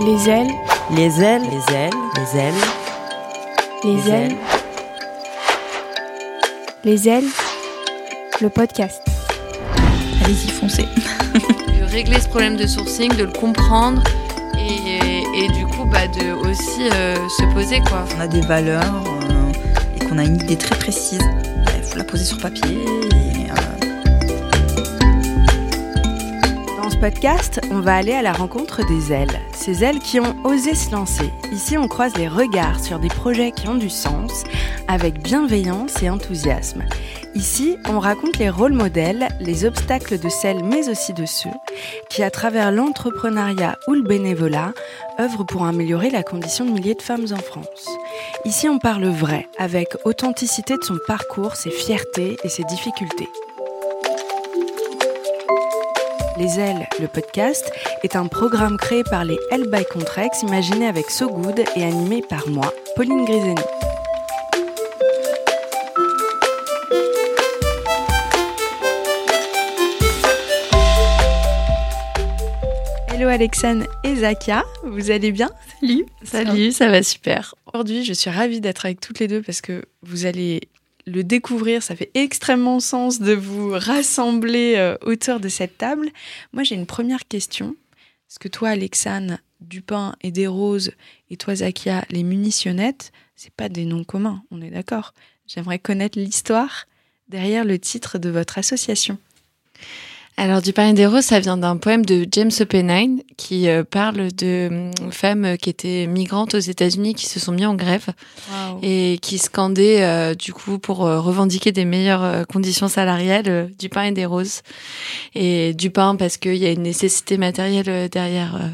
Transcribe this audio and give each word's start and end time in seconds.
Les 0.00 0.28
ailes, 0.28 0.50
Les 0.90 1.22
ailes, 1.22 1.42
les 1.42 1.74
ailes, 1.74 1.92
les 2.16 2.38
ailes, 2.38 2.54
les 3.84 4.10
ailes, 4.10 4.36
les 6.84 7.08
ailes, 7.08 7.28
le 8.40 8.48
podcast. 8.48 9.02
Allez-y, 10.24 10.48
foncez. 10.48 10.84
de 11.34 11.84
régler 11.84 12.18
ce 12.20 12.28
problème 12.28 12.56
de 12.56 12.66
sourcing, 12.66 13.14
de 13.14 13.24
le 13.24 13.32
comprendre 13.32 14.02
et, 14.58 15.22
et 15.34 15.48
du 15.48 15.66
coup 15.66 15.84
bah, 15.84 16.06
de 16.08 16.32
aussi 16.48 16.88
euh, 16.92 17.16
se 17.28 17.44
poser 17.52 17.80
quoi. 17.80 18.04
On 18.16 18.20
a 18.20 18.26
des 18.26 18.40
valeurs 18.40 19.04
euh, 19.30 19.52
et 19.96 20.04
qu'on 20.06 20.18
a 20.18 20.24
une 20.24 20.36
idée 20.36 20.56
très 20.56 20.76
précise. 20.76 21.22
Il 21.76 21.82
faut 21.82 21.98
la 21.98 22.04
poser 22.04 22.24
sur 22.24 22.38
papier. 22.38 22.78
Et, 22.78 23.50
euh, 23.50 23.54
Dans 26.82 26.90
ce 26.90 26.96
podcast, 26.96 27.60
on 27.70 27.80
va 27.80 27.96
aller 27.96 28.14
à 28.14 28.22
la 28.22 28.32
rencontre 28.32 28.86
des 28.86 29.12
ailes. 29.12 29.40
Ces 29.60 29.84
ailes 29.84 29.98
qui 29.98 30.18
ont 30.20 30.34
osé 30.44 30.74
se 30.74 30.90
lancer. 30.90 31.30
Ici, 31.52 31.76
on 31.76 31.86
croise 31.86 32.16
les 32.16 32.28
regards 32.28 32.82
sur 32.82 32.98
des 32.98 33.08
projets 33.08 33.52
qui 33.52 33.68
ont 33.68 33.74
du 33.74 33.90
sens, 33.90 34.44
avec 34.88 35.22
bienveillance 35.22 36.02
et 36.02 36.08
enthousiasme. 36.08 36.82
Ici, 37.34 37.76
on 37.86 37.98
raconte 37.98 38.38
les 38.38 38.48
rôles 38.48 38.72
modèles, 38.72 39.28
les 39.38 39.66
obstacles 39.66 40.18
de 40.18 40.30
celles, 40.30 40.64
mais 40.64 40.88
aussi 40.88 41.12
de 41.12 41.26
ceux 41.26 41.50
qui, 42.08 42.22
à 42.22 42.30
travers 42.30 42.72
l'entrepreneuriat 42.72 43.76
ou 43.86 43.92
le 43.92 44.02
bénévolat, 44.02 44.72
œuvrent 45.20 45.44
pour 45.44 45.66
améliorer 45.66 46.08
la 46.08 46.22
condition 46.22 46.64
de 46.64 46.70
milliers 46.70 46.94
de 46.94 47.02
femmes 47.02 47.26
en 47.30 47.36
France. 47.36 47.86
Ici, 48.46 48.66
on 48.66 48.78
parle 48.78 49.04
vrai, 49.08 49.46
avec 49.58 49.88
authenticité 50.06 50.78
de 50.78 50.84
son 50.84 50.96
parcours, 51.06 51.56
ses 51.56 51.70
fiertés 51.70 52.38
et 52.44 52.48
ses 52.48 52.64
difficultés. 52.64 53.28
Les 56.40 56.58
Ailes, 56.58 56.88
le 56.98 57.06
podcast, 57.06 57.70
est 58.02 58.16
un 58.16 58.26
programme 58.26 58.78
créé 58.78 59.04
par 59.04 59.26
les 59.26 59.38
L 59.50 59.64
by 59.70 59.84
Contrex, 59.84 60.40
imaginé 60.40 60.86
avec 60.86 61.10
So 61.10 61.28
Good 61.28 61.58
et 61.76 61.84
animé 61.84 62.22
par 62.26 62.48
moi, 62.48 62.72
Pauline 62.96 63.26
Griseni. 63.26 63.54
Hello 73.08 73.28
Alexane 73.28 73.86
et 74.02 74.16
Zakia, 74.16 74.64
vous 74.82 75.10
allez 75.10 75.32
bien? 75.32 75.50
Salut 75.82 76.06
Salut, 76.22 76.72
ça 76.72 76.88
va 76.88 77.02
super. 77.02 77.54
Aujourd'hui, 77.66 78.02
je 78.02 78.14
suis 78.14 78.30
ravie 78.30 78.62
d'être 78.62 78.86
avec 78.86 79.00
toutes 79.00 79.18
les 79.18 79.28
deux 79.28 79.42
parce 79.42 79.60
que 79.60 79.84
vous 80.02 80.24
allez 80.24 80.62
le 81.06 81.24
découvrir, 81.24 81.82
ça 81.82 81.96
fait 81.96 82.10
extrêmement 82.14 82.80
sens 82.80 83.20
de 83.20 83.32
vous 83.32 83.70
rassembler 83.70 84.74
euh, 84.76 84.96
autour 85.02 85.40
de 85.40 85.48
cette 85.48 85.78
table. 85.78 86.10
Moi, 86.52 86.62
j'ai 86.62 86.74
une 86.74 86.86
première 86.86 87.26
question. 87.26 87.76
Est-ce 88.28 88.38
que 88.38 88.48
toi, 88.48 88.70
Alexane, 88.70 89.40
Dupin 89.60 90.14
et 90.22 90.30
des 90.30 90.46
Roses, 90.46 90.92
et 91.30 91.36
toi, 91.36 91.54
Zakia, 91.56 92.04
les 92.10 92.22
munitionnettes, 92.22 93.12
c'est 93.36 93.52
pas 93.52 93.68
des 93.68 93.84
noms 93.84 94.04
communs, 94.04 94.42
on 94.50 94.62
est 94.62 94.70
d'accord 94.70 95.14
J'aimerais 95.46 95.78
connaître 95.78 96.18
l'histoire 96.18 96.86
derrière 97.28 97.64
le 97.64 97.78
titre 97.78 98.18
de 98.18 98.30
votre 98.30 98.58
association. 98.58 99.18
Alors, 100.42 100.62
du 100.62 100.72
pain 100.72 100.88
et 100.88 100.92
des 100.94 101.04
roses, 101.04 101.26
ça 101.26 101.38
vient 101.38 101.58
d'un 101.58 101.76
poème 101.76 102.02
de 102.02 102.26
James 102.32 102.50
Oppenheim 102.60 103.18
qui 103.36 103.68
euh, 103.68 103.84
parle 103.84 104.32
de 104.32 104.70
euh, 104.72 104.90
femmes 105.10 105.58
qui 105.58 105.68
étaient 105.68 106.06
migrantes 106.06 106.54
aux 106.54 106.58
États-Unis 106.58 107.14
qui 107.14 107.26
se 107.26 107.38
sont 107.38 107.52
mis 107.52 107.66
en 107.66 107.74
grève 107.74 108.06
et 108.82 109.18
qui 109.20 109.36
scandaient, 109.36 110.02
euh, 110.02 110.34
du 110.34 110.54
coup, 110.54 110.78
pour 110.78 111.04
euh, 111.04 111.20
revendiquer 111.20 111.72
des 111.72 111.84
meilleures 111.84 112.24
euh, 112.24 112.44
conditions 112.44 112.88
salariales, 112.88 113.48
euh, 113.48 113.66
du 113.78 113.90
pain 113.90 114.04
et 114.04 114.12
des 114.12 114.24
roses. 114.24 114.62
Et 115.34 115.74
du 115.74 115.90
pain 115.90 116.16
parce 116.16 116.38
qu'il 116.38 116.56
y 116.56 116.64
a 116.64 116.70
une 116.70 116.84
nécessité 116.84 117.36
matérielle 117.36 117.90
euh, 117.90 118.08
derrière, 118.08 118.54
euh, 118.54 118.68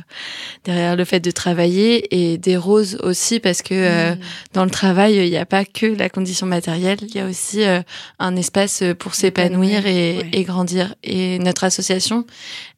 derrière 0.65 0.95
le 0.95 1.05
fait 1.05 1.19
de 1.19 1.33
travailler 1.33 2.15
et 2.15 2.39
des 2.39 2.57
roses 2.57 2.97
aussi 3.03 3.41
parce 3.41 3.63
que 3.63 3.75
euh, 3.75 4.15
Mmh. 4.15 4.19
dans 4.53 4.65
le 4.65 4.71
travail, 4.71 5.17
il 5.17 5.31
n'y 5.31 5.37
a 5.37 5.47
pas 5.47 5.65
que 5.65 5.87
la 5.87 6.09
condition 6.09 6.47
matérielle, 6.47 6.99
il 7.03 7.15
y 7.15 7.19
a 7.19 7.27
aussi 7.27 7.65
euh, 7.65 7.81
un 8.21 8.37
espace 8.37 8.85
pour 8.99 9.15
s'épanouir 9.15 9.87
et, 9.87 10.19
ouais. 10.19 10.31
et 10.33 10.45
grandir. 10.45 10.95
Et 11.03 11.39
notre 11.41 11.56
association, 11.65 12.27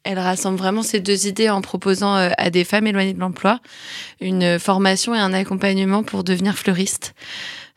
elle 0.03 0.19
rassemble 0.19 0.57
vraiment 0.57 0.83
ces 0.83 0.99
deux 0.99 1.27
idées 1.27 1.49
en 1.49 1.61
proposant 1.61 2.15
euh, 2.15 2.29
à 2.37 2.49
des 2.49 2.63
femmes 2.63 2.87
éloignées 2.87 3.13
de 3.13 3.19
l'emploi 3.19 3.59
une 4.21 4.59
formation 4.59 5.13
et 5.15 5.19
un 5.19 5.33
accompagnement 5.33 6.03
pour 6.03 6.23
devenir 6.23 6.57
fleuriste. 6.57 7.13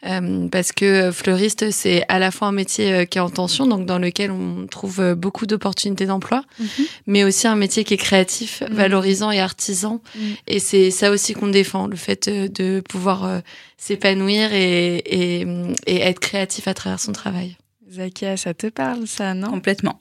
Euh, 0.05 0.49
parce 0.49 0.73
que 0.73 1.13
fleuriste, 1.13 1.71
c'est 1.71 2.05
à 2.09 2.19
la 2.19 2.33
fois 2.33 2.49
un 2.49 2.53
métier 2.53 2.93
euh, 2.93 3.05
qui 3.05 3.19
est 3.19 3.21
en 3.21 3.31
tension, 3.31 3.69
donc 3.69 3.87
dans 3.87 4.01
lequel 4.01 4.33
on 4.33 4.67
trouve 4.67 4.99
euh, 4.99 5.15
beaucoup 5.15 5.47
d'opportunités 5.47 6.07
d'emploi, 6.07 6.43
Mhm. 6.59 6.67
mais 7.07 7.23
aussi 7.23 7.47
un 7.47 7.55
métier 7.55 7.85
qui 7.85 7.95
est 7.95 7.99
créatif, 7.99 8.63
Mhm. 8.69 8.75
valorisant 8.75 9.31
et 9.31 9.39
artisan. 9.39 10.01
Mhm. 10.17 10.23
Et 10.49 10.59
c'est 10.59 10.91
ça 10.91 11.13
aussi 11.13 11.35
qu'on 11.35 11.47
défend, 11.47 11.87
le 11.87 11.95
fait 11.95 12.27
euh, 12.27 12.49
de 12.49 12.83
pouvoir 12.89 13.25
euh, 13.25 13.39
s'épanouir 13.79 14.53
et, 14.53 14.97
et, 14.97 15.47
et 15.87 16.01
être 16.01 16.19
créatif 16.19 16.67
à 16.67 16.75
travers 16.75 16.99
son 16.99 17.13
travail. 17.13 17.57
Zakia, 17.93 18.37
ça 18.37 18.55
te 18.55 18.69
parle 18.69 19.07
ça, 19.07 19.35
non? 19.35 19.51
Complètement. 19.51 19.99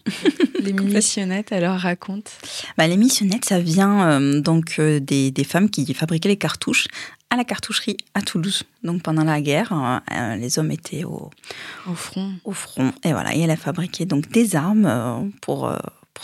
Les 0.62 0.72
munitionnettes, 0.81 1.52
alors 1.52 1.78
raconte. 1.78 2.31
Bah, 2.78 2.88
les 2.88 2.96
missionnettes, 2.97 3.46
ça 3.46 3.59
vient 3.59 4.09
euh, 4.09 4.40
donc 4.41 4.75
euh, 4.79 5.00
des, 5.00 5.29
des 5.31 5.44
femmes 5.44 5.69
qui 5.69 5.94
fabriquaient 5.94 6.29
les 6.29 6.38
cartouches 6.38 6.88
à 7.29 7.35
la 7.35 7.44
cartoucherie 7.44 7.97
à 8.13 8.22
Toulouse. 8.22 8.63
Donc 8.84 9.03
pendant 9.03 9.24
la 9.24 9.41
guerre, 9.41 10.02
euh, 10.12 10.35
les 10.35 10.57
hommes 10.59 10.72
étaient 10.72 11.03
au, 11.03 11.29
Au 11.88 11.94
front. 11.94 12.34
au 12.46 12.52
front. 12.53 12.94
Et 13.03 13.12
voilà, 13.12 13.35
et 13.35 13.41
elle 13.41 13.52
a 13.52 13.57
fabriqué 13.57 14.06
donc 14.06 14.29
des 14.29 14.56
armes 14.56 15.31
pour, 15.41 15.72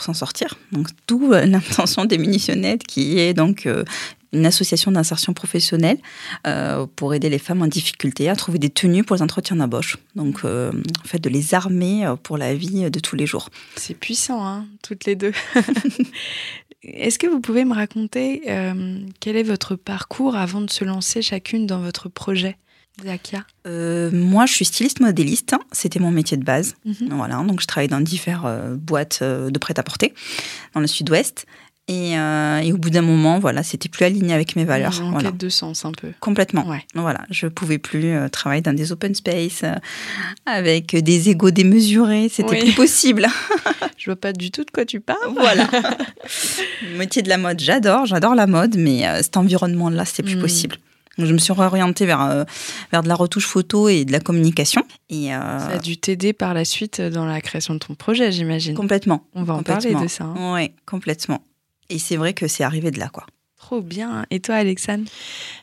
s'en 0.02 0.14
sortir. 0.14 0.54
Donc 0.72 0.88
d'où 1.06 1.32
euh, 1.32 1.46
l'intention 1.46 2.04
des 2.04 2.18
munitionnettes, 2.18 2.84
qui 2.86 3.18
est 3.18 3.34
donc 3.34 3.66
euh, 3.66 3.84
une 4.32 4.46
association 4.46 4.90
d'insertion 4.92 5.32
professionnelle 5.32 5.98
euh, 6.46 6.86
pour 6.96 7.14
aider 7.14 7.30
les 7.30 7.38
femmes 7.38 7.62
en 7.62 7.66
difficulté 7.66 8.28
à 8.28 8.36
trouver 8.36 8.58
des 8.58 8.70
tenues 8.70 9.04
pour 9.04 9.16
les 9.16 9.22
entretiens 9.22 9.56
d'embauche. 9.56 9.96
Donc 10.16 10.44
en 10.44 10.70
fait 11.04 11.18
de 11.18 11.30
les 11.30 11.54
armer 11.54 12.12
pour 12.22 12.36
la 12.36 12.54
vie 12.54 12.90
de 12.90 13.00
tous 13.00 13.16
les 13.16 13.26
jours. 13.26 13.48
C'est 13.76 13.94
puissant, 13.94 14.46
hein, 14.46 14.66
toutes 14.82 15.06
les 15.06 15.16
deux. 15.16 15.32
Est-ce 16.82 17.18
que 17.18 17.26
vous 17.26 17.40
pouvez 17.40 17.64
me 17.64 17.74
raconter 17.74 18.42
quel 19.20 19.36
est 19.36 19.42
votre 19.42 19.76
parcours 19.76 20.36
avant 20.36 20.60
de 20.60 20.70
se 20.70 20.84
lancer 20.84 21.22
chacune 21.22 21.66
dans 21.66 21.80
votre 21.80 22.10
projet, 22.10 22.58
Zakia 23.04 23.44
Euh, 23.66 24.10
moi, 24.12 24.46
je 24.46 24.52
suis 24.54 24.64
styliste 24.64 25.00
modéliste. 25.00 25.52
hein. 25.52 25.60
C'était 25.72 26.00
mon 26.00 26.10
métier 26.10 26.36
de 26.36 26.44
base. 26.44 26.74
Mhm. 26.84 27.08
Voilà, 27.12 27.36
donc 27.44 27.60
je 27.60 27.66
travaille 27.66 27.88
dans 27.88 28.00
diverses 28.00 28.42
euh, 28.46 28.76
boîtes 28.76 29.20
euh, 29.22 29.50
de 29.50 29.58
prêt-à-porter 29.58 30.14
dans 30.74 30.80
le 30.80 30.86
sud-ouest. 30.86 31.46
Et, 31.90 32.10
et 32.12 32.72
au 32.74 32.76
bout 32.76 32.90
d'un 32.90 33.00
moment, 33.00 33.38
voilà, 33.38 33.62
c'était 33.62 33.88
plus 33.88 34.04
aligné 34.04 34.34
avec 34.34 34.56
mes 34.56 34.66
valeurs. 34.66 35.00
En 35.00 35.10
Voilà. 35.12 35.30
quête 35.30 35.38
de 35.40 35.48
sens, 35.48 35.86
un 35.86 35.92
peu. 35.92 36.08
Complètement. 36.20 36.66
Ouais. 36.68 36.84
Voilà, 36.94 37.22
je 37.30 37.46
pouvais 37.46 37.78
plus 37.78 38.12
travailler 38.30 38.60
dans 38.60 38.74
des 38.74 38.92
open 38.92 39.14
space 39.14 39.62
avec 40.44 40.94
des 40.94 41.30
égos 41.30 41.50
démesurés. 41.50 42.28
C'était 42.28 42.50
Oui. 42.50 42.60
plus 42.60 42.72
possible. 42.74 43.26
Je 43.96 44.04
vois 44.04 44.16
pas 44.20 44.34
du 44.34 44.50
tout 44.50 44.64
de 44.64 44.70
quoi 44.70 44.84
tu 44.84 45.00
parles. 45.00 45.32
voilà. 45.34 45.66
Le 46.92 46.98
métier 46.98 47.22
de 47.22 47.30
la 47.30 47.38
mode, 47.38 47.58
j'adore, 47.58 48.04
j'adore 48.04 48.34
la 48.34 48.46
mode, 48.46 48.76
mais 48.76 49.04
cet 49.22 49.38
environnement-là, 49.38 50.04
c'était 50.04 50.24
plus 50.24 50.36
Mm. 50.36 50.40
possible. 50.40 50.76
Je 51.18 51.32
me 51.32 51.38
suis 51.38 51.52
réorientée 51.52 52.06
vers, 52.06 52.22
euh, 52.22 52.44
vers 52.92 53.02
de 53.02 53.08
la 53.08 53.14
retouche 53.16 53.46
photo 53.46 53.88
et 53.88 54.04
de 54.04 54.12
la 54.12 54.20
communication. 54.20 54.82
Et, 55.10 55.34
euh, 55.34 55.58
Ça 55.58 55.68
a 55.70 55.78
dû 55.78 55.96
t'aider 55.96 56.32
par 56.32 56.54
la 56.54 56.64
suite 56.64 57.00
dans 57.00 57.24
la 57.26 57.40
création 57.40 57.74
de 57.74 57.78
ton 57.80 57.94
projet, 57.94 58.30
j'imagine. 58.32 58.74
complètement. 58.74 59.24
On 59.34 59.42
va 59.42 59.54
en 59.54 59.62
parler 59.62 59.94
de 59.94 60.06
ça. 60.08 60.24
hein. 60.24 60.54
Oui, 60.54 60.70
complètement. 60.86 61.42
Et 61.90 61.98
c'est 61.98 62.16
vrai 62.16 62.34
que 62.34 62.46
c'est 62.48 62.64
arrivé 62.64 62.90
de 62.90 62.98
là, 62.98 63.08
quoi. 63.08 63.26
Trop 63.56 63.80
bien. 63.82 64.24
Et 64.30 64.40
toi, 64.40 64.54
Alexandre 64.54 65.04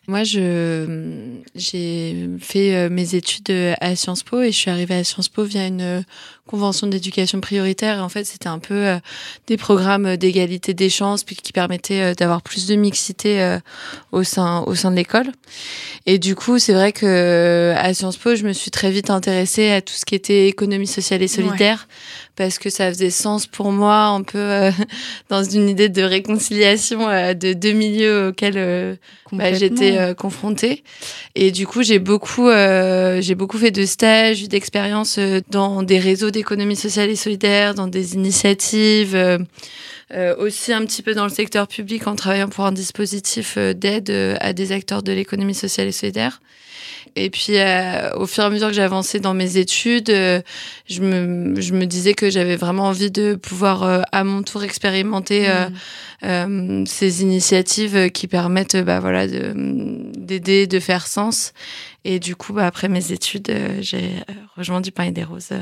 Moi, 0.08 0.24
je 0.26 1.30
j'ai 1.56 2.30
fait 2.40 2.76
euh, 2.76 2.90
mes 2.90 3.16
études 3.16 3.50
euh, 3.50 3.74
à 3.80 3.96
Sciences 3.96 4.22
Po 4.24 4.42
et 4.42 4.52
je 4.52 4.58
suis 4.58 4.70
arrivée 4.70 4.96
à 4.96 5.04
Sciences 5.04 5.30
Po 5.30 5.44
via 5.44 5.66
une 5.66 5.82
euh, 5.82 6.02
convention 6.48 6.88
d'éducation 6.88 7.42
prioritaire. 7.42 8.04
En 8.04 8.10
fait, 8.10 8.24
c'était 8.24 8.48
un 8.48 8.60
peu 8.60 8.74
euh, 8.74 9.00
des 9.48 9.58
programmes 9.58 10.16
d'égalité 10.16 10.74
des 10.74 10.90
chances 10.90 11.24
puis 11.24 11.36
qui 11.36 11.52
permettaient 11.52 12.02
euh, 12.02 12.14
d'avoir 12.14 12.42
plus 12.42 12.68
de 12.68 12.76
mixité 12.76 13.42
euh, 13.42 13.60
au 14.12 14.24
sein 14.24 14.62
au 14.68 14.76
sein 14.76 14.92
de 14.92 14.96
l'école. 14.96 15.32
Et 16.06 16.20
du 16.20 16.36
coup, 16.36 16.60
c'est 16.60 16.74
vrai 16.74 16.92
que 16.92 17.06
euh, 17.06 17.76
à 17.78 17.94
Sciences 17.94 18.18
Po, 18.18 18.36
je 18.36 18.44
me 18.44 18.54
suis 18.54 18.72
très 18.72 18.92
vite 18.92 19.10
intéressée 19.10 19.72
à 19.72 19.82
tout 19.82 19.94
ce 19.94 20.06
qui 20.06 20.16
était 20.16 20.48
économie 20.48 20.88
sociale 20.88 21.24
et 21.24 21.28
solidaire 21.28 21.88
parce 22.36 22.60
que 22.60 22.70
ça 22.70 22.90
faisait 22.90 23.10
sens 23.10 23.48
pour 23.48 23.72
moi 23.72 24.06
un 24.06 24.22
peu 24.22 24.38
euh, 24.38 24.72
dans 25.30 25.44
une 25.44 25.70
idée 25.70 25.90
de 25.90 26.02
réconciliation 26.02 27.10
euh, 27.10 27.34
de 27.34 27.54
deux 27.54 27.72
milieux 27.72 28.30
auxquels 28.30 28.58
euh, 28.58 28.96
bah, 29.32 29.54
j'étais 29.54 29.98
euh, 29.98 30.14
confrontée 30.14 30.84
et 31.36 31.52
du 31.52 31.66
coup 31.66 31.84
j'ai 31.84 32.00
beaucoup 32.00 32.48
euh, 32.48 33.22
j'ai 33.22 33.36
beaucoup 33.36 33.58
fait 33.58 33.72
de 33.72 33.86
stages 33.86 34.48
d'expériences 34.48 35.18
euh, 35.18 35.42
dans 35.50 35.84
des 35.84 36.00
réseaux 36.00 36.32
d'économie 36.36 36.76
sociale 36.76 37.10
et 37.10 37.16
solidaire 37.16 37.74
dans 37.76 37.88
des 37.88 38.14
initiatives 38.14 39.16
euh, 39.16 39.40
euh, 40.14 40.36
aussi 40.38 40.72
un 40.72 40.86
petit 40.86 41.02
peu 41.02 41.14
dans 41.14 41.24
le 41.24 41.30
secteur 41.30 41.68
public 41.68 42.08
en 42.08 42.16
travaillant 42.16 42.50
pour 42.50 42.66
un 42.66 42.72
dispositif 42.72 43.56
euh, 43.58 43.74
d'aide 43.74 44.12
à 44.40 44.54
des 44.54 44.72
acteurs 44.72 45.02
de 45.04 45.12
l'économie 45.12 45.56
sociale 45.56 45.88
et 45.88 45.92
solidaire. 45.92 46.40
Et 47.18 47.30
puis, 47.30 47.58
euh, 47.58 48.14
au 48.18 48.28
fur 48.28 48.44
et 48.44 48.48
à 48.48 48.50
mesure 48.50 48.68
que 48.68 48.74
j'avançais 48.74 49.20
dans 49.20 49.34
mes 49.34 49.56
études, 49.58 50.10
euh, 50.10 50.42
je, 50.90 51.02
me, 51.02 51.60
je 51.62 51.74
me 51.74 51.86
disais 51.86 52.14
que 52.14 52.30
j'avais 52.30 52.58
vraiment 52.58 52.88
envie 52.88 53.10
de 53.10 53.36
pouvoir, 53.36 53.84
euh, 53.84 54.02
à 54.12 54.26
mon 54.26 54.44
tour, 54.44 54.64
expérimenter 54.64 55.48
euh, 56.24 56.84
ces 56.86 57.22
initiatives 57.22 58.12
qui 58.12 58.28
permettent 58.28 58.76
bah, 58.76 59.00
voilà, 59.00 59.28
de- 59.28 59.54
d'aider, 60.18 60.68
de, 60.68 60.80
faire 60.82 61.08
sens. 61.08 61.54
Et 62.04 62.20
du 62.20 62.36
coup, 62.36 62.52
bah, 62.52 62.68
après 62.68 62.90
mes 62.90 63.14
études, 63.14 63.50
j'ai 63.80 64.12
rejoint 64.58 64.82
du 64.82 64.92
pain 64.92 65.06
et 65.06 65.12
des 65.12 65.24
roses. 65.24 65.54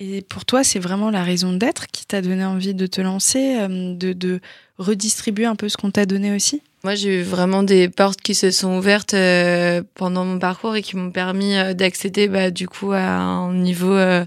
Et 0.00 0.22
pour 0.22 0.44
toi, 0.44 0.64
c'est 0.64 0.78
vraiment 0.80 1.10
la 1.10 1.22
raison 1.22 1.52
d'être 1.52 1.86
qui 1.88 2.04
t'a 2.04 2.20
donné 2.20 2.44
envie 2.44 2.74
de 2.74 2.86
te 2.86 3.00
lancer, 3.00 3.56
euh, 3.60 3.94
de, 3.94 4.12
de 4.12 4.40
redistribuer 4.78 5.46
un 5.46 5.54
peu 5.54 5.68
ce 5.68 5.76
qu'on 5.76 5.90
t'a 5.90 6.04
donné 6.06 6.34
aussi? 6.34 6.62
Moi, 6.82 6.94
j'ai 6.96 7.20
eu 7.20 7.22
vraiment 7.22 7.62
des 7.62 7.88
portes 7.88 8.20
qui 8.20 8.34
se 8.34 8.50
sont 8.50 8.76
ouvertes 8.76 9.14
euh, 9.14 9.82
pendant 9.94 10.24
mon 10.24 10.38
parcours 10.38 10.76
et 10.76 10.82
qui 10.82 10.96
m'ont 10.96 11.10
permis 11.12 11.56
euh, 11.56 11.72
d'accéder, 11.74 12.28
bah, 12.28 12.50
du 12.50 12.68
coup, 12.68 12.92
à 12.92 13.00
un 13.02 13.54
niveau 13.54 13.94
euh, 13.94 14.26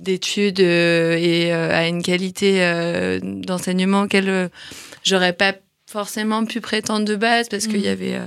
d'études 0.00 0.60
et 0.60 1.52
à 1.52 1.86
une 1.86 2.02
qualité 2.02 3.20
d'enseignement 3.22 4.02
auquel 4.02 4.50
j'aurais 5.04 5.32
pas 5.32 5.54
forcément 5.86 6.44
pu 6.44 6.60
prétendre 6.60 7.04
de 7.04 7.14
base 7.14 7.48
parce 7.48 7.66
qu'il 7.66 7.80
y 7.82 7.86
Mhm. 7.88 7.92
avait 7.92 8.20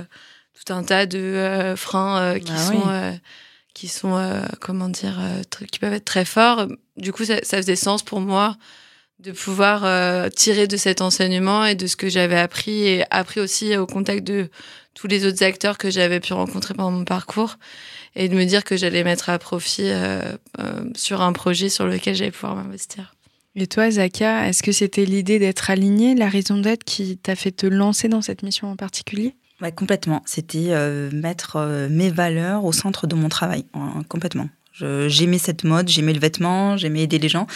tout 0.54 0.72
un 0.72 0.82
tas 0.84 1.04
de 1.06 1.74
freins 1.76 2.38
qui 2.38 2.52
Bah 2.52 2.58
sont 2.58 2.86
oui. 2.86 3.18
Qui 3.76 3.88
sont 3.88 4.16
euh, 4.16 4.40
comment 4.58 4.88
dire 4.88 5.18
euh, 5.20 5.42
qui 5.70 5.78
peuvent 5.78 5.92
être 5.92 6.06
très 6.06 6.24
forts. 6.24 6.66
Du 6.96 7.12
coup, 7.12 7.26
ça, 7.26 7.36
faisait 7.42 7.76
sens 7.76 8.02
pour 8.02 8.22
moi 8.22 8.56
de 9.18 9.32
pouvoir 9.32 9.84
euh, 9.84 10.30
tirer 10.30 10.66
de 10.66 10.78
cet 10.78 11.02
enseignement 11.02 11.62
et 11.66 11.74
de 11.74 11.86
ce 11.86 11.94
que 11.94 12.08
j'avais 12.08 12.38
appris 12.38 12.86
et 12.86 13.04
appris 13.10 13.38
aussi 13.38 13.76
au 13.76 13.86
contact 13.86 14.24
de 14.24 14.48
tous 14.94 15.08
les 15.08 15.26
autres 15.26 15.42
acteurs 15.42 15.76
que 15.76 15.90
j'avais 15.90 16.20
pu 16.20 16.32
rencontrer 16.32 16.72
pendant 16.72 16.90
mon 16.90 17.04
parcours 17.04 17.56
et 18.14 18.30
de 18.30 18.34
me 18.34 18.44
dire 18.46 18.64
que 18.64 18.78
j'allais 18.78 19.04
mettre 19.04 19.28
à 19.28 19.38
profit 19.38 19.90
sur 20.94 21.20
un 21.20 21.32
projet 21.34 21.68
sur 21.68 21.86
lequel 21.86 22.14
j'allais 22.14 22.30
pouvoir 22.30 22.56
m'investir. 22.56 23.14
Et 23.56 23.66
toi, 23.66 23.90
Zaka, 23.90 24.48
est-ce 24.48 24.62
que 24.62 24.72
c'était 24.72 25.04
l'idée 25.04 25.38
d'être 25.38 25.68
aligné, 25.68 26.14
la 26.14 26.30
raison 26.30 26.56
d'être 26.56 26.84
qui 26.84 27.18
t'a 27.18 27.36
fait 27.36 27.52
te 27.52 27.66
lancer 27.66 28.08
dans 28.08 28.22
cette 28.22 28.42
mission 28.42 28.70
en 28.70 28.76
particulier? 28.76 29.34
Complètement. 29.74 30.22
C'était 30.26 30.66
euh, 30.70 31.10
mettre 31.12 31.56
euh, 31.56 31.88
mes 31.90 32.10
valeurs 32.10 32.64
au 32.64 32.72
centre 32.72 33.06
de 33.06 33.14
mon 33.14 33.28
travail, 33.28 33.64
euh, 33.74 33.78
complètement. 34.08 34.48
J'aimais 35.08 35.38
cette 35.38 35.64
mode, 35.64 35.88
j'aimais 35.88 36.12
le 36.12 36.18
vêtement, 36.20 36.76
j'aimais 36.76 37.00
aider 37.04 37.18
les 37.18 37.30
gens. 37.30 37.46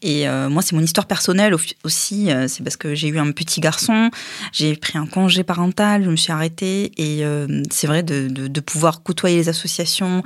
Et 0.00 0.28
euh, 0.28 0.48
moi, 0.48 0.62
c'est 0.62 0.76
mon 0.76 0.80
histoire 0.80 1.06
personnelle 1.08 1.52
au- 1.52 1.58
aussi. 1.82 2.28
c'est 2.46 2.62
parce 2.62 2.76
que 2.76 2.94
j'ai 2.94 3.08
eu 3.08 3.18
un 3.18 3.32
petit 3.32 3.58
garçon, 3.60 4.12
j'ai 4.52 4.76
pris 4.76 4.96
un 4.96 5.06
congé 5.06 5.42
parental, 5.42 6.04
je 6.04 6.10
me 6.10 6.14
suis 6.14 6.30
arrêtée. 6.30 6.92
Et 6.96 7.24
c'est 7.72 7.88
vrai 7.88 8.04
de, 8.04 8.28
de- 8.28 8.46
de 8.46 8.60
pouvoir 8.60 9.02
côtoyer 9.02 9.38
les 9.38 9.48
associations 9.48 10.22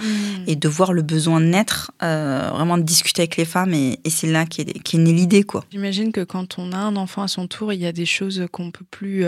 et 0.46 0.54
de 0.54 0.68
voir 0.68 0.92
le 0.92 1.00
besoin 1.00 1.40
naître, 1.40 1.90
vraiment 2.02 2.76
de 2.76 2.82
discuter 2.82 3.22
avec 3.22 3.38
les 3.38 3.46
femmes. 3.46 3.72
Et, 3.72 3.98
et 4.04 4.10
c'est 4.10 4.26
là 4.30 4.44
qu'est 4.44 4.98
née 4.98 5.12
l'idée, 5.14 5.44
quoi. 5.44 5.64
J'imagine 5.72 6.12
que 6.12 6.20
quand 6.22 6.58
on 6.58 6.72
a 6.72 6.76
un 6.76 6.96
enfant 6.96 7.22
à 7.22 7.28
son 7.28 7.46
tour, 7.46 7.72
il 7.72 7.80
y 7.80 7.86
a 7.86 7.92
des 7.92 8.04
choses 8.04 8.46
qu'on 8.52 8.70
peut 8.70 8.84
plus, 8.90 9.24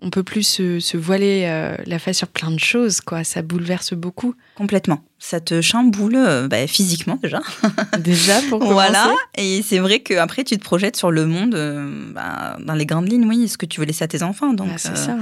on 0.00 0.10
peut 0.10 0.22
plus 0.24 0.42
se, 0.42 0.80
se 0.80 0.96
voiler 0.96 1.44
euh, 1.46 1.76
la 1.86 1.98
face 2.00 2.16
sur 2.18 2.26
plein 2.28 2.50
de 2.50 2.58
choses, 2.58 3.00
quoi. 3.00 3.22
Ça 3.24 3.42
bouleverse 3.42 3.94
beaucoup. 3.94 4.34
Complètement. 4.56 5.04
Ça 5.20 5.38
te 5.40 5.60
chamboule 5.60 6.16
euh, 6.16 6.48
bah, 6.48 6.66
physiquement 6.66 7.18
déjà. 7.22 7.40
Déjà 8.00 8.40
pour 8.48 8.58
commencer. 8.58 8.72
Voilà, 8.74 9.14
et 9.36 9.62
c'est 9.62 9.78
vrai 9.78 10.00
qu'après 10.00 10.42
tu 10.42 10.56
te 10.58 10.64
projettes 10.64 10.96
sur 10.96 11.10
le 11.12 11.26
monde 11.26 11.54
euh, 11.54 12.12
bah, 12.12 12.56
dans 12.64 12.74
les 12.74 12.86
grandes 12.86 13.08
lignes, 13.10 13.26
oui, 13.28 13.46
ce 13.48 13.56
que 13.56 13.66
tu 13.66 13.78
veux 13.80 13.86
laisser 13.86 14.02
à 14.02 14.08
tes 14.08 14.22
enfants. 14.24 14.52
Donc, 14.52 14.70
Ah, 14.74 14.78
c'est 14.78 14.96
ça. 14.96 15.16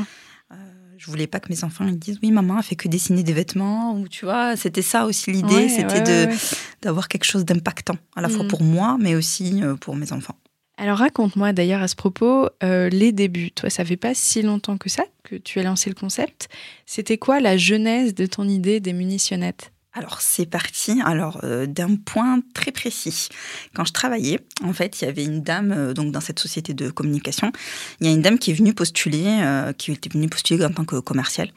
je 0.97 1.07
voulais 1.11 1.27
pas 1.27 1.41
que 1.41 1.49
mes 1.53 1.63
enfants 1.65 1.87
ils 1.87 1.99
disent 1.99 2.19
oui, 2.23 2.31
maman, 2.31 2.57
elle 2.59 2.63
fait 2.65 2.77
que 2.77 2.89
dessiner 2.89 3.23
des 3.23 3.33
vêtements, 3.35 3.95
ou 3.99 4.09
tu 4.09 4.25
vois, 4.25 4.57
c'était 4.57 4.83
ça 4.83 5.05
aussi 5.05 5.31
l'idée, 5.31 5.55
Ouais, 5.55 5.69
c'était 5.69 6.01
ouais, 6.27 6.27
ouais, 6.29 6.35
d'avoir 6.83 7.09
quelque 7.09 7.25
chose 7.25 7.45
d'impactant, 7.45 7.97
à 8.17 8.23
la 8.23 8.29
fois 8.31 8.45
Mm. 8.45 8.49
pour 8.49 8.63
moi, 8.63 8.97
mais 9.01 9.15
aussi 9.15 9.61
pour 9.81 9.95
mes 9.97 10.13
enfants. 10.13 10.37
Alors 10.81 10.97
raconte-moi 10.97 11.53
d'ailleurs 11.53 11.83
à 11.83 11.89
ce 11.89 11.95
propos 11.95 12.49
euh, 12.63 12.89
les 12.89 13.13
débuts. 13.13 13.51
Toi, 13.51 13.69
ça 13.69 13.85
fait 13.85 13.99
pas 13.99 14.15
si 14.15 14.41
longtemps 14.41 14.79
que 14.79 14.89
ça 14.89 15.05
que 15.25 15.37
tu 15.37 15.61
as 15.61 15.63
lancé 15.63 15.91
le 15.91 15.95
concept. 15.95 16.49
C'était 16.87 17.19
quoi 17.19 17.39
la 17.39 17.59
genèse 17.59 18.15
de 18.15 18.25
ton 18.25 18.49
idée 18.49 18.81
des 18.81 18.95
munitionnettes? 18.95 19.73
Alors 19.93 20.23
c'est 20.23 20.47
parti. 20.47 20.99
Alors 21.05 21.41
euh, 21.45 21.67
d'un 21.67 21.97
point 21.97 22.41
très 22.55 22.73
précis. 22.73 23.29
Quand 23.75 23.85
je 23.85 23.93
travaillais, 23.93 24.41
en 24.65 24.73
fait, 24.73 25.03
il 25.03 25.05
y 25.05 25.09
avait 25.09 25.25
une 25.25 25.43
dame 25.43 25.71
euh, 25.71 25.93
donc 25.93 26.13
dans 26.13 26.23
cette 26.23 26.39
société 26.39 26.73
de 26.73 26.89
communication. 26.89 27.53
Il 28.01 28.07
y 28.07 28.11
a 28.11 28.15
une 28.15 28.23
dame 28.23 28.39
qui 28.39 28.51
est 28.51 28.55
venue 28.55 28.73
postuler, 28.73 29.39
qui 29.77 29.93
était 29.93 30.09
venue 30.09 30.31
postuler 30.31 30.65
en 30.65 30.71
tant 30.71 30.87
que 30.87 30.97
commerciale, 30.97 31.51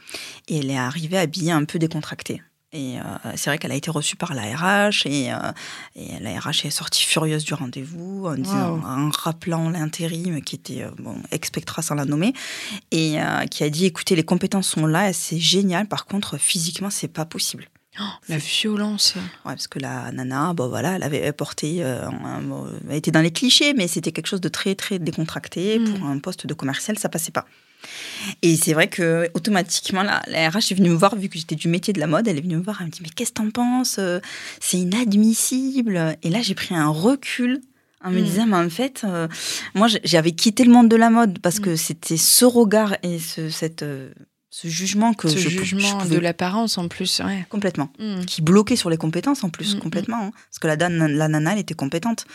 et 0.49 0.57
elle 0.57 0.69
est 0.69 0.77
arrivée 0.77 1.17
habillée 1.17 1.53
un 1.53 1.63
peu 1.63 1.79
décontractée. 1.79 2.41
Et 2.75 2.97
euh, 2.99 3.03
c'est 3.35 3.51
vrai 3.51 3.59
qu'elle 3.59 3.71
a 3.71 3.75
été 3.75 3.91
reçue 3.91 4.15
par 4.15 4.33
la 4.33 4.41
RH 4.41 5.05
et, 5.05 5.31
euh, 5.31 5.37
et 5.95 6.19
la 6.19 6.39
RH 6.39 6.65
est 6.65 6.69
sortie 6.71 7.03
furieuse 7.03 7.43
du 7.45 7.53
rendez-vous 7.53 8.25
en, 8.25 8.33
disant, 8.35 8.71
Wow. 8.77 8.81
en 8.83 9.09
rappelant 9.11 9.69
l'intérim 9.69 10.41
qui 10.41 10.55
était 10.55 10.81
euh, 10.81 10.89
bon, 10.97 11.15
expectra 11.31 11.83
sans 11.83 11.93
la 11.93 12.05
nommer 12.05 12.33
et 12.89 13.21
euh, 13.21 13.45
qui 13.45 13.63
a 13.63 13.69
dit 13.69 13.85
écoutez 13.85 14.15
les 14.15 14.23
compétences 14.23 14.67
sont 14.69 14.87
là 14.87 15.13
c'est 15.13 15.37
génial 15.39 15.87
par 15.87 16.05
contre 16.05 16.37
physiquement 16.39 16.89
c'est 16.89 17.07
pas 17.07 17.25
possible 17.25 17.67
La 18.27 18.37
violence. 18.39 19.13
Ouais, 19.45 19.53
parce 19.53 19.67
que 19.67 19.77
la 19.77 20.11
nana, 20.11 20.53
bon 20.55 20.67
voilà, 20.67 20.95
elle 20.95 21.03
avait 21.03 21.31
porté, 21.31 21.83
euh, 21.83 22.07
un- 22.07 22.41
bon, 22.41 22.67
elle 22.89 22.95
était 22.95 23.11
dans 23.11 23.21
les 23.21 23.29
clichés, 23.31 23.75
mais 23.75 23.87
c'était 23.87 24.11
quelque 24.11 24.25
chose 24.27 24.41
de 24.41 24.49
très 24.49 24.73
très 24.73 24.97
décontracté 24.97 25.77
Mm. 25.77 25.83
pour 25.93 26.07
un 26.07 26.17
poste 26.17 26.47
de 26.47 26.53
commercial, 26.55 26.97
ça 26.97 27.07
passait 27.07 27.31
pas. 27.31 27.45
Et 28.41 28.55
c'est 28.55 28.73
vrai 28.73 28.87
que 28.89 29.29
automatiquement, 29.33 30.03
la, 30.03 30.21
la 30.27 30.49
RH 30.49 30.71
est 30.71 30.75
venue 30.75 30.89
me 30.89 30.95
voir, 30.95 31.15
vu 31.15 31.29
que 31.29 31.37
j'étais 31.37 31.55
du 31.55 31.67
métier 31.67 31.93
de 31.93 31.99
la 31.99 32.07
mode, 32.07 32.27
elle 32.27 32.37
est 32.37 32.41
venue 32.41 32.57
me 32.57 32.63
voir, 32.63 32.77
elle 32.79 32.87
me 32.87 32.91
dit 32.91 32.99
mais 33.01 33.09
qu'est-ce 33.09 33.31
que 33.31 33.35
t'en 33.41 33.51
penses 33.51 33.97
Euh, 33.99 34.19
C'est 34.59 34.77
inadmissible. 34.77 36.17
Et 36.23 36.29
là, 36.29 36.41
j'ai 36.41 36.55
pris 36.55 36.75
un 36.75 36.87
recul. 36.89 37.61
En 38.05 38.11
me 38.11 38.19
Mm. 38.19 38.23
disant, 38.25 38.45
mais 38.47 38.57
en 38.57 38.69
fait, 38.69 39.03
euh, 39.05 39.29
moi, 39.75 39.87
j'avais 40.03 40.33
quitté 40.33 40.65
le 40.65 40.71
monde 40.73 40.89
de 40.89 40.97
la 40.97 41.09
mode 41.09 41.39
parce 41.39 41.59
Mm. 41.59 41.63
que 41.63 41.75
c'était 41.77 42.17
ce 42.17 42.43
regard 42.43 42.97
et 43.01 43.17
ce, 43.17 43.49
cette, 43.49 43.81
euh, 43.83 44.11
ce 44.49 44.67
jugement 44.67 45.13
que 45.13 45.29
Ce 45.29 45.37
je, 45.37 45.47
jugement 45.47 45.79
je 45.87 45.95
pouvais 45.95 46.15
de 46.15 46.19
l'apparence 46.19 46.77
en 46.77 46.89
plus. 46.89 47.21
Ouais. 47.25 47.45
complètement 47.49 47.89
Mm. 47.99 48.25
qui 48.25 48.41
bloquait 48.41 48.75
sur 48.75 48.89
les 48.89 48.97
compétences 48.97 49.45
en 49.45 49.49
plus 49.49 49.75
Mm, 49.75 49.79
complètement 49.79 50.17
hein. 50.21 50.31
parce 50.49 50.59
que 50.59 50.67
la, 50.67 50.75
la 50.89 51.27
nana 51.29 51.53
elle 51.53 51.59
était 51.59 51.73
compétente 51.75 52.25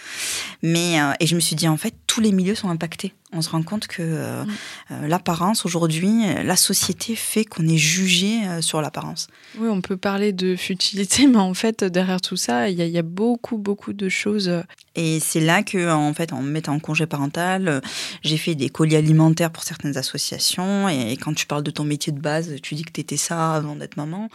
mais 0.63 1.01
euh, 1.01 1.13
et 1.21 1.27
je 1.27 1.35
me 1.37 1.41
suis 1.41 1.55
dit 1.55 1.69
en 1.69 1.77
fait 1.77 1.95
tous 2.07 2.21
les 2.23 2.33
milieux 2.33 2.55
sont 2.57 2.71
impactés 2.71 3.13
on 3.33 3.43
se 3.43 3.51
rend 3.51 3.63
compte 3.63 3.87
que 3.87 4.03
euh, 4.03 4.45
Mm. 4.45 4.49
euh, 4.93 5.09
l'apparence 5.09 5.65
aujourd'hui 5.67 6.23
la 6.45 6.57
société 6.57 7.15
fait 7.17 7.45
qu'on 7.45 7.67
est 7.69 7.77
jugé 7.77 8.41
euh, 8.47 8.61
sur 8.63 8.81
l'apparence 8.81 9.27
Oui, 9.59 9.69
on 9.69 9.81
peut 9.83 9.97
parler 9.99 10.33
de 10.33 10.57
futilité, 10.57 11.27
mais 11.33 11.37
en 11.39 11.55
fait, 11.55 11.85
derrière 11.85 12.21
tout 12.21 12.37
ça, 12.37 12.69
il 12.71 12.79
y, 12.79 12.83
a- 12.83 12.87
il 12.87 12.93
y 12.93 12.99
a 12.99 13.03
beaucoup, 13.03 13.59
beaucoup 13.59 13.93
de 13.93 14.09
choses. 14.09 14.51
et 14.95 15.21
c'est 15.21 15.41
là 15.41 15.63
que 15.63 15.91
en 15.91 16.13
fait 16.15 16.33
en 16.33 16.43
me 16.43 16.51
mettant 16.51 16.73
en 16.75 16.81
congé 16.81 17.07
parental 17.07 17.81
j'ai 18.23 18.37
fait 18.37 18.55
des 18.55 18.69
colis 18.71 18.97
alimentaires 18.97 19.51
pour 19.53 19.63
certaines 19.63 19.97
associations 19.97 20.89
et, 20.89 21.17
quand 21.17 21.35
tu 21.35 21.47
parles 21.47 21.63
de 21.63 21.71
ton 21.71 21.85
métier 21.85 22.13
de 22.13 22.21
base 22.21 22.55
tu 22.63 22.75
dis 22.75 22.83
que 22.85 22.93
tu 22.93 23.01
étais 23.01 23.17
ça 23.17 23.55
avant 23.55 23.77
d'être 23.77 23.97
maman 23.97 24.29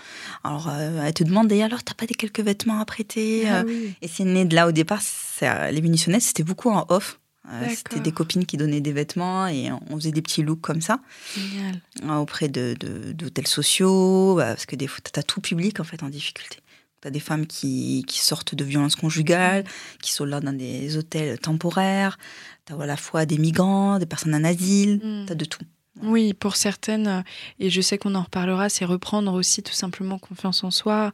alors 0.43 0.69
euh, 0.69 1.03
elle 1.05 1.13
te 1.13 1.23
demande 1.23 1.51
et 1.51 1.61
alors 1.63 1.83
t'as 1.83 1.93
pas 1.95 2.05
des 2.05 2.13
quelques 2.15 2.39
vêtements 2.41 2.79
à 2.79 2.85
prêter 2.85 3.43
Ah 3.49 3.63
oui. 3.65 3.93
Et 4.01 4.07
c'est 4.07 4.23
né 4.25 4.45
de 4.45 4.55
là 4.55 4.67
au 4.67 4.71
départ. 4.71 5.01
les 5.41 5.81
munitionnettes, 5.81 6.21
c'était 6.21 6.43
beaucoup 6.43 6.69
en 6.69 6.85
off. 6.89 7.19
Euh. 7.51 7.67
C'était 7.75 7.99
des 7.99 8.11
copines 8.13 8.45
qui 8.45 8.55
donnaient 8.57 8.79
des 8.81 8.93
vêtements 8.93 9.47
et 9.47 9.69
on 9.89 9.95
faisait 9.97 10.11
des 10.11 10.21
petits 10.21 10.43
looks 10.43 10.61
comme 10.61 10.79
ça 10.81 10.99
Génial. 11.35 11.81
euh, 12.05 12.15
auprès 12.15 12.47
de, 12.47 12.75
de- 12.79 13.11
d'hôtels 13.11 13.47
sociaux, 13.47 14.35
bah, 14.35 14.45
parce 14.47 14.65
que 14.65 14.75
des 14.77 14.87
fois, 14.87 14.99
tu 15.03 15.19
as 15.19 15.23
tout 15.23 15.41
public 15.41 15.79
en 15.79 15.83
fait 15.83 16.01
en 16.03 16.09
difficulté. 16.09 16.57
Tu 17.01 17.07
as 17.09 17.11
des 17.11 17.19
femmes 17.19 17.45
qui, 17.45 18.05
qui 18.07 18.19
sortent 18.19 18.55
de 18.55 18.63
violences 18.63 18.95
conjugales, 18.95 19.65
qui 20.01 20.13
sont 20.13 20.23
là 20.23 20.39
dans 20.39 20.53
des 20.53 20.95
hôtels 20.95 21.37
temporaires. 21.37 22.17
Tu 22.65 22.71
as 22.73 22.81
à 22.81 22.85
la 22.85 22.95
fois 22.95 23.25
des 23.25 23.37
migrants, 23.37 23.99
des 23.99 24.05
personnes 24.05 24.35
en 24.35 24.43
asile, 24.45 25.01
Mm. 25.03 25.25
tu 25.25 25.31
as 25.33 25.35
de 25.35 25.45
tout. 25.45 25.59
Oui, 26.01 26.33
pour 26.33 26.55
certaines, 26.55 27.07
euh, 27.07 27.21
et 27.59 27.69
je 27.69 27.79
sais 27.81 27.97
qu'on 27.97 28.15
en 28.15 28.23
reparlera, 28.23 28.67
c'est 28.69 28.85
reprendre 28.85 29.33
aussi 29.33 29.61
tout 29.61 29.73
simplement 29.73 30.17
confiance 30.17 30.63
en 30.63 30.71
soi. 30.71 31.11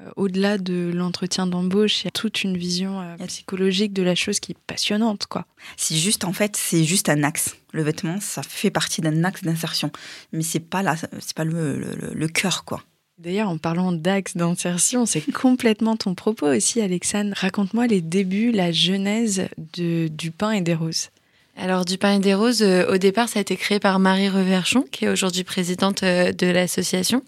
Euh, 0.00 0.10
Au-delà 0.16 0.58
de 0.58 0.90
l'entretien 0.94 1.46
d'embauche, 1.46 2.02
il 2.02 2.04
y 2.04 2.08
a 2.08 2.10
toute 2.12 2.42
une 2.44 2.56
vision 2.56 3.00
euh, 3.00 3.16
psychologique 3.26 3.92
de 3.92 4.02
la 4.02 4.14
chose 4.14 4.40
qui 4.40 4.52
est 4.52 4.58
passionnante, 4.66 5.26
quoi. 5.26 5.46
C'est 5.76 5.96
juste, 5.96 6.24
en 6.24 6.32
fait, 6.32 6.56
c'est 6.56 6.84
juste 6.84 7.08
un 7.08 7.22
axe. 7.22 7.56
Le 7.72 7.82
vêtement, 7.82 8.18
ça 8.20 8.42
fait 8.42 8.70
partie 8.70 9.00
d'un 9.00 9.24
axe 9.24 9.42
d'insertion. 9.42 9.90
Mais 10.32 10.42
c'est 10.42 10.60
pas, 10.60 10.82
la, 10.82 10.96
c'est 10.96 11.34
pas 11.34 11.44
le, 11.44 11.78
le, 11.78 11.94
le- 11.94 12.14
le 12.14 12.28
cœur, 12.28 12.64
quoi. 12.64 12.82
D'ailleurs, 13.18 13.48
en 13.48 13.58
parlant 13.58 13.90
d'axe 13.90 14.36
d'insertion, 14.36 15.04
c'est 15.04 15.20
complètement 15.32 15.96
ton 15.96 16.14
propos 16.14 16.46
aussi, 16.46 16.80
Alexandre. 16.80 17.32
Raconte-moi 17.36 17.86
les 17.88 18.00
débuts, 18.00 18.52
la 18.52 18.70
genèse 18.70 19.48
de, 19.76 20.06
du 20.08 20.30
pain 20.30 20.52
et 20.52 20.60
des 20.60 20.74
roses. 20.74 21.08
Alors, 21.56 21.84
du 21.84 21.98
pain 21.98 22.14
et 22.14 22.20
des 22.20 22.34
roses, 22.34 22.62
euh, 22.62 22.86
au 22.94 22.98
départ, 22.98 23.28
ça 23.28 23.40
a 23.40 23.42
été 23.42 23.56
créé 23.56 23.80
par 23.80 23.98
Marie 23.98 24.28
Reverchon, 24.28 24.84
qui 24.92 25.06
est 25.06 25.08
aujourd'hui 25.08 25.42
présidente 25.42 26.04
euh, 26.04 26.30
de 26.32 26.46
l'association. 26.46 27.24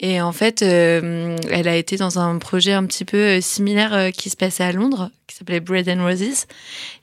Et 0.00 0.20
en 0.20 0.32
fait, 0.32 0.62
euh, 0.62 1.36
elle 1.50 1.68
a 1.68 1.76
été 1.76 1.96
dans 1.96 2.18
un 2.18 2.38
projet 2.38 2.72
un 2.72 2.84
petit 2.84 3.04
peu 3.04 3.16
euh, 3.16 3.40
similaire 3.40 3.94
euh, 3.94 4.10
qui 4.10 4.28
se 4.28 4.36
passait 4.36 4.64
à 4.64 4.72
Londres, 4.72 5.10
qui 5.28 5.36
s'appelait 5.36 5.60
Bread 5.60 5.88
and 5.88 6.04
Roses. 6.04 6.46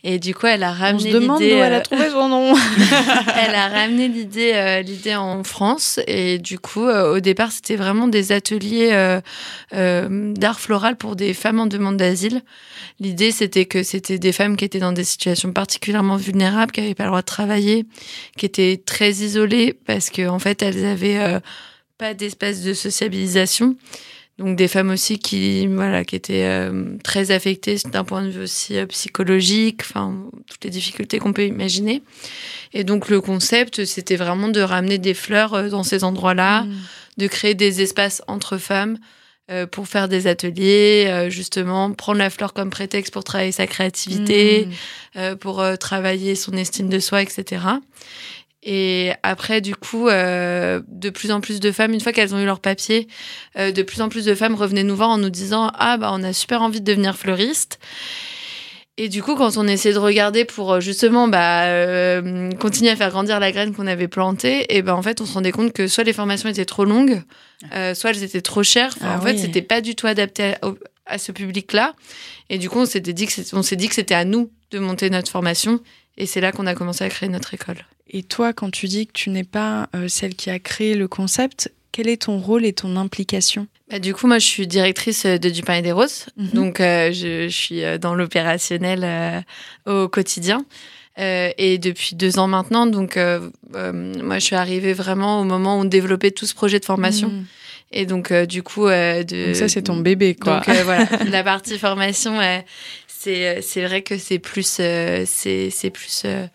Et 0.03 0.19
du 0.19 0.35
coup, 0.35 0.47
elle 0.47 0.61
a 0.61 0.73
ramené 0.73 1.09
On 1.09 1.13
se 1.13 1.17
demande 1.17 1.37
où 1.37 1.41
l'idée. 1.41 1.55
elle 1.55 1.73
a 1.73 1.79
trouvé 1.79 2.09
son 2.09 2.27
nom. 2.27 2.53
elle 3.41 3.55
a 3.55 3.69
ramené 3.69 4.09
l'idée 4.09 4.83
l'idée 4.85 5.15
en 5.15 5.43
France 5.43 5.99
et 6.05 6.37
du 6.37 6.59
coup 6.59 6.83
au 6.83 7.19
départ 7.19 7.51
c'était 7.51 7.75
vraiment 7.75 8.07
des 8.07 8.31
ateliers 8.31 9.19
d'art 9.71 10.59
floral 10.59 10.95
pour 10.97 11.15
des 11.15 11.33
femmes 11.33 11.59
en 11.59 11.67
demande 11.67 11.97
d'asile. 11.97 12.41
L'idée 12.99 13.31
c'était 13.31 13.65
que 13.65 13.83
c'était 13.83 14.19
des 14.19 14.31
femmes 14.31 14.57
qui 14.57 14.65
étaient 14.65 14.79
dans 14.79 14.91
des 14.91 15.03
situations 15.03 15.51
particulièrement 15.53 16.17
vulnérables, 16.17 16.71
qui 16.71 16.81
n'avaient 16.81 16.95
pas 16.95 17.03
le 17.03 17.09
droit 17.09 17.21
de 17.21 17.25
travailler, 17.25 17.85
qui 18.37 18.45
étaient 18.45 18.81
très 18.83 19.11
isolées 19.11 19.77
parce 19.85 20.09
que 20.09 20.27
en 20.27 20.39
fait 20.39 20.61
elles 20.61 20.85
avaient 20.85 21.39
pas 22.01 22.13
d'espace 22.15 22.61
de 22.63 22.73
sociabilisation. 22.73 23.75
Donc 24.39 24.55
des 24.55 24.67
femmes 24.67 24.89
aussi 24.89 25.19
qui 25.19 25.67
voilà 25.67 26.03
qui 26.03 26.15
étaient 26.15 26.45
euh, 26.45 26.97
très 27.03 27.29
affectées 27.29 27.77
d'un 27.93 28.03
point 28.03 28.23
de 28.23 28.29
vue 28.31 28.41
aussi 28.41 28.75
euh, 28.75 28.87
psychologique, 28.87 29.81
enfin 29.81 30.05
toutes 30.47 30.63
les 30.63 30.71
difficultés 30.71 31.19
qu'on 31.19 31.31
peut 31.31 31.45
imaginer. 31.45 32.01
Et 32.73 32.83
donc 32.83 33.09
le 33.09 33.21
concept, 33.21 33.85
c'était 33.85 34.15
vraiment 34.15 34.47
de 34.47 34.61
ramener 34.61 34.97
des 34.97 35.13
fleurs 35.13 35.53
euh, 35.53 35.69
dans 35.69 35.83
ces 35.83 36.03
endroits-là, 36.03 36.63
Mm. 36.63 36.71
de 37.17 37.27
créer 37.27 37.53
des 37.53 37.81
espaces 37.83 38.21
entre 38.27 38.57
femmes 38.57 38.97
pour 39.71 39.85
faire 39.89 40.07
des 40.07 40.27
ateliers, 40.27 41.27
justement 41.29 41.91
prendre 41.91 42.19
la 42.19 42.29
fleur 42.29 42.53
comme 42.53 42.69
prétexte 42.69 43.11
pour 43.11 43.25
travailler 43.25 43.51
sa 43.51 43.67
créativité, 43.67 44.65
Mm. 44.65 44.71
euh, 45.19 45.35
pour 45.35 45.61
travailler 45.77 46.35
son 46.35 46.53
estime 46.53 46.87
de 46.87 46.99
soi, 46.99 47.21
etc. 47.21 47.61
Et 48.63 49.11
après, 49.23 49.59
du 49.59 49.75
coup, 49.75 50.07
euh, 50.07 50.81
de 50.87 51.09
plus 51.09 51.31
en 51.31 51.41
plus 51.41 51.59
de 51.59 51.71
femmes, 51.71 51.93
une 51.93 51.99
fois 51.99 52.11
qu'elles 52.11 52.35
ont 52.35 52.39
eu 52.39 52.45
leur 52.45 52.59
papier, 52.59 53.07
euh, 53.57 53.71
de 53.71 53.81
plus 53.81 54.01
en 54.01 54.09
plus 54.09 54.25
de 54.25 54.35
femmes 54.35 54.53
revenaient 54.55 54.83
nous 54.83 54.95
voir 54.95 55.09
en 55.09 55.17
nous 55.17 55.31
disant 55.31 55.71
Ah, 55.73 55.97
bah, 55.97 56.11
on 56.13 56.21
a 56.23 56.31
super 56.31 56.61
envie 56.61 56.79
de 56.79 56.85
devenir 56.85 57.17
fleuriste. 57.17 57.79
Et 58.97 59.09
du 59.09 59.23
coup, 59.23 59.35
quand 59.35 59.57
on 59.57 59.67
essayait 59.67 59.95
de 59.95 59.99
regarder 59.99 60.45
pour 60.45 60.73
euh, 60.73 60.79
justement 60.79 61.27
bah, 61.27 61.63
euh, 61.63 62.51
continuer 62.59 62.91
à 62.91 62.95
faire 62.95 63.09
grandir 63.09 63.39
la 63.39 63.51
graine 63.51 63.73
qu'on 63.73 63.87
avait 63.87 64.07
plantée, 64.07 64.75
et 64.75 64.83
ben 64.83 64.93
en 64.93 65.01
fait, 65.01 65.21
on 65.21 65.25
se 65.25 65.33
rendait 65.33 65.51
compte 65.51 65.73
que 65.73 65.87
soit 65.87 66.03
les 66.03 66.13
formations 66.13 66.47
étaient 66.49 66.65
trop 66.65 66.85
longues, 66.85 67.23
soit 67.95 68.11
elles 68.11 68.23
étaient 68.23 68.41
trop 68.41 68.61
chères. 68.61 68.93
Enfin, 68.97 69.13
Ah 69.15 69.17
en 69.17 69.21
fait, 69.21 69.33
oui. 69.33 69.39
c'était 69.39 69.63
pas 69.63 69.81
du 69.81 69.95
tout 69.95 70.05
adapté 70.05 70.43
à, 70.43 70.57
à 71.07 71.17
ce 71.17 71.31
public-là. 71.31 71.95
Et 72.49 72.59
du 72.59 72.69
coup, 72.69 72.79
on 72.79 72.85
s'est 72.85 72.99
dit 72.99 73.25
que 73.25 73.93
c'était 73.95 74.13
à 74.13 74.25
nous 74.25 74.51
de 74.69 74.77
monter 74.77 75.09
notre 75.09 75.31
formation. 75.31 75.79
Et 76.17 76.25
c'est 76.27 76.41
là 76.41 76.51
qu'on 76.51 76.67
a 76.67 76.75
commencé 76.75 77.03
à 77.03 77.09
créer 77.09 77.29
notre 77.29 77.53
école. 77.53 77.77
Et 78.11 78.23
toi, 78.23 78.53
quand 78.53 78.69
tu 78.69 78.87
dis 78.87 79.07
que 79.07 79.13
tu 79.13 79.29
n'es 79.29 79.45
pas 79.45 79.89
euh, 79.95 80.07
celle 80.07 80.35
qui 80.35 80.49
a 80.49 80.59
créé 80.59 80.95
le 80.95 81.07
concept, 81.07 81.71
quel 81.91 82.07
est 82.07 82.23
ton 82.23 82.39
rôle 82.39 82.65
et 82.65 82.73
ton 82.73 82.97
implication? 82.97 83.67
Bah, 83.89 83.99
du 83.99 84.13
coup, 84.13 84.27
moi, 84.27 84.37
je 84.37 84.45
suis 84.45 84.67
directrice 84.67 85.25
de 85.25 85.49
Du 85.49 85.63
pain 85.63 85.75
et 85.75 85.81
des 85.81 85.93
roses. 85.93 86.25
Mhm. 86.37 86.49
Donc, 86.49 86.79
euh, 86.79 87.11
je, 87.11 87.47
je 87.47 87.55
suis 87.55 87.83
euh, 87.83 87.97
dans 87.97 88.13
l'opérationnel 88.13 89.01
euh, 89.03 90.03
au 90.03 90.07
quotidien. 90.09 90.65
Euh, 91.19 91.51
et 91.57 91.77
depuis 91.77 92.15
deux 92.15 92.39
ans 92.39 92.47
maintenant, 92.47 92.85
donc 92.85 93.17
euh, 93.17 93.49
euh, 93.75 93.91
moi, 93.91 94.39
je 94.39 94.45
suis 94.45 94.55
arrivée 94.55 94.93
vraiment 94.93 95.41
au 95.41 95.43
moment 95.43 95.77
où 95.77 95.81
on 95.81 95.85
développait 95.85 96.31
tout 96.31 96.45
ce 96.45 96.55
projet 96.55 96.79
de 96.79 96.85
formation. 96.85 97.27
Mm. 97.29 97.45
Et 97.93 98.05
donc, 98.05 98.31
euh, 98.31 98.45
du 98.45 98.63
coup, 98.63 98.87
euh, 98.87 99.23
de 99.23 99.47
Donc 99.47 99.55
ça, 99.55 99.67
c'est 99.67 99.83
ton 99.83 99.97
bébé, 99.97 100.35
quoi. 100.35 100.57
Donc 100.57 100.69
euh, 100.69 100.83
voilà, 100.83 101.05
la 101.29 101.43
partie 101.43 101.77
formation, 101.77 102.39
euh, 102.39 102.59
c'est 103.61 103.85
vrai 103.85 104.01
que 104.01 104.17
c'est 104.17 104.39
plus 104.39 104.77
euh, 104.79 105.25
c'est 105.27 105.91
plus 105.93 106.23
euh, 106.25 106.47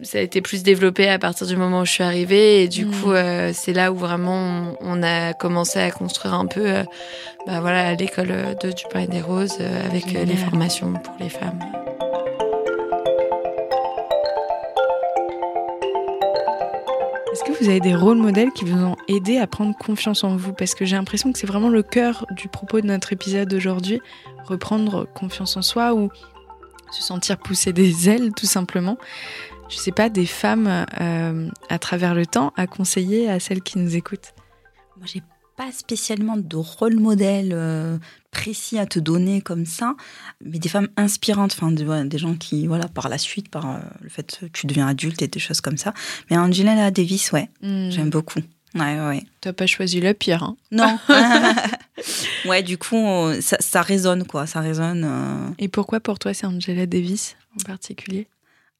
ça 0.00 0.18
a 0.18 0.20
été 0.22 0.40
plus 0.40 0.62
développé 0.62 1.08
à 1.08 1.18
partir 1.18 1.46
du 1.46 1.56
moment 1.56 1.80
où 1.82 1.84
je 1.84 1.90
suis 1.92 2.02
arrivée 2.02 2.62
et 2.62 2.68
du 2.68 2.86
Mm. 2.86 2.90
coup 2.90 3.12
euh, 3.12 3.50
c'est 3.54 3.72
là 3.72 3.92
où 3.92 3.96
vraiment 3.96 4.74
on, 4.80 4.98
on 4.98 5.02
a 5.02 5.34
commencé 5.34 5.78
à 5.78 5.90
construire 5.90 6.34
un 6.34 6.46
peu 6.46 6.66
euh, 6.66 6.82
bah 7.46 7.60
voilà 7.60 7.94
l'école 7.94 8.56
de 8.62 8.72
du 8.72 8.84
pain 8.90 9.00
et 9.00 9.06
des 9.06 9.20
roses 9.20 9.58
euh, 9.60 9.86
avec 9.86 10.14
euh, 10.14 10.24
les 10.24 10.36
formations 10.36 10.94
pour 10.94 11.14
les 11.20 11.28
femmes. 11.28 11.58
Est-ce 17.32 17.44
que 17.44 17.52
vous 17.52 17.68
avez 17.70 17.80
des 17.80 17.94
rôles 17.94 18.18
modèles 18.18 18.50
qui 18.52 18.64
vous 18.66 18.78
ont 18.84 18.96
aidé 19.08 19.38
à 19.38 19.46
prendre 19.46 19.74
confiance 19.76 20.22
en 20.22 20.36
vous? 20.36 20.52
Parce 20.52 20.74
que 20.74 20.84
j'ai 20.84 20.96
l'impression 20.96 21.32
que 21.32 21.38
c'est 21.38 21.46
vraiment 21.46 21.70
le 21.70 21.82
cœur 21.82 22.26
du 22.32 22.48
propos 22.48 22.80
de 22.80 22.86
notre 22.86 23.12
épisode 23.14 23.48
d'aujourd'hui, 23.48 24.00
reprendre 24.44 25.06
confiance 25.14 25.56
en 25.56 25.62
soi 25.62 25.94
ou 25.94 26.10
se 26.90 27.02
sentir 27.02 27.38
pousser 27.38 27.72
des 27.72 28.08
ailes, 28.10 28.32
tout 28.36 28.46
simplement. 28.46 28.98
Je 29.72 29.78
sais 29.78 29.90
pas, 29.90 30.10
des 30.10 30.26
femmes 30.26 30.84
euh, 31.00 31.48
à 31.70 31.78
travers 31.78 32.14
le 32.14 32.26
temps 32.26 32.52
à 32.56 32.66
conseiller 32.66 33.30
à 33.30 33.40
celles 33.40 33.62
qui 33.62 33.78
nous 33.78 33.96
écoutent. 33.96 34.34
Moi, 34.98 35.06
j'ai 35.06 35.22
pas 35.56 35.72
spécialement 35.72 36.36
de 36.36 36.56
rôle 36.56 36.96
modèle 37.00 37.52
euh, 37.54 37.96
précis 38.30 38.78
à 38.78 38.84
te 38.84 38.98
donner 38.98 39.40
comme 39.40 39.64
ça, 39.64 39.94
mais 40.44 40.58
des 40.58 40.68
femmes 40.68 40.88
inspirantes, 40.98 41.54
enfin 41.56 41.72
des, 41.72 41.84
voilà, 41.84 42.04
des 42.04 42.18
gens 42.18 42.34
qui, 42.34 42.66
voilà, 42.66 42.86
par 42.86 43.08
la 43.08 43.16
suite, 43.16 43.48
par 43.48 43.70
euh, 43.70 43.78
le 44.02 44.10
fait 44.10 44.40
que 44.40 44.58
tu 44.58 44.66
deviens 44.66 44.86
adulte 44.86 45.22
et 45.22 45.28
des 45.28 45.40
choses 45.40 45.62
comme 45.62 45.78
ça. 45.78 45.94
Mais 46.30 46.36
Angela 46.36 46.90
Davis, 46.90 47.32
ouais, 47.32 47.48
j'aime 47.62 48.10
beaucoup. 48.10 48.40
Ouais, 48.74 49.00
ouais. 49.00 49.22
T'as 49.40 49.52
pas 49.54 49.66
choisi 49.66 50.00
le 50.00 50.12
pire. 50.14 50.42
Hein. 50.42 50.56
Non. 50.70 50.98
ouais, 52.46 52.62
du 52.62 52.76
coup, 52.78 53.06
ça, 53.40 53.56
ça 53.60 53.82
résonne, 53.82 54.26
quoi. 54.26 54.46
Ça 54.46 54.60
résonne. 54.60 55.04
euh. 55.04 55.50
Et 55.58 55.68
pourquoi 55.68 56.00
pour 56.00 56.18
toi 56.18 56.32
c'est 56.34 56.46
Angela 56.46 56.86
Davis 56.86 57.36
en 57.58 57.62
particulier? 57.64 58.26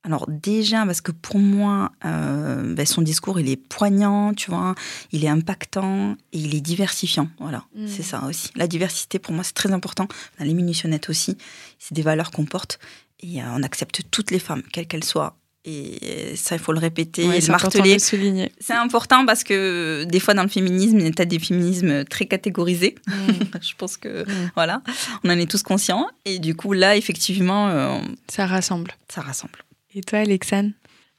Alors 0.05 0.27
déjà, 0.29 0.85
parce 0.85 1.01
que 1.01 1.13
pour 1.13 1.39
moi, 1.39 1.93
euh, 2.05 2.75
ben, 2.75 2.85
son 2.85 3.03
discours, 3.03 3.39
il 3.39 3.49
est 3.49 3.57
poignant, 3.57 4.35
tu 4.35 4.51
vois, 4.51 4.75
il 5.13 5.25
est 5.25 5.29
impactant 5.29 6.17
et 6.33 6.39
il 6.39 6.55
est 6.57 6.61
diversifiant. 6.61 7.29
Voilà, 7.39 7.65
Mm. 7.77 7.87
c'est 7.87 8.03
ça 8.03 8.25
aussi. 8.29 8.51
La 8.57 8.67
diversité, 8.67 9.19
pour 9.21 9.33
moi, 9.33 9.45
c'est 9.45 9.55
très 9.55 9.71
important. 9.73 10.09
Dans 10.41 10.45
les 10.45 10.55
munitionnettes 10.55 11.09
aussi, 11.09 11.37
c'est 11.79 11.95
des 11.95 12.03
valeurs 12.03 12.33
qu'on 12.33 12.45
porte 12.47 12.81
et 13.21 13.41
euh, 13.41 13.47
on 13.55 13.63
accepte 13.63 14.03
toutes 14.11 14.33
les 14.33 14.41
femmes, 14.41 14.63
quelles 14.73 14.89
qu'elles 14.89 15.05
soient. 15.05 15.37
Et 15.65 16.35
ça, 16.35 16.57
il 16.57 16.59
faut 16.59 16.73
le 16.73 16.81
répéter, 16.81 17.25
Ouais, 17.29 17.39
le 17.39 17.47
marteler. 17.47 17.93
le 17.93 17.99
souligner. 18.01 18.51
C'est 18.59 18.73
important 18.75 19.25
parce 19.25 19.45
que 19.45 20.03
des 20.11 20.19
fois, 20.19 20.35
dans 20.35 20.43
le 20.43 20.49
féminisme, 20.49 20.99
il 20.99 21.05
y 21.17 21.23
a 21.23 21.25
des 21.25 21.39
féminismes 21.39 22.05
très 22.07 22.27
catégorisés. 22.27 22.97
Je 23.63 23.75
pense 23.79 23.97
que, 23.97 24.25
Mm. 24.29 24.51
voilà, 24.57 24.83
on 25.23 25.31
en 25.31 25.39
est 25.39 25.49
tous 25.49 25.63
conscients. 25.63 26.09
Et 26.25 26.41
du 26.41 26.57
coup, 26.57 26.73
là, 26.73 26.97
effectivement, 26.97 27.69
euh, 27.69 28.01
Ça 28.29 28.47
rassemble. 28.47 28.91
ça 29.09 29.21
rassemble. 29.21 29.61
Et 29.95 30.01
toi, 30.01 30.21
Alexane 30.21 30.73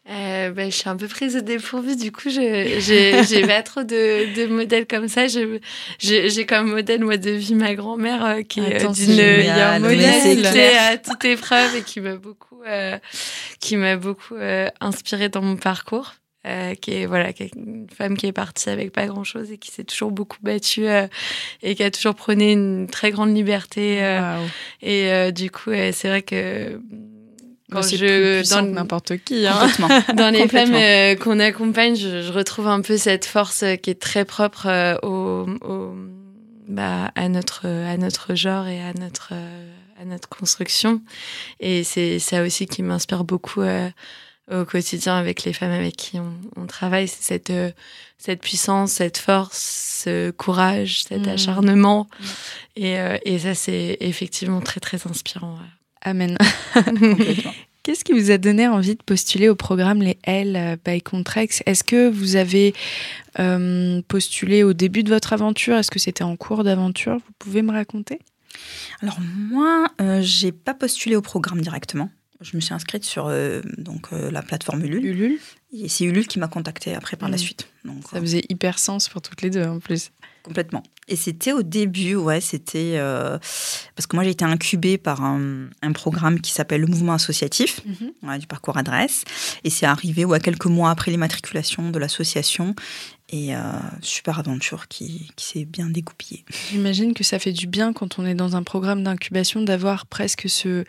Euh, 0.10 0.50
ben, 0.52 0.70
je 0.72 0.76
suis 0.76 0.90
un 0.90 0.98
peu 0.98 1.08
prise 1.08 1.38
au 1.38 1.42
dépourvu, 1.42 1.96
du 1.96 2.12
coup, 2.12 2.30
je 2.30 2.80
j'ai 3.30 3.48
pas 3.48 3.62
trop 3.62 3.84
de, 3.84 4.36
de 4.36 4.48
modèles 4.48 4.88
comme 4.88 5.08
ça. 5.08 5.28
J'ai 5.28 6.46
comme 6.46 6.72
modèle, 6.72 7.04
moi, 7.04 7.18
de 7.18 7.32
vie, 7.32 7.56
ma 7.56 7.76
grand-mère, 7.76 8.26
euh, 8.26 8.42
qui 8.42 8.60
est 8.60 8.84
euh, 8.84 8.92
d'une 8.92 9.82
modernité 9.82 10.42
clair. 10.42 10.92
à 10.92 10.98
toute 10.98 11.24
épreuve 11.24 11.76
et 11.76 11.84
qui 11.84 12.02
m'a 12.02 12.16
beaucoup, 12.16 12.62
euh, 12.68 12.98
qui 13.60 13.78
m'a 13.78 13.96
beaucoup 13.96 14.36
inspirée 14.82 15.30
dans 15.30 15.42
mon 15.42 15.56
parcours. 15.56 16.16
Qui 16.82 16.92
est 16.92 17.06
voilà 17.06 17.32
qui 17.32 17.44
est 17.44 17.56
une 17.56 17.88
femme 17.90 18.18
qui 18.18 18.26
est 18.26 18.34
partie 18.34 18.70
avec 18.70 18.92
pas 18.92 19.06
grand 19.06 19.24
chose 19.24 19.50
et 19.54 19.58
qui 19.58 19.72
s'est 19.72 19.86
toujours 19.86 20.12
beaucoup 20.12 20.40
battue 20.42 20.88
et 21.62 21.76
qui 21.76 21.84
a 21.84 21.90
toujours 21.90 22.16
prôné 22.16 22.52
une 22.52 22.88
très 22.88 23.12
grande 23.12 23.34
liberté 23.34 24.02
et 24.82 25.32
du 25.32 25.50
coup 25.52 25.72
c'est 25.72 26.10
vrai 26.10 26.22
que 26.22 26.82
quand 27.72 27.82
je 27.82 28.50
dans 28.54 28.62
n'importe 28.62 29.18
qui. 29.24 29.48
Hein. 29.48 29.68
Dans 30.16 30.30
les 30.32 30.48
femmes 30.48 30.74
euh, 30.76 31.16
qu'on 31.16 31.40
accompagne, 31.40 31.96
je, 31.96 32.22
je 32.22 32.32
retrouve 32.32 32.68
un 32.68 32.82
peu 32.82 32.98
cette 32.98 33.26
force 33.26 33.64
euh, 33.64 33.76
qui 33.76 33.90
est 33.90 34.00
très 34.00 34.26
propre 34.26 34.68
euh, 34.68 34.96
au, 35.04 35.48
au- 35.66 35.96
bah, 36.68 37.12
à 37.16 37.30
notre 37.30 37.66
à 37.68 37.98
notre 37.98 38.36
genre 38.36 38.68
et 38.68 38.82
à 38.82 38.94
notre 38.94 39.34
à 39.34 40.06
notre 40.06 40.30
construction. 40.30 41.02
Et 41.60 41.84
c'est 41.84 42.20
ça 42.20 42.44
aussi 42.44 42.66
qui 42.68 42.84
m'inspire 42.84 43.24
beaucoup 43.24 43.62
au 44.52 44.66
quotidien 44.66 45.16
avec 45.18 45.44
les 45.46 45.54
femmes 45.54 45.72
avec 45.72 45.96
qui 45.96 46.20
on, 46.20 46.34
on 46.58 46.66
travaille, 46.68 47.08
c'est 47.08 47.22
cette 47.24 47.54
cette 48.18 48.42
puissance, 48.42 48.92
cette 48.94 49.18
force, 49.18 50.02
ce 50.06 50.32
courage, 50.32 51.04
cet 51.04 51.26
Mhm. 51.28 51.34
acharnement. 51.34 52.08
Et, 52.78 52.98
euh, 53.00 53.18
et 53.26 53.40
ça, 53.40 53.54
c'est 53.56 53.98
effectivement 54.00 54.62
très 54.62 54.80
très 54.80 55.06
inspirant. 55.08 55.54
ouais. 55.56 55.70
Amen. 56.04 56.38
Qu'est-ce 57.84 58.06
qui 58.06 58.14
vous 58.14 58.32
a 58.32 58.38
donné 58.38 58.68
envie 58.68 58.96
de 58.96 59.04
postuler 59.04 59.50
au 59.50 59.56
programme 59.56 60.02
Les 60.02 60.18
L 60.24 60.56
euh, 60.56 60.76
by 60.86 61.02
Contrex 61.02 61.62
Est-ce 61.66 61.84
que 61.84 62.10
vous 62.10 62.38
avez 62.38 62.74
euh, 63.40 64.02
postulé 64.08 64.64
au 64.64 64.72
début 64.74 65.04
de 65.04 65.10
votre 65.10 65.34
aventure? 65.34 65.76
Est-ce 65.76 65.92
que 65.92 66.00
c'était 66.00 66.24
en 66.24 66.38
cours 66.38 66.64
d'aventure? 66.64 67.16
Vous 67.18 67.34
pouvez 67.40 67.62
me 67.62 67.72
raconter? 67.74 68.20
Alors 69.02 69.18
moi, 69.50 69.88
euh, 70.00 70.22
j'ai 70.22 70.54
pas 70.54 70.74
postulé 70.74 71.16
au 71.18 71.22
programme 71.22 71.60
directement. 71.60 72.10
Je 72.40 72.56
me 72.56 72.62
suis 72.62 72.74
inscrite 72.74 73.04
sur 73.06 73.28
euh, 73.28 73.62
donc, 73.78 74.08
la 74.12 74.42
plateforme 74.42 74.84
Ulule. 74.86 75.06
Ulule. 75.06 75.40
Et 75.74 75.90
c'est 75.90 76.04
Ulule 76.06 76.28
qui 76.28 76.40
m'a 76.40 76.48
contactée 76.48 76.94
après 76.94 77.18
par 77.18 77.30
la 77.30 77.36
Mm. 77.36 77.40
suite. 77.40 77.68
Donc, 77.86 78.04
Ça 78.12 78.20
faisait 78.22 78.44
hyper 78.50 78.80
sens 78.80 79.10
pour 79.10 79.22
toutes 79.22 79.42
les 79.42 79.50
deux 79.50 79.64
en 79.64 79.80
plus. 79.80 80.12
Complètement. 80.44 80.84
Et 81.08 81.16
c'était 81.16 81.54
au 81.54 81.64
début, 81.64 82.16
ouais, 82.16 82.42
c'était. 82.42 82.96
euh, 82.98 83.38
parce 83.96 84.08
que 84.08 84.16
moi, 84.16 84.24
j'ai 84.26 84.32
été 84.32 84.44
incubée 84.44 84.98
par 84.98 85.24
un, 85.24 85.70
un 85.82 85.92
programme 85.94 86.42
qui 86.42 86.52
s'appelle 86.52 86.82
le 86.82 86.88
mouvement 86.88 87.14
associatif 87.14 87.80
ouais, 88.24 88.40
du 88.40 88.48
parcours 88.48 88.78
adresse. 88.78 89.24
Et 89.64 89.70
c'est 89.70 89.86
arrivé 89.86 90.26
ouais, 90.26 90.42
quelques 90.42 90.66
mois 90.66 90.90
après 90.90 91.12
l'immatriculation 91.12 91.92
de 91.92 91.98
l'association. 92.00 92.76
Et 93.30 93.56
euh, 93.56 93.62
super 94.02 94.38
aventure 94.38 94.88
qui, 94.90 95.32
qui 95.38 95.46
s'est 95.46 95.66
bien 95.66 95.88
dégoupillée. 95.90 96.44
J'imagine 96.72 97.14
que 97.14 97.24
ça 97.24 97.40
fait 97.40 97.54
du 97.54 97.66
bien 97.66 97.94
quand 97.94 98.20
on 98.20 98.26
est 98.26 98.36
dans 98.36 98.56
un 98.56 98.64
programme 98.64 99.04
d'incubation 99.04 99.62
d'avoir 99.62 100.06
presque 100.06 100.50
ce 100.50 100.84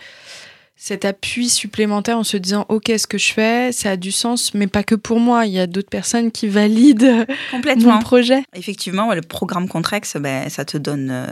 cet 0.76 1.04
appui 1.04 1.49
supplémentaire 1.49 2.19
en 2.19 2.25
se 2.25 2.37
disant 2.37 2.66
ok 2.69 2.93
ce 2.99 3.07
que 3.07 3.16
je 3.16 3.33
fais 3.33 3.71
ça 3.73 3.93
a 3.93 3.97
du 3.97 4.11
sens 4.12 4.54
mais 4.54 4.66
pas 4.66 4.83
que 4.83 4.97
pour 4.97 5.21
moi 5.21 5.47
il 5.47 5.52
y 5.52 5.59
a 5.61 5.66
d'autres 5.66 5.88
personnes 5.88 6.31
qui 6.33 6.49
valident 6.49 7.25
mon 7.76 7.99
projet 8.00 8.43
Effectivement, 8.54 9.09
ouais, 9.09 9.16
le 9.16 9.23
programme 9.23 9.69
Contrex, 9.69 10.16
ben, 10.16 10.49
ça 10.49 10.64
te 10.64 10.76
donne 10.78 11.11
euh, 11.11 11.26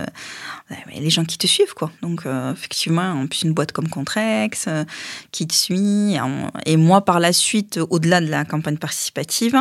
les 0.98 1.10
gens 1.10 1.24
qui 1.24 1.38
te 1.38 1.46
suivent. 1.46 1.74
Quoi. 1.74 1.90
Donc, 2.02 2.26
euh, 2.26 2.52
effectivement, 2.52 3.02
en 3.12 3.26
plus, 3.26 3.42
une 3.42 3.52
boîte 3.52 3.72
comme 3.72 3.88
Contrex 3.88 4.66
euh, 4.68 4.84
qui 5.30 5.46
te 5.46 5.54
suit. 5.54 6.16
Et 6.66 6.76
moi, 6.76 7.04
par 7.04 7.20
la 7.20 7.32
suite, 7.32 7.78
au-delà 7.90 8.20
de 8.20 8.26
la 8.28 8.44
campagne 8.44 8.76
participative, 8.76 9.56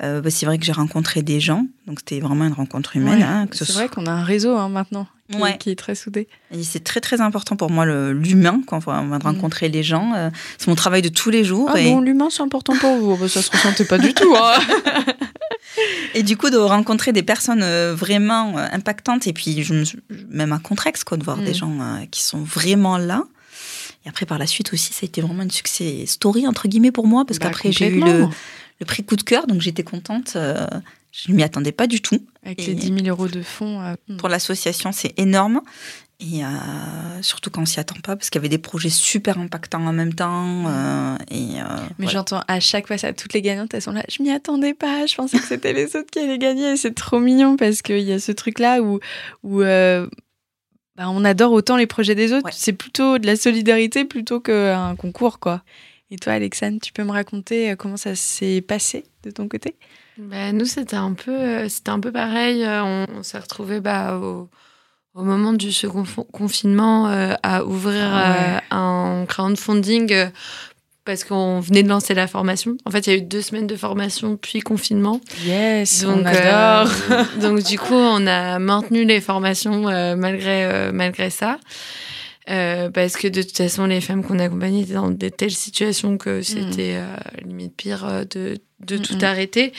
ben, 0.00 0.30
c'est 0.30 0.46
vrai 0.46 0.58
que 0.58 0.64
j'ai 0.64 0.72
rencontré 0.72 1.22
des 1.22 1.40
gens. 1.40 1.66
Donc, 1.86 1.98
c'était 2.00 2.20
vraiment 2.20 2.46
une 2.46 2.52
rencontre 2.54 2.96
humaine. 2.96 3.18
Ouais, 3.18 3.22
hein, 3.24 3.46
ce 3.52 3.64
c'est 3.64 3.72
soit- 3.72 3.82
vrai 3.82 3.88
qu'on 3.88 4.06
a 4.06 4.12
un 4.12 4.24
réseau 4.24 4.56
hein, 4.56 4.68
maintenant 4.68 5.06
qui, 5.32 5.38
Ouais. 5.42 5.58
qui 5.58 5.70
est 5.70 5.74
très 5.76 5.94
soudé 5.94 6.28
c'est 6.62 6.84
très, 6.84 7.00
très 7.00 7.20
important 7.22 7.56
pour 7.56 7.70
moi, 7.70 7.86
l'humain, 8.12 8.60
quand 8.66 8.76
on 8.86 9.08
va 9.08 9.18
rencontrer 9.18 9.68
les 9.70 9.82
gens. 9.82 10.12
euh, 10.14 10.30
c'est 10.58 10.68
mon 10.68 10.74
travail 10.74 11.00
de 11.02 11.08
tous 11.08 11.30
les 11.30 11.44
jours. 11.44 11.70
ah 11.72 11.80
et... 11.80 11.84
bon 11.90 12.00
l'humain 12.00 12.28
c'est 12.30 12.42
important 12.42 12.74
pour 12.76 12.94
vous 12.98 13.16
Bah, 13.16 13.28
ça 13.28 13.40
se 13.42 13.50
ressentait 13.50 13.86
pas 13.86 13.98
du 13.98 14.12
tout 14.14 14.34
hein. 14.36 14.58
Et 16.14 16.22
du 16.22 16.36
coup, 16.36 16.50
de 16.50 16.56
rencontrer 16.58 17.12
des 17.12 17.22
personnes 17.22 17.62
euh, 17.62 17.94
vraiment 17.94 18.58
euh, 18.58 18.66
impactantes, 18.72 19.26
et 19.26 19.32
puis 19.32 19.62
je 19.62 19.72
me 19.74 19.84
suis- 19.84 19.98
même 20.28 20.52
à 20.52 20.58
Contrex, 20.58 21.02
quoi, 21.04 21.16
de 21.16 21.24
voir 21.24 21.38
Mm. 21.38 21.44
des 21.44 21.54
gens 21.54 21.72
euh, 21.80 22.04
qui 22.10 22.22
sont 22.22 22.40
vraiment 22.42 22.98
là. 22.98 23.24
Et 24.04 24.08
après, 24.08 24.26
par 24.26 24.38
la 24.38 24.46
suite 24.46 24.72
aussi, 24.74 24.92
ça 24.92 25.00
a 25.04 25.06
été 25.06 25.20
vraiment 25.22 25.42
une 25.42 25.50
succès 25.50 26.04
story, 26.06 26.46
entre 26.46 26.68
guillemets, 26.68 26.90
pour 26.92 27.06
moi, 27.06 27.24
parce 27.24 27.38
Bah, 27.38 27.46
qu'après, 27.46 27.72
j'ai 27.72 27.88
eu 27.88 28.00
le, 28.00 28.26
le 28.80 28.86
prix 28.86 29.04
coup 29.04 29.16
de 29.16 29.22
cœur, 29.22 29.46
donc 29.46 29.60
j'étais 29.62 29.84
contente. 29.84 30.34
euh, 30.36 30.66
je 31.12 31.30
ne 31.30 31.36
m'y 31.36 31.42
attendais 31.44 31.72
pas 31.72 31.86
du 31.86 32.00
tout. 32.00 32.26
avec 32.42 32.60
Et- 32.60 32.66
les 32.68 32.74
10 32.74 33.04
000 33.04 33.06
euros 33.06 33.28
de 33.28 33.42
fonds 33.42 33.80
euh, 33.82 33.94
Pour 34.18 34.28
l'association, 34.28 34.90
c'est 34.92 35.12
énorme. 35.18 35.60
Et 36.20 36.44
euh, 36.44 36.48
surtout 37.20 37.50
quand 37.50 37.62
on 37.62 37.66
s'y 37.66 37.80
attend 37.80 37.96
pas, 37.96 38.14
parce 38.16 38.30
qu'il 38.30 38.38
y 38.38 38.42
avait 38.42 38.48
des 38.48 38.58
projets 38.58 38.90
super 38.90 39.38
impactants 39.38 39.84
en 39.84 39.92
même 39.92 40.14
temps. 40.14 40.64
euh, 40.68 41.16
et, 41.32 41.60
euh, 41.60 41.64
Mais 41.98 42.06
j'entends 42.06 42.42
à 42.46 42.60
chaque 42.60 42.86
fois 42.86 42.96
ça, 42.96 43.12
toutes 43.12 43.32
les 43.32 43.42
gagnantes, 43.42 43.74
elles 43.74 43.82
sont 43.82 43.90
là. 43.92 44.04
Je 44.08 44.22
m'y 44.22 44.30
attendais 44.30 44.72
pas, 44.72 45.04
je 45.06 45.16
pensais 45.16 45.38
que 45.38 45.44
c'était 45.44 45.72
les 45.72 45.96
autres 45.96 46.10
qui 46.12 46.20
allaient 46.20 46.38
gagner. 46.38 46.72
Et 46.72 46.76
c'est 46.76 46.94
trop 46.94 47.18
mignon 47.18 47.56
parce 47.56 47.82
qu'il 47.82 48.00
y 48.00 48.12
a 48.12 48.20
ce 48.20 48.30
truc-là 48.32 48.80
où, 48.82 49.00
où 49.42 49.60
bah, 50.94 51.08
on 51.08 51.24
adore 51.24 51.52
autant 51.52 51.76
les 51.76 51.86
projets 51.86 52.14
des 52.14 52.32
autres. 52.32 52.46
Ouais. 52.46 52.52
C'est 52.54 52.72
plutôt 52.74 53.18
de 53.18 53.26
la 53.26 53.36
solidarité 53.36 54.04
plutôt 54.04 54.40
qu'un 54.40 54.94
concours, 54.96 55.40
quoi. 55.40 55.62
Et 56.10 56.16
toi, 56.16 56.34
Alexandre, 56.34 56.78
tu 56.82 56.92
peux 56.92 57.02
me 57.04 57.10
raconter 57.12 57.74
comment 57.78 57.96
ça 57.96 58.14
s'est 58.14 58.60
passé 58.60 59.04
de 59.24 59.30
ton 59.30 59.48
côté? 59.48 59.74
Bah, 60.18 60.52
nous, 60.52 60.66
c'était 60.66 60.96
un 60.96 61.12
peu, 61.14 61.30
euh, 61.32 61.68
c'était 61.68 61.90
un 61.90 62.00
peu 62.00 62.12
pareil. 62.12 62.62
Euh, 62.64 62.82
On, 62.84 63.06
on 63.18 63.22
s'est 63.22 63.38
retrouvés 63.38 63.80
bah, 63.80 64.16
au, 64.16 64.48
au 65.14 65.22
moment 65.24 65.52
du 65.52 65.72
second 65.72 66.04
confinement 66.32 67.08
euh, 67.08 67.34
à 67.42 67.64
ouvrir 67.64 68.10
Ah 68.12 68.30
ouais. 68.32 68.56
euh, 68.72 68.76
un 68.76 69.24
crowdfunding 69.26 70.28
parce 71.04 71.24
qu'on 71.24 71.58
venait 71.60 71.82
de 71.82 71.88
lancer 71.88 72.14
la 72.14 72.28
formation. 72.28 72.76
En 72.84 72.90
fait, 72.92 73.06
il 73.06 73.10
y 73.10 73.12
a 73.14 73.16
eu 73.18 73.22
deux 73.22 73.42
semaines 73.42 73.66
de 73.66 73.74
formation 73.74 74.36
puis 74.36 74.60
confinement. 74.60 75.20
Yes, 75.44 76.04
on 76.06 76.18
Donc, 76.18 76.26
adore. 76.26 76.92
euh, 77.10 77.24
donc 77.40 77.62
du 77.64 77.78
coup, 77.78 77.94
on 77.94 78.24
a 78.26 78.58
maintenu 78.60 79.04
les 79.04 79.20
formations 79.20 79.88
euh, 79.88 80.14
malgré, 80.14 80.64
euh, 80.64 80.92
malgré 80.92 81.30
ça. 81.30 81.58
Euh, 82.50 82.90
parce 82.90 83.16
que 83.16 83.28
de 83.28 83.40
toute 83.40 83.56
façon, 83.56 83.86
les 83.86 84.00
femmes 84.00 84.24
qu'on 84.24 84.38
accompagnait 84.40 84.82
étaient 84.82 84.94
dans 84.94 85.10
de 85.10 85.28
telles 85.28 85.52
situations 85.52 86.18
que 86.18 86.42
c'était 86.42 86.96
euh, 86.96 87.14
limite 87.44 87.76
pire 87.76 88.04
euh, 88.04 88.24
de, 88.24 88.58
de 88.80 88.96
tout 88.96 89.16
arrêter. 89.22 89.72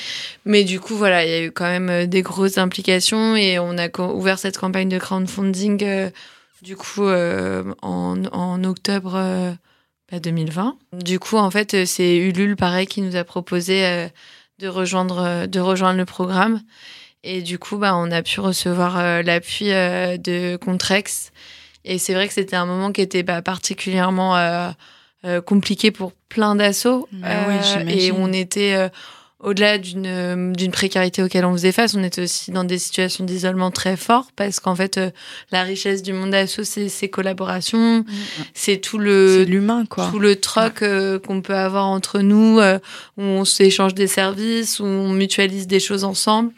Mais 0.45 0.63
du 0.63 0.79
coup, 0.79 0.95
voilà, 0.95 1.25
il 1.25 1.29
y 1.29 1.33
a 1.33 1.43
eu 1.43 1.51
quand 1.51 1.65
même 1.65 1.89
euh, 1.89 2.05
des 2.05 2.21
grosses 2.21 2.57
implications 2.57 3.35
et 3.35 3.59
on 3.59 3.77
a 3.77 3.89
ouvert 3.99 4.39
cette 4.39 4.57
campagne 4.57 4.87
de 4.87 4.97
crowdfunding 4.97 5.83
euh, 5.83 6.09
du 6.61 6.77
coup 6.77 7.03
euh, 7.03 7.63
en, 7.81 8.23
en 8.31 8.63
octobre 8.63 9.13
euh, 9.15 9.51
bah, 10.09 10.19
2020. 10.19 10.77
Du 10.93 11.19
coup, 11.19 11.35
en 11.35 11.51
fait, 11.51 11.85
c'est 11.85 12.15
Ulule, 12.15 12.55
pareil, 12.55 12.87
qui 12.87 13.01
nous 13.01 13.17
a 13.17 13.25
proposé 13.25 13.85
euh, 13.85 14.07
de, 14.59 14.69
rejoindre, 14.69 15.47
de 15.47 15.59
rejoindre 15.59 15.97
le 15.97 16.05
programme. 16.05 16.61
Et 17.25 17.41
du 17.41 17.59
coup, 17.59 17.77
bah, 17.77 17.93
on 17.95 18.09
a 18.11 18.21
pu 18.21 18.39
recevoir 18.39 19.21
l'appui 19.23 19.71
euh, 19.71 20.17
de 20.17 20.55
Contrex. 20.57 21.31
Et 21.85 21.97
c'est 21.97 22.13
vrai 22.13 22.27
que 22.27 22.33
c'était 22.33 22.55
un 22.55 22.65
moment 22.65 22.91
qui 22.91 23.01
était 23.01 23.23
bah, 23.23 23.41
particulièrement 23.41 24.37
euh, 24.37 24.69
euh, 25.25 25.41
compliqué 25.41 25.91
pour 25.91 26.13
plein 26.29 26.55
d'assauts. 26.55 27.07
Bah 27.11 27.27
oui, 27.47 27.55
et 27.55 27.63
j'imagine. 27.63 28.15
on 28.17 28.33
était 28.33 28.73
euh, 28.73 28.89
au-delà 29.43 29.77
d'une 29.77 30.05
euh, 30.07 30.51
d'une 30.53 30.71
précarité 30.71 31.21
auquel 31.21 31.45
on 31.45 31.51
faisait 31.53 31.71
face, 31.71 31.95
on 31.95 32.03
était 32.03 32.21
aussi 32.21 32.51
dans 32.51 32.63
des 32.63 32.77
situations 32.77 33.25
d'isolement 33.25 33.71
très 33.71 33.97
fort 33.97 34.27
parce 34.35 34.59
qu'en 34.59 34.75
fait, 34.75 34.97
euh, 34.97 35.11
la 35.51 35.63
richesse 35.63 36.01
du 36.01 36.13
monde 36.13 36.33
asso, 36.33 36.63
c'est 36.63 36.89
ses 36.89 37.09
collaborations, 37.09 38.05
c'est 38.53 38.77
tout 38.77 38.97
le 38.97 39.43
l'humain, 39.43 39.85
quoi. 39.89 40.09
tout 40.11 40.19
le 40.19 40.37
troc 40.37 40.81
euh, 40.81 41.19
qu'on 41.19 41.41
peut 41.41 41.55
avoir 41.55 41.85
entre 41.85 42.19
nous, 42.19 42.59
euh, 42.59 42.79
où 43.17 43.23
on 43.23 43.45
s'échange 43.45 43.93
des 43.93 44.07
services, 44.07 44.79
où 44.79 44.85
on 44.85 45.09
mutualise 45.09 45.67
des 45.67 45.79
choses 45.79 46.03
ensemble. 46.03 46.51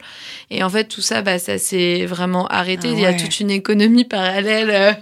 Et 0.50 0.62
en 0.62 0.70
fait, 0.70 0.84
tout 0.84 1.00
ça, 1.00 1.22
bah, 1.22 1.38
ça 1.38 1.58
s'est 1.58 2.06
vraiment 2.06 2.46
arrêté. 2.46 2.88
Ah 2.88 2.94
Il 2.94 3.00
y 3.00 3.06
a 3.06 3.14
toute 3.14 3.40
une 3.40 3.50
économie 3.50 4.04
parallèle 4.16 4.96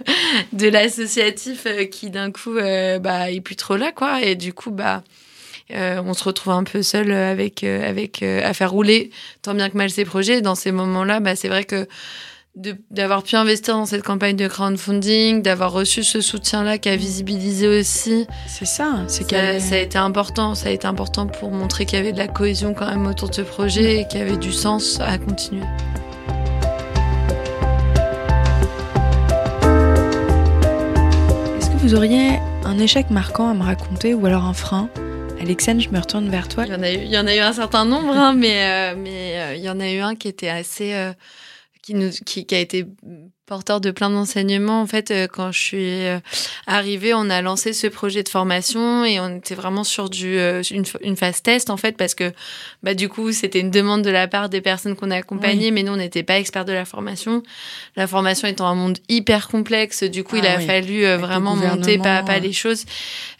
de 0.53 0.67
l'associatif 0.67 1.67
qui, 1.91 2.09
d'un 2.09 2.31
coup, 2.31 2.55
bah, 2.55 3.31
est 3.31 3.41
plus 3.41 3.55
trop 3.55 3.75
là, 3.75 3.91
quoi. 3.91 4.21
Et 4.21 4.35
du 4.35 4.53
coup, 4.53 4.71
bah, 4.71 5.03
euh, 5.71 6.01
on 6.05 6.13
se 6.13 6.23
retrouve 6.23 6.53
un 6.53 6.63
peu 6.63 6.83
seul 6.83 7.11
euh, 7.11 7.31
avec, 7.31 7.63
euh, 7.63 7.89
avec 7.89 8.21
à 8.21 8.53
faire 8.53 8.71
rouler 8.71 9.09
tant 9.41 9.55
bien 9.55 9.69
que 9.69 9.77
mal 9.77 9.89
ses 9.89 10.05
projets. 10.05 10.41
Dans 10.41 10.55
ces 10.55 10.71
moments-là, 10.71 11.19
bah, 11.19 11.35
c'est 11.35 11.47
vrai 11.49 11.63
que 11.63 11.87
d'avoir 12.89 13.23
pu 13.23 13.35
investir 13.35 13.75
dans 13.75 13.85
cette 13.85 14.03
campagne 14.03 14.37
de 14.37 14.47
crowdfunding, 14.47 15.41
d'avoir 15.41 15.73
reçu 15.73 16.03
ce 16.03 16.21
soutien-là 16.21 16.77
qui 16.77 16.87
a 16.87 16.95
visibilisé 16.95 17.67
aussi 17.67 18.27
C'est 18.47 18.63
ça, 18.63 19.03
c'est 19.09 19.29
ça, 19.29 19.59
ça 19.59 19.75
a 19.75 19.79
été 19.79 19.97
important, 19.97 20.55
ça 20.55 20.69
a 20.69 20.71
été 20.71 20.87
important 20.87 21.27
pour 21.27 21.51
montrer 21.51 21.85
qu'il 21.85 21.97
y 21.97 22.01
avait 22.01 22.13
de 22.13 22.17
la 22.17 22.29
cohésion 22.29 22.73
quand 22.73 22.87
même 22.87 23.07
autour 23.07 23.29
de 23.29 23.35
ce 23.35 23.41
projet 23.41 23.99
et 23.99 24.07
qu'il 24.07 24.19
y 24.19 24.23
avait 24.23 24.37
du 24.37 24.53
sens 24.53 25.01
à 25.01 25.17
continuer. 25.17 25.65
Est-ce 31.57 31.69
que 31.69 31.77
vous 31.77 31.93
auriez 31.93 32.39
un 32.63 32.79
échec 32.79 33.09
marquant 33.09 33.49
à 33.49 33.53
me 33.53 33.63
raconter 33.63 34.13
ou 34.13 34.25
alors 34.25 34.45
un 34.45 34.53
frein? 34.53 34.89
Alexandre, 35.39 35.81
je 35.81 35.89
me 35.89 35.99
retourne 35.99 36.29
vers 36.29 36.47
toi. 36.47 36.65
Il 36.65 36.71
y 36.71 36.75
en 36.75 36.81
a 36.83 36.91
eu, 36.91 36.97
il 36.97 37.11
y 37.11 37.17
en 37.17 37.27
a 37.27 37.35
eu 37.35 37.39
un 37.39 37.53
certain 37.53 37.85
nombre, 37.85 38.15
hein, 38.15 38.33
mais 38.33 38.63
euh, 38.63 38.95
mais 38.97 39.33
euh, 39.39 39.55
il 39.55 39.63
y 39.63 39.69
en 39.69 39.79
a 39.79 39.89
eu 39.91 39.99
un 39.99 40.15
qui 40.15 40.27
était 40.27 40.49
assez, 40.49 40.93
euh, 40.93 41.13
qui 41.83 41.93
nous, 41.93 42.09
qui, 42.25 42.45
qui 42.45 42.55
a 42.55 42.59
été 42.59 42.85
porteur 43.45 43.79
de 43.79 43.91
plein 43.91 44.09
d'enseignements. 44.09 44.81
En 44.81 44.87
fait, 44.87 45.11
euh, 45.11 45.27
quand 45.31 45.51
je 45.51 45.59
suis 45.59 46.03
euh, 46.05 46.17
arrivée, 46.65 47.13
on 47.13 47.29
a 47.29 47.43
lancé 47.43 47.73
ce 47.73 47.85
projet 47.85 48.23
de 48.23 48.29
formation 48.29 49.05
et 49.05 49.19
on 49.19 49.37
était 49.37 49.53
vraiment 49.53 49.83
sur 49.83 50.09
du 50.09 50.35
euh, 50.39 50.63
une, 50.71 50.83
une 51.01 51.15
phase 51.15 51.43
test 51.43 51.69
en 51.69 51.77
fait 51.77 51.95
parce 51.95 52.15
que 52.15 52.31
bah 52.81 52.95
du 52.95 53.07
coup 53.07 53.31
c'était 53.31 53.59
une 53.59 53.69
demande 53.69 54.01
de 54.01 54.09
la 54.09 54.27
part 54.27 54.49
des 54.49 54.61
personnes 54.61 54.95
qu'on 54.95 55.11
a 55.11 55.17
accompagnées, 55.17 55.69
mais 55.69 55.83
nous 55.83 55.93
on 55.93 55.97
n'était 55.97 56.23
pas 56.23 56.39
experts 56.39 56.65
de 56.65 56.73
la 56.73 56.85
formation. 56.85 57.43
La 57.95 58.07
formation 58.07 58.47
étant 58.47 58.65
un 58.65 58.73
monde 58.75 58.97
hyper 59.09 59.47
complexe, 59.47 60.01
du 60.03 60.23
coup 60.23 60.37
il 60.37 60.47
Ah 60.47 60.53
a 60.53 60.57
oui. 60.57 60.65
fallu 60.65 61.05
Avec 61.05 61.23
vraiment 61.23 61.55
monter 61.55 61.99
pas 61.99 62.17
à 62.17 62.23
pas 62.23 62.39
les 62.39 62.53
choses 62.53 62.85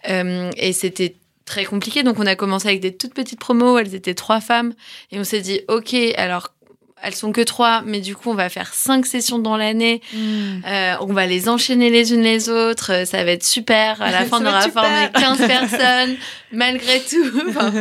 Euh, 0.07 0.51
et 0.57 0.71
c'était 0.71 1.15
très 1.45 1.65
compliqué. 1.65 2.03
Donc, 2.03 2.19
on 2.19 2.25
a 2.25 2.35
commencé 2.35 2.67
avec 2.67 2.81
des 2.81 2.95
toutes 2.95 3.13
petites 3.13 3.39
promos. 3.39 3.77
Elles 3.77 3.95
étaient 3.95 4.15
trois 4.15 4.41
femmes. 4.41 4.73
Et 5.11 5.19
on 5.19 5.23
s'est 5.23 5.41
dit, 5.41 5.61
OK, 5.67 5.95
alors, 6.17 6.54
elles 7.03 7.13
sont 7.13 7.31
que 7.31 7.41
trois, 7.41 7.83
mais 7.85 7.99
du 7.99 8.15
coup, 8.15 8.31
on 8.31 8.35
va 8.35 8.49
faire 8.49 8.73
cinq 8.73 9.05
sessions 9.05 9.37
dans 9.37 9.57
l'année. 9.57 10.01
Euh, 10.15 10.95
on 11.01 11.13
va 11.13 11.25
les 11.25 11.49
enchaîner 11.49 11.89
les 11.89 12.13
unes 12.13 12.21
les 12.21 12.49
autres. 12.49 12.91
Euh, 12.93 13.05
Ça 13.05 13.23
va 13.23 13.31
être 13.31 13.43
super. 13.43 14.01
À 14.01 14.11
la 14.11 14.23
fin, 14.25 14.41
on 14.41 14.45
aura 14.45 14.61
formé 14.69 15.09
15 15.13 15.37
personnes, 15.47 16.15
malgré 16.51 16.99
tout. 17.01 17.41
Enfin, 17.49 17.71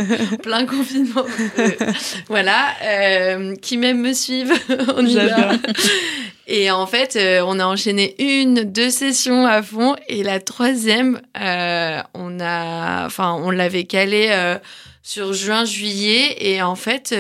plein 0.43 0.67
confinement. 0.67 1.25
Euh, 1.59 1.71
voilà. 2.29 2.75
Euh, 2.83 3.57
qui 3.57 3.77
même 3.79 4.01
me 4.01 4.13
suivent. 4.13 4.53
on 4.97 5.07
y 5.07 5.15
va. 5.15 5.29
J'adore. 5.29 5.53
Et 6.47 6.71
en 6.71 6.87
fait, 6.87 7.17
euh, 7.17 7.43
on 7.47 7.59
a 7.59 7.65
enchaîné 7.65 8.15
une, 8.19 8.65
deux 8.65 8.91
sessions 8.91 9.47
à 9.47 9.63
fond, 9.63 9.97
et 10.09 10.23
la 10.23 10.41
troisième, 10.41 11.21
on 11.35 12.41
a, 12.41 13.07
enfin, 13.07 13.33
on 13.41 13.51
l'avait 13.51 13.85
calée 13.85 14.57
sur 15.03 15.33
juin, 15.33 15.65
juillet, 15.65 16.37
et 16.41 16.61
en 16.61 16.75
fait, 16.75 17.15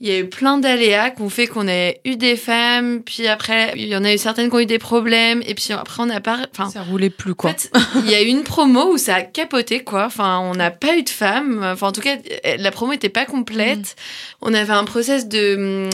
il 0.00 0.08
y 0.08 0.10
a 0.10 0.18
eu 0.18 0.28
plein 0.28 0.58
d'aléas 0.58 1.10
qui 1.10 1.22
ont 1.22 1.28
fait 1.28 1.46
qu'on 1.46 1.68
a 1.68 1.92
eu 2.04 2.16
des 2.16 2.36
femmes, 2.36 3.02
puis 3.02 3.26
après, 3.28 3.72
il 3.76 3.86
y 3.86 3.96
en 3.96 4.04
a 4.04 4.12
eu 4.12 4.18
certaines 4.18 4.50
qui 4.50 4.56
ont 4.56 4.60
eu 4.60 4.66
des 4.66 4.80
problèmes, 4.80 5.40
et 5.46 5.54
puis 5.54 5.72
après, 5.72 6.02
on 6.02 6.06
n'a 6.06 6.20
pas. 6.20 6.46
Enfin, 6.52 6.68
ça 6.68 6.82
roulait 6.82 7.10
plus, 7.10 7.34
quoi. 7.34 7.50
En 7.50 7.54
fait, 7.54 7.70
il 8.04 8.10
y 8.10 8.14
a 8.14 8.22
eu 8.22 8.26
une 8.26 8.42
promo 8.42 8.92
où 8.92 8.98
ça 8.98 9.14
a 9.16 9.22
capoté, 9.22 9.84
quoi. 9.84 10.06
Enfin, 10.06 10.40
on 10.40 10.54
n'a 10.54 10.70
pas 10.70 10.96
eu 10.96 11.04
de 11.04 11.08
femmes. 11.08 11.60
Enfin, 11.62 11.88
en 11.88 11.92
tout 11.92 12.00
cas, 12.00 12.16
la 12.58 12.70
promo 12.70 12.92
n'était 12.92 13.08
pas 13.08 13.24
complète. 13.24 13.78
Mm. 13.78 14.42
On 14.42 14.54
avait 14.54 14.72
un 14.72 14.84
process 14.84 15.28
de 15.28 15.88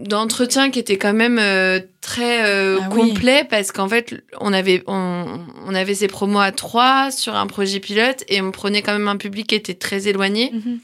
d'entretien 0.00 0.70
qui 0.70 0.78
était 0.78 0.98
quand 0.98 1.14
même 1.14 1.38
euh, 1.38 1.80
très 2.06 2.46
euh, 2.46 2.78
ah 2.80 2.88
complet 2.88 3.44
parce 3.50 3.72
qu'en 3.72 3.88
fait, 3.88 4.22
on 4.40 4.52
avait, 4.52 4.84
on, 4.86 5.40
on, 5.66 5.74
avait 5.74 5.94
ces 5.94 6.06
promos 6.06 6.38
à 6.38 6.52
trois 6.52 7.10
sur 7.10 7.34
un 7.34 7.48
projet 7.48 7.80
pilote 7.80 8.22
et 8.28 8.40
on 8.40 8.52
prenait 8.52 8.80
quand 8.80 8.92
même 8.92 9.08
un 9.08 9.16
public 9.16 9.48
qui 9.48 9.56
était 9.56 9.74
très 9.74 10.06
éloigné. 10.06 10.52
Mhm. 10.52 10.78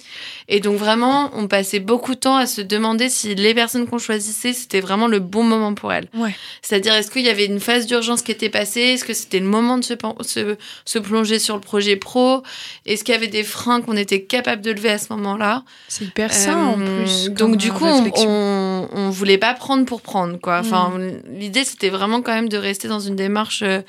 Et 0.49 0.59
donc 0.59 0.77
vraiment, 0.77 1.31
on 1.35 1.47
passait 1.47 1.79
beaucoup 1.79 2.17
de 2.17 2.21
temps 2.21 2.37
à 2.37 2.47
se 2.47 2.61
demander 2.61 3.09
si 3.09 3.37
les 3.37 3.55
personnes 3.55 3.87
qu'on 3.87 3.99
choisissait, 3.99 4.53
c'était 4.53 4.81
vraiment 4.81 5.07
le 5.07 5.21
bon 5.21 5.45
moment 5.45 5.75
pour 5.75 5.93
elles. 5.93 6.09
Ouais. 6.13 6.35
C'est-à-dire, 6.61 6.93
est-ce 6.95 7.11
qu'il 7.13 7.23
y 7.23 7.29
avait 7.29 7.47
une 7.47 7.61
phase 7.61 7.87
d'urgence 7.87 8.23
qui 8.23 8.33
était 8.33 8.51
passée? 8.51 8.81
Est-ce 8.81 9.05
que 9.05 9.15
c'était 9.15 9.39
le 9.39 9.47
moment 9.47 9.79
de 9.79 9.85
se, 9.85 9.95
se, 10.23 10.57
se, 10.85 10.99
plonger 10.99 11.39
sur 11.39 11.55
le 11.55 11.61
projet 11.61 11.95
pro? 11.95 12.43
Est-ce 12.85 13.05
qu'il 13.05 13.15
y 13.15 13.17
avait 13.17 13.29
des 13.29 13.45
freins 13.45 13.81
qu'on 13.81 13.97
était 13.97 14.23
capable 14.23 14.61
de 14.61 14.73
lever 14.73 14.91
à 14.91 14.99
ce 14.99 15.13
moment-là? 15.13 15.63
C'est 15.87 16.07
hyper 16.07 16.33
sain 16.33 16.57
en 16.57 16.81
euh, 16.81 17.05
plus. 17.05 17.31
Donc 17.31 17.57
du 17.57 17.71
coup, 17.71 17.87
on, 17.87 18.11
on, 18.17 18.89
on, 18.93 19.11
voulait 19.11 19.39
pas 19.39 19.55
prendre 19.55 19.85
pour 19.85 20.03
prendre, 20.03 20.41
quoi. 20.41 20.59
Enfin, 20.59 20.89
mm 20.89 21.12
l'idée, 21.27 21.65
c'était 21.65 21.91
vraiment 21.91 22.23
quand 22.23 22.35
même 22.35 22.49
de 22.49 22.57
rester 22.57 22.89
dans 22.89 23.01
une 23.01 23.17
démarche 23.17 23.63
euh, 23.63 23.81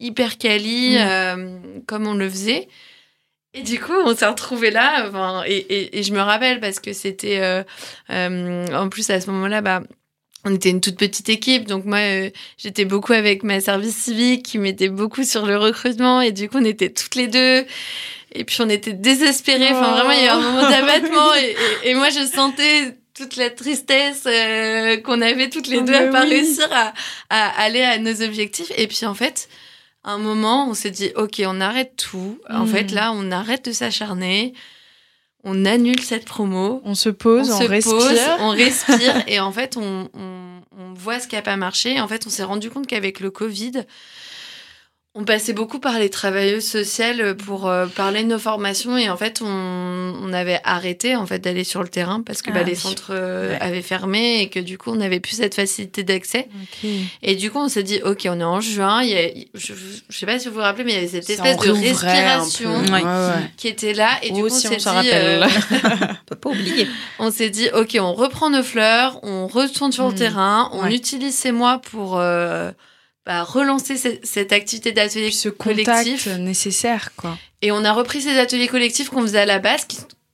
hyper 0.00 0.38
quali, 0.38 0.96
mm. 0.96 1.00
euh, 1.00 1.58
comme 1.86 2.06
on 2.06 2.14
le 2.14 2.28
faisait. 2.28 2.68
Et 3.54 3.62
du 3.62 3.80
coup, 3.80 3.94
on 4.04 4.14
s'est 4.14 4.26
retrouvés 4.26 4.70
là. 4.70 5.06
Enfin, 5.08 5.42
et, 5.46 5.98
et, 5.98 6.02
je 6.02 6.12
me 6.12 6.20
rappelle 6.20 6.60
parce 6.60 6.78
que 6.78 6.92
c'était. 6.92 7.40
Euh, 7.40 8.66
en 8.74 8.88
plus, 8.90 9.08
à 9.08 9.20
ce 9.20 9.30
moment-là, 9.30 9.62
bah, 9.62 9.82
on 10.44 10.54
était 10.54 10.68
une 10.68 10.82
toute 10.82 10.98
petite 10.98 11.30
équipe. 11.30 11.66
Donc, 11.66 11.86
moi, 11.86 11.98
j'étais 12.58 12.84
beaucoup 12.84 13.14
avec 13.14 13.42
ma 13.42 13.60
service 13.60 13.96
civique 13.96 14.44
qui 14.44 14.58
m'était 14.58 14.90
beaucoup 14.90 15.24
sur 15.24 15.46
le 15.46 15.56
recrutement. 15.56 16.20
Et 16.20 16.32
du 16.32 16.50
coup, 16.50 16.58
on 16.58 16.64
était 16.66 16.90
toutes 16.90 17.14
les 17.14 17.28
deux. 17.28 17.64
Et 18.32 18.44
puis, 18.44 18.58
on 18.60 18.68
était 18.68 18.92
désespérés. 18.92 19.70
Enfin, 19.70 19.92
vraiment, 19.92 20.10
il 20.10 20.18
y 20.18 20.22
a 20.22 20.26
eu 20.26 20.36
un 20.36 20.40
moment 20.40 20.68
d'abattement. 20.68 21.34
et, 21.34 21.56
et 21.84 21.94
moi, 21.94 22.10
je 22.10 22.26
sentais 22.26 22.94
toute 23.16 23.36
la 23.36 23.50
tristesse 23.50 24.24
euh, 24.26 24.98
qu'on 24.98 25.22
avait 25.22 25.48
toutes 25.48 25.68
les 25.68 25.78
oh, 25.78 25.82
deux 25.82 25.94
à 25.94 26.06
pas 26.08 26.22
réussir 26.22 26.68
à, 26.70 26.92
à, 27.30 27.62
aller 27.62 27.82
à 27.82 27.98
nos 27.98 28.22
objectifs. 28.22 28.70
Et 28.76 28.86
puis 28.86 29.06
en 29.06 29.14
fait, 29.14 29.48
un 30.04 30.18
moment, 30.18 30.68
on 30.68 30.74
s'est 30.74 30.90
dit, 30.90 31.10
ok, 31.16 31.42
on 31.46 31.60
arrête 31.60 31.96
tout. 31.96 32.38
En 32.50 32.64
hmm. 32.64 32.68
fait, 32.68 32.92
là, 32.92 33.12
on 33.12 33.30
arrête 33.32 33.64
de 33.64 33.72
s'acharner. 33.72 34.54
On 35.42 35.64
annule 35.64 36.00
cette 36.00 36.24
promo. 36.24 36.82
On 36.84 36.94
se 36.94 37.08
pose, 37.08 37.50
on, 37.50 37.66
respire. 37.66 38.36
on 38.40 38.50
respire. 38.50 39.22
et 39.26 39.40
en 39.40 39.52
fait, 39.52 39.76
on, 39.76 40.08
on, 40.12 40.60
on 40.78 40.94
voit 40.94 41.18
ce 41.18 41.26
qui 41.26 41.36
n'a 41.36 41.42
pas 41.42 41.56
marché. 41.56 42.00
En 42.00 42.08
fait, 42.08 42.26
on 42.26 42.30
s'est 42.30 42.44
rendu 42.44 42.68
compte 42.68 42.86
qu'avec 42.86 43.20
le 43.20 43.30
Covid, 43.30 43.84
on 45.18 45.24
passait 45.24 45.54
beaucoup 45.54 45.78
par 45.78 45.98
les 45.98 46.10
travailleuses 46.10 46.66
sociales 46.66 47.34
pour 47.38 47.68
euh, 47.68 47.86
parler 47.86 48.22
de 48.22 48.28
nos 48.28 48.38
formations 48.38 48.98
et 48.98 49.08
en 49.08 49.16
fait 49.16 49.40
on, 49.42 50.32
avait 50.34 50.60
arrêté 50.64 51.16
en 51.16 51.24
fait 51.24 51.38
d'aller 51.38 51.64
sur 51.64 51.82
le 51.82 51.88
terrain 51.88 52.20
parce 52.20 52.42
que 52.42 52.50
bah, 52.50 52.58
ah 52.60 52.64
les 52.64 52.74
centres 52.74 53.12
euh, 53.12 53.56
avaient 53.60 53.80
fermé 53.80 54.42
et 54.42 54.50
que 54.50 54.60
du 54.60 54.76
coup 54.76 54.90
on 54.90 54.96
n'avait 54.96 55.20
plus 55.20 55.36
cette 55.36 55.54
facilité 55.54 56.02
d'accès. 56.02 56.48
Et 57.22 57.36
du 57.36 57.50
coup 57.50 57.58
on 57.58 57.68
s'est 57.68 57.84
dit 57.84 58.00
ok 58.04 58.26
on 58.28 58.40
est 58.40 58.44
en 58.44 58.60
juin 58.60 59.02
il 59.02 59.08
y 59.08 59.16
a, 59.16 59.30
je, 59.54 59.72
ne 59.72 59.78
sais 60.10 60.26
pas 60.26 60.38
si 60.38 60.48
vous 60.48 60.54
vous 60.54 60.60
rappelez 60.60 60.84
mais 60.84 60.92
il 60.92 60.94
y 60.96 60.98
avait 60.98 61.08
cette 61.08 61.30
espèce 61.30 61.56
de 61.56 61.70
respiration 61.70 62.82
qui 63.56 63.68
était 63.68 63.94
là 63.94 64.18
et 64.22 64.32
du 64.32 64.42
coup 64.42 64.48
on 64.48 64.50
s'est 64.50 64.76
dit 64.76 65.10
euh, 65.14 65.46
peut 66.26 66.36
pas 66.36 66.50
oublier. 66.50 66.86
on 67.18 67.30
s'est 67.30 67.50
dit 67.50 67.70
ok 67.72 67.96
on 67.98 68.12
reprend 68.12 68.50
nos 68.50 68.62
fleurs 68.62 69.20
on 69.22 69.46
retourne 69.46 69.92
sur 69.92 70.08
le 70.08 70.12
mm. 70.12 70.16
terrain 70.16 70.68
on 70.74 70.86
utilise 70.88 71.34
ces 71.34 71.52
mois 71.52 71.78
pour 71.78 72.20
bah, 73.26 73.42
relancer 73.42 73.96
cette, 73.96 74.52
activité 74.52 74.92
d'atelier 74.92 75.30
collectif 75.58 76.28
nécessaire 76.38 77.10
quoi. 77.16 77.36
Et 77.60 77.72
on 77.72 77.84
a 77.84 77.92
repris 77.92 78.22
ces 78.22 78.38
ateliers 78.38 78.68
collectifs 78.68 79.10
qu'on 79.10 79.22
faisait 79.22 79.40
à 79.40 79.46
la 79.46 79.58
base, 79.58 79.86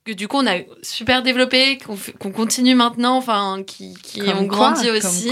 que 0.05 0.11
du 0.11 0.27
coup 0.27 0.37
on 0.37 0.47
a 0.47 0.59
super 0.83 1.23
développé, 1.23 1.79
qu'on 2.19 2.31
continue 2.31 2.75
maintenant, 2.75 3.17
enfin 3.17 3.63
qui, 3.65 3.95
qui 4.03 4.21
ont 4.21 4.43
grandi 4.43 4.89
aussi. 4.91 5.31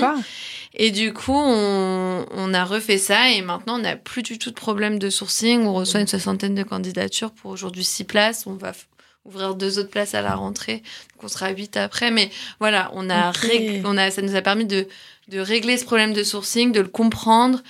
Et 0.73 0.91
du 0.91 1.11
coup, 1.11 1.35
on, 1.35 2.25
on, 2.31 2.53
a 2.53 2.63
refait 2.63 2.97
ça 2.97 3.29
et 3.29 3.41
maintenant, 3.41 3.75
on 3.75 3.79
n'a 3.79 3.97
plus 3.97 4.23
du 4.23 4.39
tout 4.39 4.51
de 4.51 4.55
problème 4.55 4.99
de 4.99 5.09
sourcing. 5.09 5.65
On 5.65 5.73
reçoit 5.73 5.99
une 5.99 6.07
soixantaine 6.07 6.55
de 6.55 6.63
candidatures 6.63 7.31
pour 7.31 7.51
aujourd'hui 7.51 7.83
six 7.83 8.05
places. 8.05 8.47
On 8.47 8.53
va 8.53 8.71
ouvrir 9.25 9.55
deux 9.55 9.79
autres 9.79 9.89
places 9.89 10.15
à 10.15 10.21
la 10.21 10.35
rentrée. 10.35 10.77
Donc, 11.13 11.23
on 11.23 11.27
sera 11.27 11.49
huit 11.49 11.77
après. 11.77 12.11
Mais 12.11 12.29
voilà, 12.59 12.91
on 12.93 13.09
a, 13.09 13.31
on 13.83 13.97
a, 13.97 14.11
ça 14.11 14.21
nous 14.21 14.35
a 14.35 14.41
permis 14.41 14.65
de, 14.65 14.87
de 15.29 15.39
régler 15.39 15.77
ce 15.77 15.85
problème 15.85 16.13
de 16.13 16.23
sourcing, 16.23 16.71
de 16.71 16.81
le 16.81 16.87
comprendre 16.87 17.61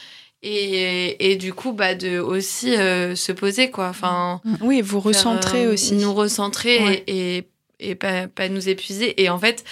et, 0.44 1.32
et 1.32 1.36
du 1.36 1.54
coup 1.54 1.72
bah 1.72 1.96
de 1.96 2.20
aussi 2.20 2.76
euh, 2.76 3.16
se 3.16 3.32
poser 3.32 3.70
quoi 3.70 3.90
enfin 3.90 4.42
mm. 4.44 4.56
oui 4.62 4.82
vous 4.82 5.00
recentrer 5.00 5.66
euh, 5.66 5.74
aussi 5.74 5.94
nous 5.94 6.14
recentrer 6.14 7.04
et, 7.06 7.38
et, 7.38 7.48
et, 7.80 7.96
pas, 7.96 8.28
pas 8.28 8.50
nous 8.50 8.68
épuiser 8.68 9.22
et 9.22 9.30
en 9.30 9.38
fait 9.38 9.64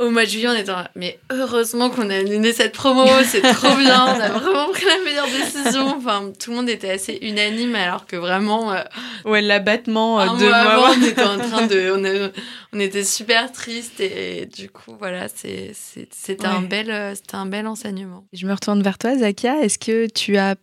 au 0.00 0.10
mois 0.10 0.24
de 0.24 0.30
juillet, 0.30 0.48
on 0.48 0.56
était 0.56 0.72
mais 0.96 1.20
heureusement 1.30 1.90
qu'on 1.90 2.08
a 2.08 2.16
annulé 2.16 2.52
cette 2.54 2.72
promo, 2.72 3.04
c'est 3.24 3.42
trop 3.42 3.76
bien, 3.76 4.06
on 4.06 4.20
a 4.20 4.28
vraiment 4.38 4.70
pris 4.70 4.86
la 4.86 5.04
meilleure 5.04 5.26
décision. 5.26 5.94
Enfin, 5.96 6.32
tout 6.38 6.50
le 6.50 6.56
monde 6.56 6.68
était 6.70 6.90
assez 6.90 7.18
unanime, 7.20 7.74
alors 7.74 8.06
que 8.06 8.16
vraiment. 8.16 8.72
Euh, 8.72 8.82
ouais, 9.26 9.42
l'abattement 9.42 10.20
euh, 10.20 10.24
de 10.38 10.46
mois 10.46 10.90
on 10.96 11.02
était 11.02 11.22
en 11.22 11.38
train 11.38 11.66
de. 11.66 12.32
On, 12.72 12.78
était 12.78 13.02
super 13.02 13.50
triste 13.50 13.98
et, 13.98 14.46
du 14.46 14.70
coup, 14.70 14.96
voilà, 14.96 15.26
c'était 15.28 16.46
un, 16.46 16.62
bel, 16.62 16.88
euh, 16.88 17.14
un 17.32 17.46
bel 17.46 17.66
enseignement. 17.66 18.24
Je 18.32 18.46
me 18.46 18.52
retourne 18.52 18.80
vers 18.80 18.96
toi, 18.96 19.16
Zakia. 19.16 19.60
Est-ce 19.60 19.76
que 19.76 20.06
tu 20.06 20.36
as 20.36 20.54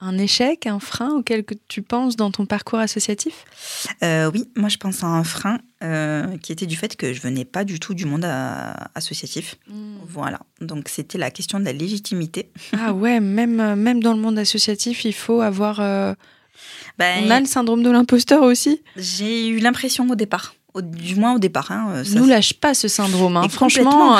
un 0.00 0.18
échec, 0.18 0.66
un 0.66 0.78
frein 0.78 1.10
auquel 1.10 1.44
que 1.44 1.54
tu 1.68 1.82
penses 1.82 2.16
dans 2.16 2.30
ton 2.30 2.46
parcours 2.46 2.78
associatif? 2.78 3.44
Euh, 4.02 4.30
Oui, 4.32 4.48
moi 4.56 4.68
je 4.68 4.76
pense 4.76 5.02
à 5.02 5.06
un 5.06 5.24
frein 5.24 5.58
euh, 5.82 6.36
qui 6.38 6.52
était 6.52 6.66
du 6.66 6.76
fait 6.76 6.96
que 6.96 7.12
je 7.12 7.20
venais 7.20 7.44
pas 7.44 7.64
du 7.64 7.80
tout 7.80 7.94
du 7.94 8.04
monde 8.04 8.24
euh, 8.24 8.72
associatif. 8.94 9.56
Hmm. 9.68 9.96
Voilà, 10.06 10.40
donc 10.60 10.88
c'était 10.88 11.18
la 11.18 11.30
question 11.30 11.58
de 11.58 11.64
la 11.64 11.72
légitimité. 11.72 12.50
Ah 12.78 12.92
ouais, 12.92 13.20
même, 13.20 13.74
même 13.74 14.02
dans 14.02 14.12
le 14.12 14.20
monde 14.20 14.38
associatif, 14.38 15.04
il 15.04 15.14
faut 15.14 15.40
avoir... 15.40 15.80
Ben, 16.98 17.24
On 17.26 17.30
a 17.30 17.40
le 17.40 17.46
syndrome 17.46 17.82
de 17.82 17.90
l'imposteur 17.90 18.42
aussi 18.42 18.82
J'ai 18.96 19.48
eu 19.48 19.58
l'impression 19.58 20.08
au 20.08 20.14
départ 20.14 20.54
du 20.82 21.16
moins 21.16 21.34
au 21.34 21.38
départ. 21.38 21.70
Hein, 21.70 21.88
euh, 21.94 22.04
Nous 22.14 22.26
lâche 22.26 22.54
pas 22.54 22.74
ce 22.74 22.88
syndrome, 22.88 23.36
hein, 23.36 23.48
franchement. 23.48 24.18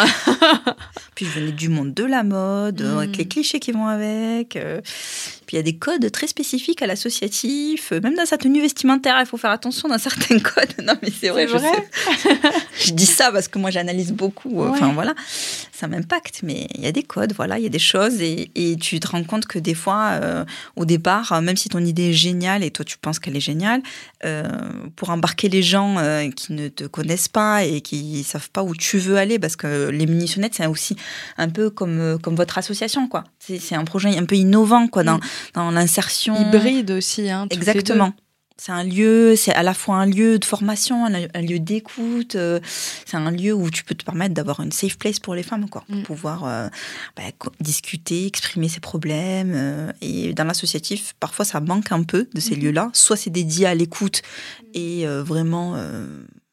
Puis 1.14 1.26
je 1.26 1.40
venais 1.40 1.52
du 1.52 1.68
monde 1.68 1.94
de 1.94 2.04
la 2.04 2.22
mode, 2.22 2.82
avec 2.82 3.16
les 3.16 3.28
clichés 3.28 3.60
qui 3.60 3.72
vont 3.72 3.86
avec. 3.86 4.56
Euh. 4.56 4.80
Puis 5.46 5.56
il 5.56 5.59
y 5.59 5.61
a 5.61 5.62
des 5.62 5.76
codes 5.76 6.11
très 6.11 6.26
spécifiques 6.26 6.82
à 6.82 6.87
l'associatif. 6.87 7.92
Même 7.92 8.14
dans 8.14 8.26
sa 8.26 8.38
tenue 8.38 8.61
vestimentaire, 8.61 9.16
il 9.20 9.26
faut 9.26 9.37
faire 9.37 9.50
attention 9.50 9.88
dans 9.88 9.98
certains 9.98 10.38
codes. 10.40 10.74
Non, 10.82 10.94
mais 11.02 11.11
c'est 11.11 11.28
vrai, 11.28 11.46
je 11.48 11.56
je 12.87 12.92
dis 12.92 13.06
ça 13.06 13.32
parce 13.32 13.48
que 13.48 13.59
moi 13.59 13.70
j'analyse 13.70 14.12
beaucoup. 14.12 14.62
Euh, 14.62 14.68
enfin 14.68 14.92
voilà, 14.92 15.14
ça 15.72 15.88
m'impacte. 15.88 16.40
Mais 16.42 16.66
il 16.74 16.82
y 16.82 16.87
a 16.87 16.92
des 16.92 17.02
codes, 17.02 17.32
voilà, 17.35 17.59
il 17.59 17.62
y 17.62 17.66
a 17.66 17.70
des 17.70 17.78
choses. 17.78 18.20
Et, 18.20 18.50
et 18.54 18.76
tu 18.76 19.00
te 19.00 19.09
rends 19.09 19.24
compte 19.24 19.46
que 19.46 19.59
des 19.59 19.74
fois, 19.74 20.20
au 20.76 20.85
départ, 20.85 21.40
même 21.42 21.56
si 21.56 21.68
ton 21.68 21.85
idée 21.85 22.11
est 22.11 22.12
géniale 22.12 22.62
et 22.62 22.70
toi 22.70 22.85
tu 22.85 22.98
penses 22.98 23.18
qu'elle 23.18 23.37
est 23.37 23.40
géniale, 23.40 23.82
pour 24.96 25.11
embarquer 25.11 25.48
les 25.48 25.62
gens 25.62 25.96
qui 26.35 26.52
ne 26.52 26.68
te 26.68 26.85
connaissent 26.85 27.28
pas 27.28 27.64
et 27.64 27.80
qui 27.80 28.24
savent 28.24 28.50
pas 28.50 28.62
où 28.62 28.74
tu 28.74 28.98
veux 28.98 29.16
aller, 29.16 29.38
parce 29.38 29.56
que 29.56 29.88
les 29.90 30.06
munitionnettes, 30.06 30.54
c'est 30.54 30.66
aussi 30.66 30.96
un 31.38 31.48
peu 31.48 31.70
comme, 31.70 32.00
euh, 32.00 32.18
comme 32.18 32.35
votre 32.35 32.59
association, 32.59 33.09
quoi. 33.09 33.24
C'est 33.38 33.74
un 33.74 33.85
projet 33.85 34.16
un 34.16 34.24
peu 34.24 34.35
innovant, 34.35 34.88
quoi, 34.88 35.04
dans, 35.04 35.18
mm. 35.18 35.20
Dans 35.55 35.70
l'insertion. 35.70 36.37
Hybride 36.37 36.90
aussi, 36.90 37.31
hein. 37.31 37.46
Exactement. 37.51 38.12
C'est 38.59 38.72
un 38.72 38.85
lieu, 38.85 39.37
c'est 39.37 39.53
à 39.53 39.62
la 39.62 39.75
fois 39.75 39.96
un 39.96 40.07
lieu 40.07 40.38
de 40.38 40.44
formation, 40.44 41.05
un, 41.05 41.42
lieu 41.42 41.59
d'écoute. 41.59 42.37
Euh, 42.37 42.59
c'est 43.05 43.18
un 43.18 43.31
lieu 43.31 43.53
où 43.53 43.68
tu 43.68 43.85
peux 43.85 43.94
te 43.94 44.03
permettre 44.03 44.33
d'avoir 44.33 44.61
une 44.61 44.72
safe 44.72 44.96
place 44.96 45.18
pour 45.18 45.35
les 45.35 45.42
femmes, 45.42 45.68
quoi, 45.68 45.85
pour 45.87 45.96
mm. 45.96 46.03
pouvoir 46.05 46.44
euh, 46.46 46.68
bah, 47.16 47.22
discuter, 47.61 48.27
exprimer 48.27 48.70
ses 48.70 48.81
problèmes. 48.81 49.92
et 50.01 50.33
dans 50.33 50.44
l'associatif, 50.44 51.14
parfois, 51.20 51.44
ça 51.44 51.61
manque 51.61 51.92
un 51.92 52.03
peu 52.03 52.29
de 52.33 52.40
ces 52.40 52.57
mm-hmm. 52.57 52.61
lieux-là. 52.61 52.90
Soit 52.94 53.18
c'est 53.18 53.31
dédié 53.31 53.66
à 53.66 53.75
l'écoute 53.75 54.22
et 54.72 55.07
vraiment 55.07 55.77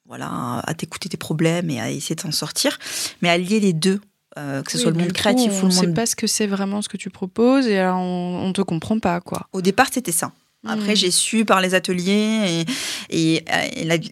voilà, 0.06 0.62
à 0.67 0.74
t'écouter 0.74 1.10
tes 1.10 1.17
problèmes 1.17 1.69
et 1.69 1.80
à 1.80 1.89
essayer 1.89 2.15
de 2.15 2.22
t'en 2.22 2.32
sortir, 2.32 2.78
mais 3.22 3.30
à 3.30 3.38
lier 3.38 3.60
les 3.60 3.74
deux. 3.74 4.00
Euh, 4.38 4.63
que 4.63 4.72
ce 4.72 4.80
soit 4.80 4.91
le 4.91 4.98
monde 4.98 5.13
créatif 5.13 5.46
ou 5.46 5.48
le 5.48 5.54
monde. 5.54 5.63
On 5.63 5.67
ne 5.67 5.72
sait 5.72 5.93
pas 5.93 6.06
ce 6.06 6.15
que 6.15 6.26
c'est 6.26 6.48
vraiment 6.48 6.82
ce 6.82 6.89
que 6.89 6.98
tu 6.98 7.10
proposes 7.10 7.67
et 7.67 7.80
on, 7.82 8.48
ne 8.48 8.54
te 8.54 8.62
comprend 8.62 8.98
pas 9.00 9.22
quoi. 9.22 9.48
Au 9.54 9.62
départ, 9.62 9.88
c'était 9.91 10.12
ça. 10.12 10.32
Après, 10.65 10.93
hmm. 10.93 10.96
j'ai 10.96 11.12
su 11.12 11.46
par 11.46 11.60
les 11.62 11.76
ateliers 11.76 12.65
et, 13.10 13.43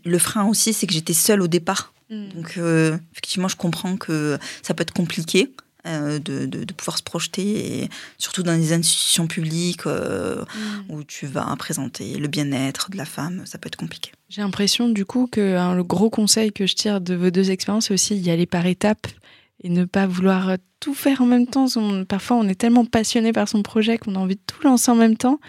le 0.05 0.17
frein 0.17 0.45
aussi, 0.47 0.73
c'est 0.73 0.85
que 0.85 0.93
j'étais 0.93 1.13
seule 1.13 1.41
au 1.41 1.47
départ. 1.47 1.93
Hmm. 2.09 2.27
Donc, 2.35 2.55
euh, 2.57 2.97
effectivement, 3.13 3.47
je 3.47 3.55
comprends 3.55 3.95
que 3.95 4.37
ça 4.61 4.73
peut 4.73 4.81
être 4.81 4.93
compliqué. 4.93 5.49
euh, 5.87 6.19
de, 6.19 6.45
de, 6.45 6.63
de, 6.63 6.73
pouvoir 6.73 6.97
se 6.99 7.01
projeter, 7.01 7.81
et 7.81 7.89
surtout 8.19 8.43
dans 8.43 8.55
des 8.55 8.71
institutions 8.71 9.25
publiques 9.25 9.87
euh, 9.87 10.43
Mm. 10.55 10.93
où 10.93 11.03
tu 11.03 11.25
vas 11.25 11.55
présenter 11.57 12.17
le 12.17 12.27
bien-être 12.27 12.91
de 12.91 12.97
la 12.97 13.05
femme, 13.05 13.41
ça 13.45 13.57
peut 13.57 13.67
être 13.67 13.77
compliqué. 13.77 14.11
J'ai 14.29 14.41
l'impression 14.41 14.89
du 14.89 15.05
coup 15.05 15.27
que 15.31 15.57
hein, 15.57 15.73
le 15.73 15.83
gros 15.83 16.09
conseil 16.09 16.51
que 16.51 16.67
je 16.67 16.75
tire 16.75 17.01
de 17.01 17.15
vos 17.15 17.31
deux 17.31 17.49
expériences, 17.49 17.87
c'est 17.87 17.93
aussi 17.93 18.15
y 18.15 18.29
aller 18.29 18.45
par 18.45 18.65
étapes 18.65 19.07
et 19.63 19.69
ne 19.69 19.85
pas 19.85 20.07
vouloir 20.07 20.49
euh, 20.49 20.55
tout 20.79 20.93
faire 20.93 21.21
en 21.21 21.25
même 21.25 21.47
temps. 21.47 21.67
Parfois, 22.07 22.37
on 22.37 22.47
est 22.47 22.59
tellement 22.59 22.85
passionné 22.85 23.31
par 23.31 23.47
son 23.47 23.61
projet 23.61 23.97
qu'on 23.97 24.15
a 24.15 24.19
envie 24.19 24.35
de 24.35 24.41
tout 24.45 24.61
lancer 24.63 24.91
en 24.91 24.95
même 24.95 25.17
temps. 25.17 25.39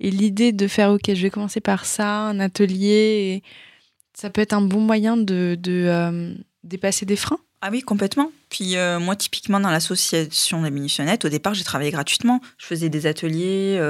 Et 0.00 0.10
l'idée 0.10 0.52
de 0.52 0.68
faire, 0.68 0.92
ok, 0.92 1.02
je 1.08 1.22
vais 1.22 1.30
commencer 1.30 1.60
par 1.60 1.84
ça, 1.84 2.08
un 2.08 2.38
atelier, 2.38 3.42
ça 4.14 4.30
peut 4.30 4.40
être 4.40 4.52
un 4.52 4.60
bon 4.60 4.80
moyen 4.80 5.16
de, 5.16 5.56
de, 5.60 5.84
euh, 5.86 6.34
dépasser 6.62 7.04
des 7.04 7.16
freins. 7.16 7.40
Ah 7.60 7.70
oui, 7.72 7.82
complètement. 7.82 8.30
Puis 8.48 8.76
euh, 8.76 9.00
moi, 9.00 9.16
typiquement, 9.16 9.58
dans 9.58 9.70
l'association 9.70 10.62
des 10.62 10.70
Minutionnettes, 10.70 11.24
au 11.24 11.28
départ, 11.28 11.54
j'ai 11.54 11.64
travaillé 11.64 11.90
gratuitement. 11.90 12.40
Je 12.56 12.66
faisais 12.66 12.88
des 12.88 13.06
ateliers 13.06 13.80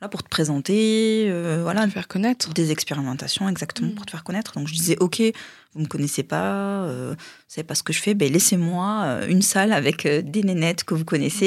voilà, 0.00 0.08
pour 0.10 0.22
te 0.22 0.28
présenter, 0.28 1.26
euh, 1.28 1.60
voilà, 1.62 1.86
de 1.86 1.90
faire 1.92 2.08
connaître. 2.08 2.52
des 2.54 2.70
expérimentations 2.72 3.48
exactement 3.48 3.90
Mm. 3.90 3.94
pour 3.94 4.06
te 4.06 4.10
faire 4.12 4.24
connaître. 4.24 4.52
Donc 4.54 4.66
je 4.68 4.72
disais, 4.72 4.96
ok, 4.98 5.22
vous 5.74 5.80
me 5.82 5.86
connaissez 5.86 6.22
pas, 6.22 6.82
euh, 6.84 7.14
vous 7.16 7.24
savez 7.48 7.64
pas 7.64 7.74
ce 7.74 7.82
que 7.82 7.92
je 7.92 8.00
fais, 8.00 8.14
ben 8.14 8.32
laissez-moi 8.32 9.02
euh, 9.04 9.26
une 9.28 9.42
salle 9.42 9.72
avec 9.72 10.06
euh, 10.06 10.22
des 10.22 10.42
nénettes 10.42 10.84
que 10.84 10.94
vous 10.94 11.04
connaissez 11.04 11.46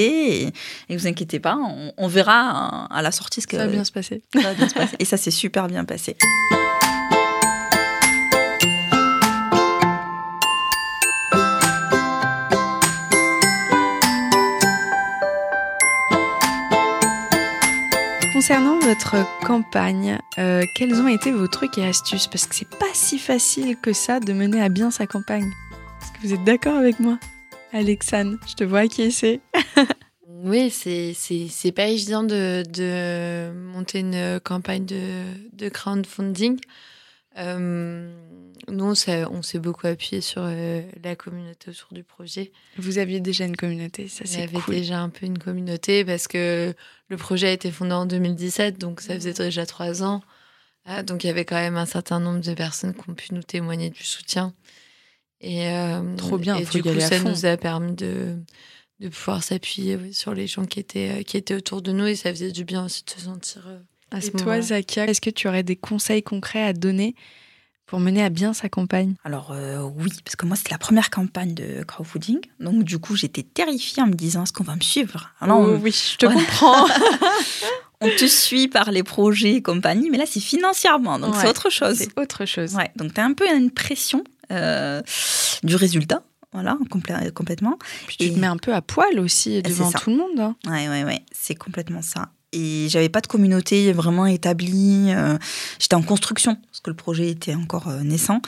et, 0.87 0.93
et 0.93 0.97
vous 0.97 1.07
inquiétez 1.07 1.39
pas, 1.39 1.57
on, 1.57 1.91
on 1.97 2.07
verra 2.07 2.85
à, 2.87 2.97
à 2.97 3.01
la 3.01 3.11
sortie 3.11 3.41
ce 3.41 3.47
que 3.47 3.57
Ça 3.57 3.65
va 3.65 3.71
bien 3.71 3.83
se 3.83 3.91
passer. 3.91 4.21
ça 4.33 4.41
va 4.41 4.53
bien 4.53 4.69
se 4.69 4.73
passer. 4.75 4.95
Et 4.99 5.05
ça 5.05 5.17
s'est 5.17 5.31
super 5.31 5.67
bien 5.67 5.83
passé. 5.83 6.15
Concernant 18.45 18.77
votre 18.79 19.15
campagne, 19.45 20.19
euh, 20.37 20.63
quels 20.75 20.95
ont 20.95 21.07
été 21.07 21.31
vos 21.31 21.47
trucs 21.47 21.77
et 21.77 21.85
astuces? 21.85 22.27
Parce 22.27 22.45
que 22.45 22.53
c'est 22.53 22.67
pas 22.67 22.93
si 22.93 23.17
facile 23.17 23.77
que 23.81 23.93
ça 23.93 24.19
de 24.19 24.33
mener 24.33 24.61
à 24.61 24.67
bien 24.67 24.91
sa 24.91 25.07
campagne. 25.07 25.49
Est-ce 26.01 26.11
que 26.11 26.27
vous 26.27 26.33
êtes 26.33 26.43
d'accord 26.43 26.75
avec 26.75 26.99
moi? 26.99 27.17
Alexane, 27.71 28.37
je 28.45 28.55
te 28.55 28.65
vois 28.65 28.79
acquiescer. 28.79 29.39
Oui, 30.27 30.69
c'est 30.69 31.13
c'est 31.15 31.47
c'est 31.49 31.71
pas 31.71 31.87
évident 31.87 32.23
de, 32.23 32.63
de 32.67 33.49
monter 33.53 33.99
une 33.99 34.41
campagne 34.41 34.85
de, 34.85 35.23
de 35.53 35.69
crowdfunding. 35.69 36.59
Euh, 37.37 38.13
nous, 38.69 38.85
on 38.85 38.95
s'est 38.95 39.25
on 39.25 39.41
s'est 39.41 39.59
beaucoup 39.59 39.87
appuyé 39.87 40.21
sur 40.21 40.41
euh, 40.45 40.81
la 41.03 41.15
communauté 41.15 41.71
autour 41.71 41.93
du 41.93 42.03
projet. 42.03 42.51
Vous 42.77 42.97
aviez 42.97 43.19
déjà 43.19 43.45
une 43.45 43.55
communauté, 43.57 44.07
ça 44.07 44.23
Il 44.25 44.29
y 44.29 44.33
c'est 44.33 44.41
avait 44.43 44.59
cool. 44.59 44.75
déjà 44.75 44.99
un 44.99 45.09
peu 45.09 45.25
une 45.25 45.37
communauté 45.39 46.05
parce 46.05 46.27
que 46.27 46.73
le 47.09 47.17
projet 47.17 47.47
a 47.47 47.51
été 47.51 47.71
fondé 47.71 47.93
en 47.93 48.05
2017, 48.05 48.77
donc 48.77 49.01
ça 49.01 49.15
faisait 49.15 49.33
déjà 49.33 49.65
trois 49.65 50.03
ans. 50.03 50.21
Ah, 50.85 51.03
donc 51.03 51.23
il 51.23 51.27
y 51.27 51.29
avait 51.29 51.45
quand 51.45 51.55
même 51.55 51.77
un 51.77 51.85
certain 51.85 52.19
nombre 52.19 52.41
de 52.41 52.53
personnes 52.53 52.93
qui 52.93 53.09
ont 53.09 53.13
pu 53.13 53.33
nous 53.33 53.43
témoigner 53.43 53.89
du 53.89 54.03
soutien. 54.03 54.53
Et, 55.39 55.67
euh, 55.67 56.15
Trop 56.15 56.37
bien, 56.37 56.55
et 56.55 56.65
faut 56.65 56.73
du 56.73 56.79
y 56.79 56.81
coup, 56.81 56.89
aller 56.89 57.01
ça 57.01 57.19
nous 57.19 57.45
a 57.45 57.57
permis 57.57 57.93
de, 57.93 58.37
de 58.99 59.09
pouvoir 59.09 59.43
s'appuyer 59.43 59.97
oui, 59.97 60.13
sur 60.13 60.33
les 60.33 60.47
gens 60.47 60.65
qui 60.65 60.79
étaient, 60.79 61.19
euh, 61.19 61.23
qui 61.23 61.35
étaient 61.37 61.55
autour 61.55 61.81
de 61.81 61.91
nous 61.91 62.07
et 62.07 62.15
ça 62.15 62.31
faisait 62.31 62.51
du 62.51 62.63
bien 62.63 62.85
aussi 62.85 63.03
de 63.03 63.09
se 63.09 63.19
sentir 63.21 63.63
euh, 63.67 63.79
à 64.11 64.21
ce 64.21 64.27
Et 64.27 64.31
toi. 64.31 64.61
Zakia, 64.61 65.05
est-ce 65.07 65.19
que 65.21 65.29
tu 65.29 65.47
aurais 65.47 65.63
des 65.63 65.75
conseils 65.75 66.23
concrets 66.23 66.63
à 66.63 66.71
donner 66.73 67.15
pour 67.93 67.99
mener 67.99 68.23
à 68.23 68.29
bien 68.29 68.53
sa 68.53 68.69
campagne 68.69 69.13
Alors 69.23 69.51
euh, 69.51 69.83
oui, 69.97 70.09
parce 70.25 70.35
que 70.35 70.47
moi 70.47 70.55
c'était 70.55 70.71
la 70.71 70.79
première 70.79 71.11
campagne 71.11 71.53
de 71.53 71.83
crowdfunding, 71.83 72.39
donc 72.59 72.83
du 72.83 72.97
coup 72.97 73.15
j'étais 73.15 73.43
terrifiée 73.43 74.01
en 74.01 74.07
me 74.07 74.15
disant 74.15 74.45
est-ce 74.45 74.51
qu'on 74.51 74.63
va 74.63 74.73
me 74.75 74.81
suivre? 74.81 75.29
Alors, 75.39 75.59
Oh 75.59 75.73
on, 75.75 75.79
oui, 75.79 75.91
je 75.91 76.17
te 76.17 76.25
Ouais. 76.25 76.33
comprends. 76.33 76.87
on 78.01 78.09
te 78.09 78.25
suit 78.25 78.67
par 78.67 78.89
les 78.89 79.03
projets 79.03 79.53
et 79.53 79.61
compagnie, 79.61 80.09
mais 80.09 80.17
là 80.17 80.23
c'est 80.25 80.39
financièrement, 80.39 81.19
donc 81.19 81.35
Ouais. 81.35 81.41
c'est 81.41 81.47
autre 81.49 81.69
chose. 81.69 81.97
c'est 81.99 82.19
autre 82.19 82.45
chose. 82.45 82.73
Ouais, 82.73 82.89
donc 82.95 83.13
tu 83.13 83.21
as 83.21 83.25
un 83.25 83.33
peu 83.33 83.47
une 83.47 83.69
pression 83.69 84.23
euh, 84.51 85.03
du 85.61 85.75
résultat, 85.75 86.23
voilà, 86.51 86.79
complè- 86.89 87.31
complètement. 87.31 87.77
Puis 88.07 88.17
tu 88.17 88.23
Et- 88.25 88.33
te 88.33 88.39
mets 88.39 88.47
un 88.47 88.57
peu 88.57 88.73
à 88.73 88.81
poil 88.81 89.19
aussi 89.19 89.61
devant 89.61 89.91
tout 89.91 90.09
le 90.09 90.15
monde. 90.17 90.39
hein. 90.39 90.55
Ouais, 90.65 90.89
ouais, 90.89 91.03
ouais, 91.03 91.21
c'est 91.31 91.53
complètement 91.53 92.01
ça. 92.01 92.29
Et 92.53 92.87
j'avais 92.89 93.09
pas 93.09 93.19
de 93.19 93.27
communauté 93.27 93.91
vraiment 93.93 94.25
établie. 94.27 95.07
euh, 95.11 95.37
J'étais 95.79 95.95
en 95.95 96.03
construction 96.03 96.55
parce 96.55 96.79
que 96.81 96.89
le 96.91 96.95
projet 96.95 97.29
était 97.29 97.55
encore 97.55 97.87
euh, 97.89 98.01
naissant. 98.03 98.41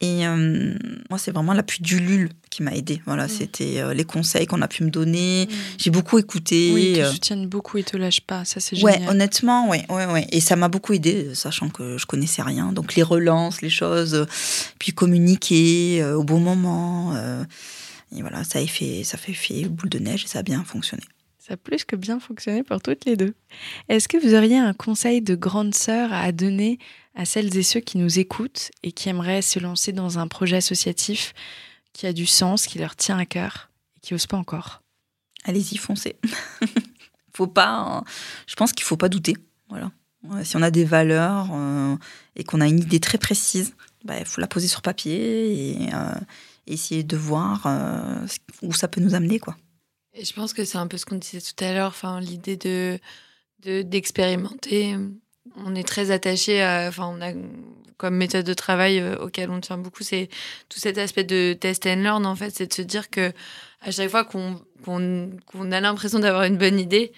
Et 0.00 0.26
euh, 0.26 0.74
moi, 1.10 1.18
c'est 1.18 1.32
vraiment 1.32 1.52
l'appui 1.52 1.82
du 1.82 1.98
LUL 1.98 2.30
qui 2.50 2.62
m'a 2.62 2.72
aidé. 2.74 3.02
Voilà, 3.04 3.26
Mm. 3.26 3.28
c'était 3.28 3.94
les 3.94 4.04
conseils 4.04 4.46
qu'on 4.46 4.62
a 4.62 4.68
pu 4.68 4.84
me 4.84 4.90
donner. 4.90 5.48
J'ai 5.76 5.90
beaucoup 5.90 6.18
écouté. 6.18 6.70
Oui, 6.72 6.94
ils 6.96 7.02
te 7.02 7.06
soutiennent 7.10 7.46
beaucoup, 7.48 7.78
ils 7.78 7.84
te 7.84 7.96
lâchent 7.96 8.20
pas. 8.20 8.44
Ça, 8.44 8.60
c'est 8.60 8.80
Ouais, 8.82 8.92
génial. 8.94 9.10
honnêtement, 9.10 9.68
ouais, 9.68 9.84
ouais, 9.90 10.06
ouais. 10.06 10.26
Et 10.30 10.40
ça 10.40 10.54
m'a 10.56 10.68
beaucoup 10.68 10.92
aidé, 10.92 11.26
euh, 11.30 11.34
sachant 11.34 11.68
que 11.68 11.98
je 11.98 12.06
connaissais 12.06 12.42
rien. 12.42 12.72
Donc 12.72 12.94
les 12.94 13.02
relances, 13.02 13.60
les 13.60 13.70
choses, 13.70 14.26
puis 14.78 14.92
communiquer 14.92 16.04
au 16.14 16.22
bon 16.22 16.38
moment. 16.40 17.12
et 18.16 18.20
voilà, 18.22 18.44
ça 18.44 18.58
a 18.60 18.66
fait, 18.66 19.02
ça 19.04 19.18
fait 19.18 19.32
fait 19.34 19.64
boule 19.64 19.90
de 19.90 19.98
neige 19.98 20.24
et 20.24 20.28
ça 20.28 20.38
a 20.38 20.42
bien 20.42 20.62
fonctionné. 20.64 21.02
Ça 21.48 21.54
a 21.54 21.56
plus 21.56 21.86
que 21.86 21.96
bien 21.96 22.20
fonctionné 22.20 22.62
pour 22.62 22.82
toutes 22.82 23.06
les 23.06 23.16
deux. 23.16 23.34
Est-ce 23.88 24.06
que 24.06 24.18
vous 24.18 24.34
auriez 24.34 24.58
un 24.58 24.74
conseil 24.74 25.22
de 25.22 25.34
grande 25.34 25.74
sœur 25.74 26.12
à 26.12 26.30
donner 26.30 26.78
à 27.14 27.24
celles 27.24 27.56
et 27.56 27.62
ceux 27.62 27.80
qui 27.80 27.96
nous 27.96 28.18
écoutent 28.18 28.70
et 28.82 28.92
qui 28.92 29.08
aimeraient 29.08 29.40
se 29.40 29.58
lancer 29.58 29.92
dans 29.92 30.18
un 30.18 30.28
projet 30.28 30.56
associatif 30.56 31.32
qui 31.94 32.06
a 32.06 32.12
du 32.12 32.26
sens, 32.26 32.66
qui 32.66 32.78
leur 32.78 32.96
tient 32.96 33.18
à 33.18 33.24
cœur 33.24 33.70
et 33.96 34.00
qui 34.00 34.12
n'osent 34.12 34.26
pas 34.26 34.36
encore? 34.36 34.82
Allez-y, 35.44 35.78
foncez. 35.78 36.16
faut 37.34 37.46
pas. 37.46 37.96
euh, 37.96 38.10
je 38.46 38.54
pense 38.54 38.74
qu'il 38.74 38.84
faut 38.84 38.98
pas 38.98 39.08
douter. 39.08 39.34
Voilà. 39.70 39.90
Ouais, 40.24 40.44
si 40.44 40.54
on 40.56 40.62
a 40.62 40.70
des 40.70 40.84
valeurs 40.84 41.48
euh, 41.52 41.96
et 42.36 42.44
qu'on 42.44 42.60
a 42.60 42.66
une 42.66 42.80
idée 42.80 43.00
très 43.00 43.16
précise, 43.16 43.72
il 44.06 44.24
faut 44.26 44.42
la 44.42 44.48
poser 44.48 44.68
sur 44.68 44.82
papier 44.82 45.84
et 45.84 45.94
euh, 45.94 46.14
essayer 46.66 47.04
de 47.04 47.16
voir 47.16 47.62
euh, 47.66 48.26
où 48.62 48.74
ça 48.74 48.86
peut 48.88 49.00
nous 49.00 49.14
amener, 49.14 49.38
quoi. 49.38 49.56
Et 50.18 50.24
je 50.24 50.32
pense 50.34 50.52
que 50.52 50.64
c'est 50.64 50.78
un 50.78 50.88
peu 50.88 50.96
ce 50.98 51.06
qu'on 51.06 51.14
disait 51.16 51.40
tout 51.40 51.64
à 51.64 51.72
l'heure, 51.72 51.88
enfin 51.88 52.20
l'idée 52.20 52.56
de 52.56 52.98
de- 53.64 53.82
d'expérimenter. 53.82 54.96
on 55.56 55.74
est 55.74 55.86
très 55.86 56.10
attaché 56.10 56.62
enfin 56.88 57.06
on 57.16 57.20
a 57.22 57.32
comme 57.96 58.16
méthode 58.16 58.44
de 58.46 58.54
travail 58.54 59.00
euh, 59.00 59.16
auquel 59.18 59.50
on 59.50 59.60
tient 59.60 59.78
beaucoup, 59.78 60.02
c'est 60.04 60.28
tout 60.68 60.78
cet 60.80 60.98
aspect 60.98 61.24
de 61.24 61.52
test 61.54 61.86
and 61.86 61.96
learn 62.02 62.26
en 62.26 62.36
fait, 62.36 62.50
c'est 62.50 62.66
de 62.68 62.72
se 62.72 62.82
dire 62.82 63.10
que 63.10 63.32
à 63.82 63.90
chaque 63.92 64.10
fois 64.10 64.24
qu'on 64.24 64.60
qu'on 64.84 65.30
qu'on 65.46 65.72
a 65.72 65.80
l'impression 65.80 66.18
d'avoir 66.20 66.44
une 66.44 66.58
bonne 66.58 66.78
idée, 66.80 67.12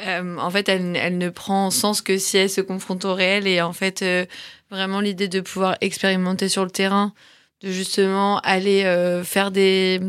euh, 0.00 0.36
en 0.38 0.50
fait, 0.50 0.68
elle, 0.68 0.96
elle 0.96 1.18
ne 1.18 1.30
prend 1.30 1.70
sens 1.70 2.02
que 2.02 2.18
si 2.18 2.36
elle 2.38 2.50
se 2.50 2.60
confronte 2.60 3.04
au 3.04 3.14
réel. 3.14 3.46
Et 3.46 3.62
en 3.62 3.72
fait, 3.72 4.02
euh, 4.02 4.26
vraiment 4.70 5.00
l'idée 5.00 5.28
de 5.28 5.40
pouvoir 5.40 5.76
expérimenter 5.80 6.48
sur 6.48 6.64
le 6.64 6.70
terrain, 6.70 7.14
de 7.62 7.70
justement 7.70 8.38
aller 8.40 8.84
euh, 8.84 9.24
faire 9.24 9.50
des, 9.50 10.00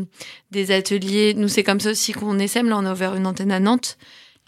des 0.50 0.70
ateliers. 0.70 1.34
Nous, 1.34 1.48
c'est 1.48 1.62
comme 1.62 1.80
ça 1.80 1.90
aussi 1.90 2.12
qu'on 2.12 2.38
essaime. 2.38 2.68
Là, 2.68 2.78
on 2.78 2.84
a 2.84 2.92
ouvert 2.92 3.14
une 3.14 3.26
antenne 3.26 3.52
à 3.52 3.60
Nantes. 3.60 3.98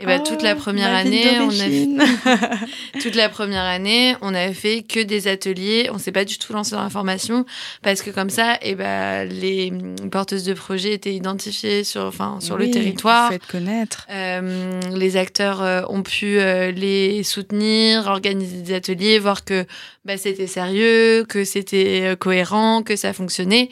Et 0.00 0.06
ben, 0.06 0.22
toute 0.22 0.42
la 0.42 0.54
Oh, 0.54 0.58
première 0.58 0.94
année, 0.94 1.26
on 1.40 1.48
a 1.48 1.52
d'origine. 1.52 2.02
toute 3.02 3.14
la 3.14 3.28
première 3.28 3.64
année, 3.64 4.16
on 4.22 4.34
a 4.34 4.52
fait 4.52 4.82
que 4.82 5.00
des 5.00 5.28
ateliers. 5.28 5.90
On 5.92 5.98
s'est 5.98 6.12
pas 6.12 6.24
du 6.24 6.38
tout 6.38 6.52
lancé 6.52 6.72
dans 6.72 6.82
la 6.82 6.90
formation 6.90 7.44
parce 7.82 8.00
que 8.00 8.10
comme 8.10 8.30
ça, 8.30 8.58
et 8.62 8.74
ben 8.74 9.28
les 9.28 9.70
mm, 9.70 10.10
porteuses 10.10 10.44
de 10.44 10.54
projets 10.54 10.94
étaient 10.94 11.14
identifiées 11.14 11.84
sur, 11.84 12.02
enfin, 12.06 12.38
sur 12.40 12.56
le 12.56 12.70
territoire. 12.70 13.30
Faites 13.30 13.46
connaître. 13.46 14.06
Euh, 14.10 14.80
les 14.94 15.16
acteurs 15.16 15.62
euh, 15.62 15.82
ont 15.88 16.02
pu 16.02 16.38
euh, 16.38 16.70
les 16.70 17.22
soutenir, 17.22 18.06
organiser 18.06 18.62
des 18.62 18.74
ateliers, 18.74 19.18
voir 19.18 19.44
que 19.44 19.66
bah, 20.06 20.16
c'était 20.16 20.46
sérieux, 20.46 21.24
que 21.28 21.44
c'était 21.44 22.16
cohérent, 22.18 22.82
que 22.82 22.96
ça 22.96 23.12
fonctionnait. 23.12 23.68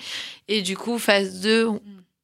Et 0.48 0.60
du 0.60 0.76
coup, 0.76 0.98
phase 0.98 1.40
2, 1.40 1.68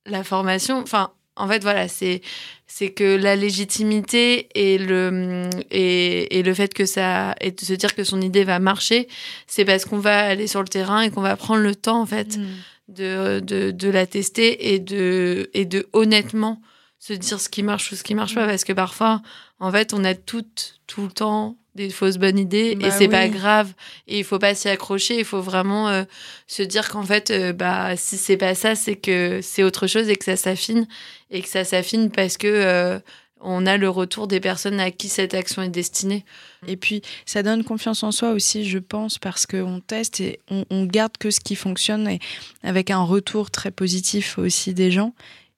la 0.07 0.25
formation, 0.25 0.79
enfin, 0.79 1.11
en 1.37 1.49
fait, 1.49 1.63
voilà, 1.63 1.89
c'est 1.89 2.21
c'est 2.67 2.91
que 2.91 3.17
la 3.17 3.37
légitimité 3.37 4.49
et 4.55 4.79
le 4.79 5.49
et, 5.71 6.39
et 6.39 6.43
le 6.43 6.55
fait 6.55 6.75
que 6.75 6.87
ça 6.87 7.35
et 7.41 7.51
de 7.53 7.61
se 7.61 7.73
dire 7.75 7.95
que 7.95 8.03
son 8.05 8.21
idée 8.21 8.45
va 8.45 8.59
marcher, 8.59 9.07
c'est 9.47 9.65
parce 9.65 9.85
qu'on 9.85 9.99
va 9.99 10.25
aller 10.27 10.47
sur 10.47 10.61
le 10.63 10.69
terrain 10.69 11.03
et 11.03 11.11
qu'on 11.11 11.21
va 11.23 11.37
prendre 11.37 11.63
le 11.63 11.75
temps 11.75 12.01
en 12.01 12.07
fait 12.07 12.37
Mm. 12.37 12.47
de, 12.89 13.41
de, 13.41 13.71
de 13.71 13.89
la 13.89 14.07
tester 14.07 14.75
et 14.75 14.79
de, 14.79 15.51
et 15.55 15.65
de 15.65 15.87
honnêtement 15.93 16.61
se 17.07 17.13
dire 17.13 17.39
ce 17.39 17.51
qui 17.51 17.63
marche 17.63 17.93
ou 17.93 17.97
ce 17.97 18.03
qui 18.03 18.15
marche 18.15 18.35
pas. 18.35 18.47
Parce 18.47 18.65
que 18.65 18.73
parfois, 18.73 19.21
en 19.61 19.71
fait, 19.71 19.93
on 19.93 20.05
a 20.05 20.15
toutes, 20.15 20.81
tout 20.87 21.03
le 21.03 21.11
temps 21.11 21.57
des 21.75 21.91
fausses 21.91 22.17
bonnes 22.17 22.39
idées 22.39 22.77
Bah 22.77 22.87
et 22.87 22.91
c'est 22.93 23.09
pas 23.09 23.29
grave. 23.29 23.73
Et 24.09 24.19
il 24.19 24.25
faut 24.25 24.39
pas 24.39 24.55
s'y 24.55 24.69
accrocher. 24.69 25.19
Il 25.19 25.25
faut 25.27 25.43
vraiment 25.43 25.89
euh, 25.89 26.05
se 26.47 26.63
dire 26.63 26.89
qu'en 26.89 27.03
fait, 27.03 27.31
euh, 27.31 27.53
bah, 27.53 27.95
si 27.97 28.17
c'est 28.17 28.39
pas 28.39 28.55
ça, 28.55 28.75
c'est 28.75 28.97
que 28.97 29.41
c'est 29.43 29.63
autre 29.63 29.87
chose 29.87 30.09
et 30.09 30.17
que 30.17 30.25
ça 30.25 30.37
s'affine. 30.37 30.87
Et 31.31 31.43
que 31.43 31.49
ça 31.49 31.65
s'affine 31.65 32.11
parce 32.11 32.39
que 32.39 32.47
euh, 32.47 32.99
on 33.39 33.67
a 33.67 33.77
le 33.77 33.91
retour 33.91 34.27
des 34.27 34.41
personnes 34.41 34.81
à 34.81 34.91
qui 34.91 35.11
cette 35.11 35.35
action 35.35 35.61
est 35.61 35.69
destinée. 35.69 36.25
Et 36.67 36.79
puis, 36.79 37.03
ça 37.27 37.43
donne 37.43 37.65
confiance 37.65 38.03
en 38.03 38.13
soi 38.13 38.31
aussi, 38.31 38.67
je 38.67 38.79
pense, 38.79 39.19
parce 39.19 39.45
qu'on 39.45 39.81
teste 39.87 40.21
et 40.21 40.41
on, 40.49 40.65
on 40.71 40.87
garde 40.87 41.19
que 41.19 41.31
ce 41.31 41.41
qui 41.41 41.55
fonctionne 41.55 42.09
et 42.09 42.21
avec 42.63 42.91
un 42.91 43.03
retour 43.03 43.51
très 43.51 43.71
positif 43.71 44.39
aussi 44.39 44.73
des 44.73 44.91
gens. 44.91 45.13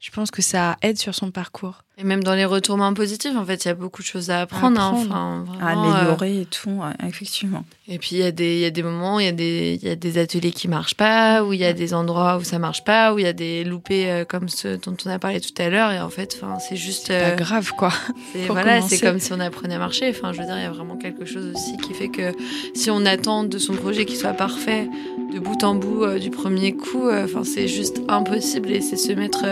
Je 0.06 0.12
pense 0.12 0.30
que 0.30 0.40
ça 0.40 0.76
aide 0.82 0.98
sur 0.98 1.16
son 1.16 1.32
parcours. 1.32 1.82
Et 1.98 2.04
même 2.04 2.22
dans 2.22 2.34
les 2.34 2.44
retournements 2.44 2.92
positifs, 2.94 3.34
en 3.36 3.44
fait, 3.44 3.64
il 3.64 3.68
y 3.68 3.70
a 3.70 3.74
beaucoup 3.74 4.02
de 4.02 4.06
choses 4.06 4.30
à 4.30 4.42
apprendre. 4.42 4.78
hein. 4.80 4.88
apprendre. 5.02 5.06
Enfin, 5.10 5.44
À 5.60 5.74
vraiment, 5.74 5.94
euh, 5.94 5.94
améliorer 5.96 6.40
et 6.42 6.44
tout, 6.44 6.80
effectivement. 7.04 7.64
Et 7.88 7.98
puis 7.98 8.10
il 8.12 8.18
y, 8.18 8.22
a 8.22 8.30
des- 8.30 8.60
y 8.60 8.64
a 8.66 8.70
des 8.70 8.82
moments, 8.84 9.18
il 9.18 9.24
y, 9.24 9.28
a 9.28 9.32
des- 9.32 9.78
il 9.82 9.88
y 9.88 9.90
a 9.90 9.96
des 9.96 10.18
ateliers 10.18 10.52
qui 10.52 10.68
marchent 10.68 10.94
pas, 10.94 11.42
où 11.42 11.52
il 11.54 11.58
y 11.58 11.64
a 11.64 11.72
des 11.72 11.92
endroits 11.94 12.36
où 12.36 12.44
ça 12.44 12.58
marche 12.60 12.84
pas, 12.84 13.14
où 13.14 13.18
il 13.18 13.24
y 13.24 13.28
a 13.28 13.32
des 13.32 13.64
loupés 13.64 14.10
euh, 14.10 14.24
comme 14.24 14.48
ceux 14.48 14.76
dont 14.76 14.94
on 15.06 15.10
a 15.10 15.18
parlé 15.18 15.40
tout 15.40 15.54
à 15.60 15.68
l'heure. 15.70 15.90
Et 15.90 15.98
en 15.98 16.10
fait, 16.10 16.38
c'est 16.60 16.76
juste. 16.76 17.08
Pas 17.08 17.14
euh, 17.14 17.34
grave, 17.34 17.72
quoi. 17.76 17.90
voilà, 18.48 18.82
c'est 18.82 19.00
comme 19.00 19.18
si 19.18 19.32
on 19.32 19.40
apprenait 19.40 19.74
à 19.74 19.78
marcher. 19.78 20.08
Enfin, 20.10 20.32
je 20.32 20.38
veux 20.40 20.46
dire, 20.46 20.56
il 20.58 20.62
y 20.62 20.66
a 20.66 20.70
vraiment 20.70 20.96
quelque 20.96 21.24
chose 21.24 21.50
aussi 21.54 21.76
qui 21.78 21.94
fait 21.94 22.10
que 22.10 22.32
si 22.74 22.90
on 22.90 23.04
attend 23.06 23.42
de 23.42 23.58
son 23.58 23.72
projet 23.74 24.04
qu'il 24.04 24.16
soit 24.18 24.34
parfait 24.34 24.88
de 25.32 25.38
bout 25.40 25.64
en 25.64 25.74
bout 25.74 26.04
euh, 26.04 26.18
du 26.20 26.30
premier 26.30 26.76
coup, 26.76 27.08
enfin, 27.10 27.42
c'est 27.42 27.66
juste 27.68 28.00
impossible 28.08 28.70
et 28.70 28.80
c'est 28.82 28.96
se 28.96 29.12
mettre 29.12 29.44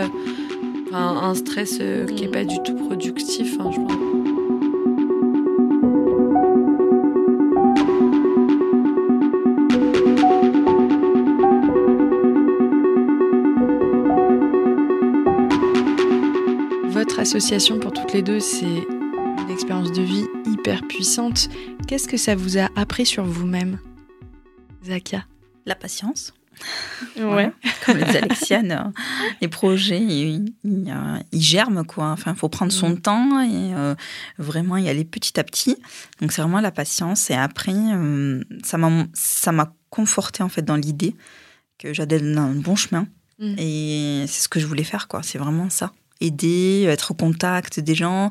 un 0.97 1.33
stress 1.33 1.77
euh, 1.81 2.05
qui 2.05 2.23
est 2.23 2.29
pas 2.29 2.45
du 2.45 2.61
tout 2.63 2.75
productif. 2.75 3.57
hein, 3.59 3.69
je 3.71 3.79
pense. 3.79 3.91
Votre 16.93 17.19
association 17.19 17.79
pour 17.79 17.91
toutes 17.91 18.13
les 18.13 18.21
deux, 18.21 18.39
c'est 18.39 18.65
une 18.65 19.49
expérience 19.51 19.91
de 19.91 20.01
vie 20.01 20.25
hyper 20.45 20.81
puissante. 20.87 21.49
Qu'est-ce 21.87 22.07
que 22.07 22.17
ça 22.17 22.35
vous 22.35 22.57
a 22.57 22.69
appris 22.75 23.05
sur 23.05 23.25
vous-même, 23.25 23.79
Zakia? 24.83 25.25
La 25.65 25.75
patience. 25.75 26.33
Ouais. 27.17 27.51
Comme 27.85 27.97
le 27.97 28.05
disait 28.05 28.23
Alexiane, 28.23 28.71
euh, 28.71 29.01
les 29.41 29.47
projets, 29.47 29.99
ils, 30.01 30.53
ils, 30.63 30.89
euh, 30.89 31.17
ils 31.31 31.41
germent, 31.41 31.83
quoi. 31.85 32.11
Enfin, 32.11 32.31
il 32.33 32.37
faut 32.37 32.49
prendre 32.49 32.71
son 32.71 32.89
Mm. 32.89 33.01
temps 33.01 33.41
et 33.41 33.73
euh, 33.75 33.95
vraiment 34.37 34.77
y 34.77 34.89
aller 34.89 35.05
petit 35.05 35.39
à 35.39 35.43
petit. 35.43 35.77
Donc, 36.21 36.31
c'est 36.31 36.41
vraiment 36.41 36.61
la 36.61 36.71
patience. 36.71 37.29
Et 37.29 37.35
après, 37.35 37.73
euh, 37.73 38.43
ça 38.63 38.77
m'a 38.77 39.05
ça 39.13 39.51
m'a 39.51 39.73
conforté, 39.89 40.43
en 40.43 40.49
fait, 40.49 40.61
dans 40.63 40.75
l'idée 40.75 41.15
que 41.77 41.93
j'allais 41.93 42.19
dans 42.19 42.41
un 42.41 42.55
bon 42.55 42.75
chemin. 42.75 43.07
Mm. 43.39 43.55
Et 43.57 44.25
c'est 44.27 44.43
ce 44.43 44.47
que 44.47 44.59
je 44.59 44.65
voulais 44.65 44.83
faire, 44.83 45.07
quoi. 45.07 45.21
C'est 45.23 45.37
vraiment 45.37 45.69
ça. 45.69 45.91
Aider, 46.21 46.85
être 46.87 47.11
au 47.11 47.13
contact 47.13 47.79
des 47.81 47.93
gens, 47.93 48.29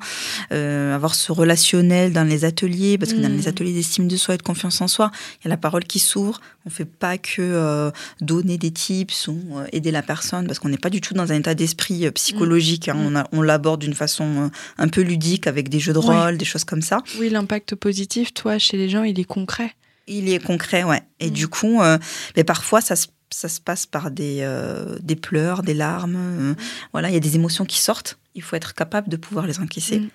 euh, 0.52 0.94
avoir 0.94 1.14
ce 1.14 1.32
relationnel 1.32 2.12
dans 2.14 2.24
les 2.24 2.44
ateliers, 2.46 2.96
parce 2.96 3.12
que 3.12 3.18
dans 3.18 3.28
Mm. 3.28 3.36
les 3.36 3.48
ateliers 3.48 3.72
d'estime 3.74 4.08
de 4.08 4.16
soi 4.16 4.34
et 4.34 4.38
de 4.38 4.42
confiance 4.42 4.80
en 4.80 4.88
soi, 4.88 5.10
il 5.40 5.44
y 5.44 5.48
a 5.48 5.50
la 5.50 5.58
parole 5.58 5.84
qui 5.84 5.98
s'ouvre. 5.98 6.40
On 6.64 6.70
fait 6.70 6.86
pas 6.86 7.18
que 7.18 7.42
euh, 7.42 7.90
donner 8.22 8.56
des 8.56 8.70
tips 8.70 9.28
ou 9.28 9.38
euh, 9.58 9.66
aider 9.72 9.90
la 9.90 10.02
personne, 10.02 10.46
parce 10.46 10.58
qu'on 10.58 10.70
n'est 10.70 10.78
pas 10.78 10.88
du 10.90 11.02
tout 11.02 11.12
dans 11.12 11.30
un 11.30 11.36
état 11.36 11.54
d'esprit 11.54 12.10
psychologique. 12.12 12.88
hein. 12.88 12.94
Mm. 12.94 13.06
On, 13.06 13.16
a- 13.16 13.28
on 13.32 13.42
l'aborde 13.42 13.80
d'une 13.82 13.94
façon 13.94 14.50
un 14.78 14.88
peu 14.88 15.02
ludique, 15.02 15.46
avec 15.46 15.68
des 15.68 15.78
jeux 15.78 15.92
de 15.92 15.98
Ouais. 15.98 16.18
rôle, 16.24 16.38
des 16.38 16.44
choses 16.46 16.64
comme 16.64 16.82
ça. 16.82 17.02
Oui, 17.20 17.28
l'impact 17.28 17.74
positif, 17.74 18.32
toi, 18.32 18.58
chez 18.58 18.76
les 18.78 18.88
gens, 18.88 19.02
il 19.04 19.20
est 19.20 19.24
concret. 19.24 19.72
Il 20.06 20.28
est 20.28 20.38
concret, 20.42 20.84
ouais. 20.84 21.02
Et 21.20 21.28
Mm. 21.28 21.30
du 21.34 21.48
coup, 21.48 21.80
euh, 21.82 21.98
mais 22.36 22.44
parfois, 22.44 22.80
ça 22.80 22.96
se, 22.96 23.06
ça 23.30 23.48
se 23.48 23.60
passe 23.60 23.86
par 23.86 24.10
des, 24.10 24.38
euh, 24.42 24.98
des 25.02 25.16
pleurs, 25.16 25.62
des 25.62 25.74
larmes. 25.74 26.16
euh, 26.16 26.54
Voilà, 26.92 27.08
il 27.10 27.14
y 27.14 27.16
a 27.16 27.20
des 27.20 27.34
émotions 27.36 27.64
qui 27.64 27.78
sortent. 27.80 28.18
Il 28.34 28.42
faut 28.42 28.56
être 28.56 28.74
capable 28.74 29.08
de 29.08 29.16
pouvoir 29.16 29.46
les 29.46 29.58
encaisser. 29.60 30.00
Mm. 30.00 30.10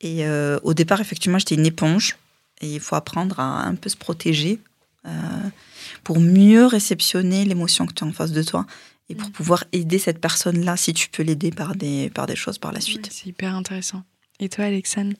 Et 0.00 0.26
euh, 0.26 0.58
au 0.62 0.74
départ, 0.74 1.00
effectivement, 1.00 1.38
j'étais 1.38 1.54
une 1.56 1.66
éponge. 1.66 2.16
Et 2.60 2.74
il 2.74 2.80
faut 2.80 2.96
apprendre 2.96 3.38
à 3.40 3.64
un 3.66 3.74
peu 3.74 3.88
se 3.88 3.96
protéger 3.96 4.58
euh, 5.06 5.10
pour 6.04 6.20
mieux 6.20 6.66
réceptionner 6.66 7.44
l'émotion 7.44 7.86
que 7.86 7.92
tu 7.92 8.02
as 8.02 8.06
en 8.06 8.12
face 8.12 8.32
de 8.32 8.42
toi 8.42 8.66
et 9.08 9.14
pour 9.14 9.28
Mm. 9.28 9.32
pouvoir 9.32 9.64
aider 9.72 9.98
cette 9.98 10.20
personne-là 10.20 10.76
si 10.76 10.92
tu 10.94 11.08
peux 11.08 11.22
l'aider 11.22 11.50
par 11.50 11.76
des, 11.76 12.10
par 12.10 12.26
des 12.26 12.34
choses 12.36 12.58
par 12.58 12.72
la 12.72 12.80
suite. 12.80 13.08
C'est 13.12 13.26
hyper 13.26 13.54
intéressant. 13.54 14.02
Et 14.40 14.48
toi, 14.48 14.64
Alexandre 14.64 15.14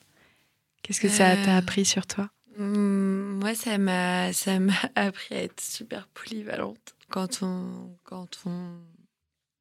Qu'est-ce 0.82 1.00
que 1.00 1.08
ça 1.08 1.36
t'a 1.36 1.56
appris 1.56 1.84
sur 1.84 2.06
toi? 2.06 2.28
Moi, 2.58 3.54
ça 3.54 3.76
m'a, 3.78 4.32
ça 4.32 4.58
m'a 4.60 4.72
appris 4.94 5.34
à 5.34 5.42
être 5.42 5.60
super 5.60 6.06
polyvalente. 6.14 6.94
Quand 7.10 7.40
on, 7.42 7.96
quand 8.04 8.28
on, 8.46 8.52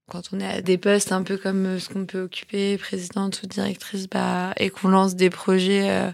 quand 0.10 0.22
on 0.34 0.40
est 0.40 0.48
à 0.48 0.62
des 0.62 0.78
postes 0.78 1.12
un 1.12 1.24
peu 1.24 1.38
comme 1.38 1.66
euh, 1.66 1.80
ce 1.80 1.90
qu'on 1.90 2.06
peut 2.06 2.22
occuper, 2.24 2.78
présidente 2.78 3.42
ou 3.44 3.48
directrice, 3.48 4.08
bah, 4.10 4.54
et 4.58 4.70
qu'on 4.70 4.88
lance 4.90 5.16
des 5.16 5.30
projets, 5.30 5.90
euh, 5.90 6.10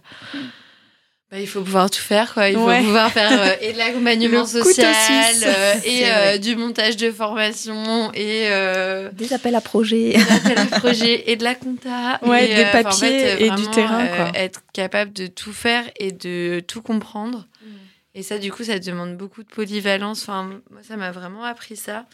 bah, 1.32 1.40
il 1.40 1.48
faut 1.48 1.62
pouvoir 1.62 1.90
tout 1.90 2.02
faire, 2.02 2.34
quoi. 2.34 2.50
Il 2.50 2.56
faut 2.56 2.66
Ouais. 2.68 2.82
pouvoir 2.82 3.10
faire 3.12 3.32
euh, 3.32 3.56
et 3.62 3.72
de 3.72 3.78
l'accompagnement 3.78 4.46
social, 4.46 5.36
euh, 5.46 5.74
et 5.86 6.02
euh, 6.12 6.38
du 6.38 6.58
montage 6.58 6.98
de 6.98 7.10
formation, 7.12 8.12
et 8.14 8.48
euh, 8.50 9.10
Des 9.14 9.32
appels 9.32 9.56
à 9.56 9.62
projets. 9.62 10.14
des 10.18 10.32
appels 10.34 10.58
à 10.60 10.80
projet 10.80 11.32
et 11.32 11.38
de 11.38 11.44
la 11.46 11.56
compta. 11.56 12.20
Ouais, 12.24 12.52
et, 12.52 12.56
des 12.56 12.66
en 12.66 12.72
papiers 12.84 13.08
fait, 13.08 13.42
et 13.46 13.50
du 13.52 13.68
terrain, 13.72 14.06
euh, 14.06 14.16
quoi. 14.18 14.32
être 14.40 14.62
capable 14.74 15.14
de 15.14 15.28
tout 15.28 15.54
faire 15.54 15.86
et 15.98 16.12
de 16.12 16.60
tout 16.68 16.82
comprendre. 16.82 17.48
Et 18.14 18.24
ça, 18.24 18.38
du 18.40 18.52
coup, 18.52 18.64
ça 18.64 18.78
demande 18.80 19.16
beaucoup 19.18 19.44
de 19.44 19.50
polyvalence. 19.50 20.24
Enfin, 20.24 20.62
moi, 20.70 20.84
ça 20.84 20.98
m'a 20.98 21.12
vraiment 21.12 21.44
appris 21.44 21.76
ça. 21.78 22.08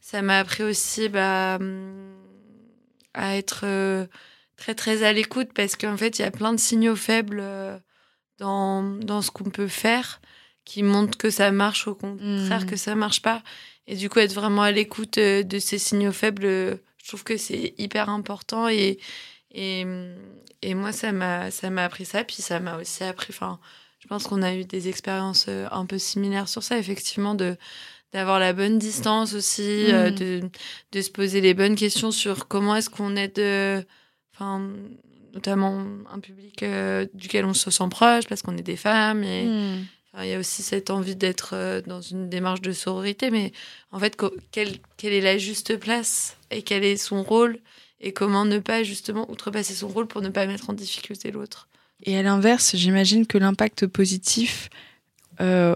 Ça 0.00 0.20
m'a 0.22 0.38
appris 0.40 0.62
aussi 0.62 1.08
bah, 1.08 1.58
à 3.14 3.36
être 3.36 3.62
euh, 3.64 4.06
très, 4.56 4.74
très 4.74 5.02
à 5.04 5.12
l'écoute 5.12 5.50
parce 5.54 5.76
qu'en 5.76 5.96
fait, 5.96 6.18
il 6.18 6.22
y 6.22 6.24
a 6.24 6.30
plein 6.30 6.52
de 6.52 6.60
signaux 6.60 6.96
faibles 6.96 7.40
euh, 7.40 7.78
dans, 8.38 8.82
dans 8.82 9.22
ce 9.22 9.30
qu'on 9.30 9.50
peut 9.50 9.68
faire 9.68 10.20
qui 10.64 10.82
montrent 10.82 11.18
que 11.18 11.30
ça 11.30 11.50
marche, 11.50 11.88
au 11.88 11.94
contraire, 11.94 12.60
Mhm. 12.62 12.66
que 12.70 12.76
ça 12.76 12.94
marche 12.94 13.20
pas. 13.22 13.42
Et 13.88 13.96
du 13.96 14.08
coup, 14.08 14.20
être 14.20 14.32
vraiment 14.34 14.62
à 14.62 14.70
l'écoute 14.70 15.18
euh, 15.18 15.42
de 15.42 15.58
ces 15.58 15.78
signaux 15.78 16.12
faibles, 16.12 16.44
je 16.44 17.08
trouve 17.08 17.24
que 17.24 17.36
c'est 17.36 17.74
hyper 17.78 18.08
important. 18.10 18.68
Et, 18.68 18.98
et, 19.50 19.84
et 20.62 20.74
moi, 20.74 20.92
ça 20.92 21.10
m'a 21.12 21.50
ça 21.50 21.68
m'a 21.70 21.84
appris 21.84 22.04
ça. 22.04 22.22
Puis 22.24 22.42
ça 22.42 22.60
m'a 22.60 22.76
aussi 22.78 23.02
appris. 23.02 23.28
Enfin, 23.30 23.58
je 24.02 24.08
pense 24.08 24.24
qu'on 24.24 24.42
a 24.42 24.54
eu 24.54 24.64
des 24.64 24.88
expériences 24.88 25.46
euh, 25.48 25.68
un 25.70 25.86
peu 25.86 25.96
similaires 25.98 26.48
sur 26.48 26.62
ça, 26.62 26.76
effectivement, 26.78 27.34
de 27.34 27.56
d'avoir 28.12 28.38
la 28.38 28.52
bonne 28.52 28.78
distance 28.78 29.32
aussi, 29.32 29.90
euh, 29.90 30.10
Mhm. 30.10 30.14
de, 30.16 30.40
de 30.92 31.00
se 31.00 31.10
poser 31.10 31.40
les 31.40 31.54
bonnes 31.54 31.76
questions 31.76 32.10
sur 32.10 32.46
comment 32.46 32.76
est-ce 32.76 32.90
qu'on 32.90 33.16
aide, 33.16 33.38
euh, 33.38 33.82
enfin, 34.34 34.68
notamment 35.32 35.82
un 36.12 36.20
public 36.20 36.62
euh, 36.62 37.06
duquel 37.14 37.46
on 37.46 37.54
se 37.54 37.70
sent 37.70 37.88
proche 37.90 38.26
parce 38.28 38.42
qu'on 38.42 38.56
est 38.58 38.62
des 38.62 38.76
femmes 38.76 39.22
et. 39.24 39.46
Enfin, 40.14 40.24
il 40.24 40.30
y 40.30 40.34
a 40.34 40.38
aussi 40.38 40.62
cette 40.62 40.90
envie 40.90 41.16
d'être 41.16 41.80
dans 41.86 42.02
une 42.02 42.28
démarche 42.28 42.60
de 42.60 42.72
sororité, 42.72 43.30
mais 43.30 43.50
en 43.92 43.98
fait, 43.98 44.14
quelle, 44.50 44.76
quelle 44.98 45.14
est 45.14 45.22
la 45.22 45.38
juste 45.38 45.78
place 45.78 46.36
et 46.50 46.60
quel 46.60 46.84
est 46.84 46.98
son 46.98 47.22
rôle 47.22 47.58
et 48.02 48.12
comment 48.12 48.44
ne 48.44 48.58
pas 48.58 48.82
justement 48.82 49.30
outrepasser 49.30 49.72
son 49.72 49.88
rôle 49.88 50.06
pour 50.06 50.20
ne 50.20 50.28
pas 50.28 50.44
mettre 50.46 50.68
en 50.68 50.74
difficulté 50.74 51.30
l'autre? 51.30 51.66
Et 52.04 52.16
à 52.18 52.22
l'inverse, 52.22 52.74
j'imagine 52.76 53.26
que 53.26 53.38
l'impact 53.38 53.86
positif 53.86 54.68
euh, 55.40 55.74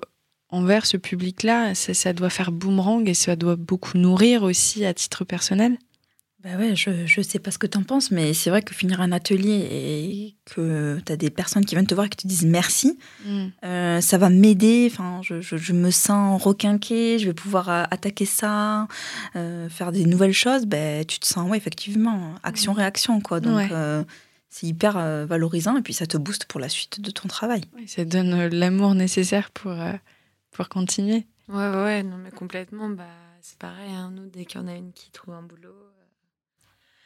envers 0.49 0.87
ce 0.87 0.97
public-là, 0.97 1.75
ça, 1.75 1.95
ça 1.95 2.13
doit 2.13 2.31
faire 2.31 2.53
boomerang 2.53 3.09
et 3.09 3.15
ça 3.15 3.37
doit 3.37 3.57
beaucoup 3.57 3.97
nourrir 3.99 4.43
aussi 4.43 4.85
à 4.85 4.95
titre 4.95 5.25
personnel. 5.25 5.79
Bah 6.45 6.57
ouais, 6.59 6.77
je, 6.77 7.07
je 7.07 7.21
sais 7.23 7.41
pas 7.41 7.51
ce 7.51 7.59
que 7.59 7.67
tu 7.67 7.77
en 7.77 7.83
penses, 7.83 8.13
mais 8.13 8.33
c'est 8.33 8.51
vrai 8.51 8.63
que 8.63 8.73
finir 8.73 9.01
un 9.01 9.11
atelier 9.11 9.67
et 9.69 10.37
que 10.45 11.01
tu 11.05 11.11
as 11.11 11.17
des 11.17 11.31
personnes 11.31 11.65
qui 11.65 11.75
viennent 11.75 11.89
te 11.89 11.95
voir 11.95 12.07
et 12.07 12.09
qui 12.11 12.19
te 12.19 12.29
disent 12.29 12.45
merci, 12.45 12.99
euh, 13.65 14.01
ça 14.01 14.17
va 14.17 14.29
m'aider. 14.31 14.89
Enfin, 14.93 15.21
je, 15.23 15.41
je, 15.41 15.57
je 15.57 15.73
me 15.73 15.91
sens 15.91 16.41
requinquée, 16.41 17.19
je 17.19 17.27
vais 17.27 17.35
pouvoir 17.35 17.69
euh, 17.69 17.83
attaquer 17.91 18.27
ça, 18.27 18.87
euh, 19.35 19.69
faire 19.69 19.91
des 19.91 20.05
nouvelles 20.05 20.33
choses. 20.35 20.67
Ben, 20.67 21.05
tu 21.05 21.19
te 21.19 21.27
sens, 21.27 21.51
ouais, 21.51 21.57
effectivement, 21.57 22.35
action-réaction, 22.45 23.21
quoi. 23.21 23.41
Donc, 23.41 23.57
Ouais. 23.57 24.05
C'est 24.49 24.67
hyper 24.67 24.97
euh, 24.97 25.27
valorisant 25.27 25.77
et 25.77 25.83
puis 25.83 25.93
ça 25.95 26.07
te 26.07 26.17
booste 26.17 26.45
pour 26.47 26.61
la 26.61 26.69
suite 26.69 27.01
de 27.01 27.11
ton 27.11 27.29
travail. 27.29 27.63
Oui, 27.75 27.87
ça 27.89 28.05
donne 28.05 28.33
euh, 28.35 28.49
l'amour 28.51 28.95
nécessaire 28.95 29.51
pour, 29.51 29.73
euh, 29.73 29.93
pour 30.53 30.69
continuer. 30.69 31.27
Ouais, 31.49 31.57
ouais, 31.71 31.83
ouais, 31.85 32.03
non, 32.03 32.17
mais 32.17 32.31
complètement, 32.31 32.89
bah, 32.89 33.05
c'est 33.43 33.59
pareil, 33.59 33.93
hein, 33.93 34.11
nous, 34.15 34.27
dès 34.29 34.45
qu'il 34.45 34.61
y 34.61 34.65
en 34.65 34.69
a 34.69 34.75
une 34.75 34.93
qui 34.93 35.11
trouve 35.11 35.35
un 35.35 35.43
boulot, 35.43 35.75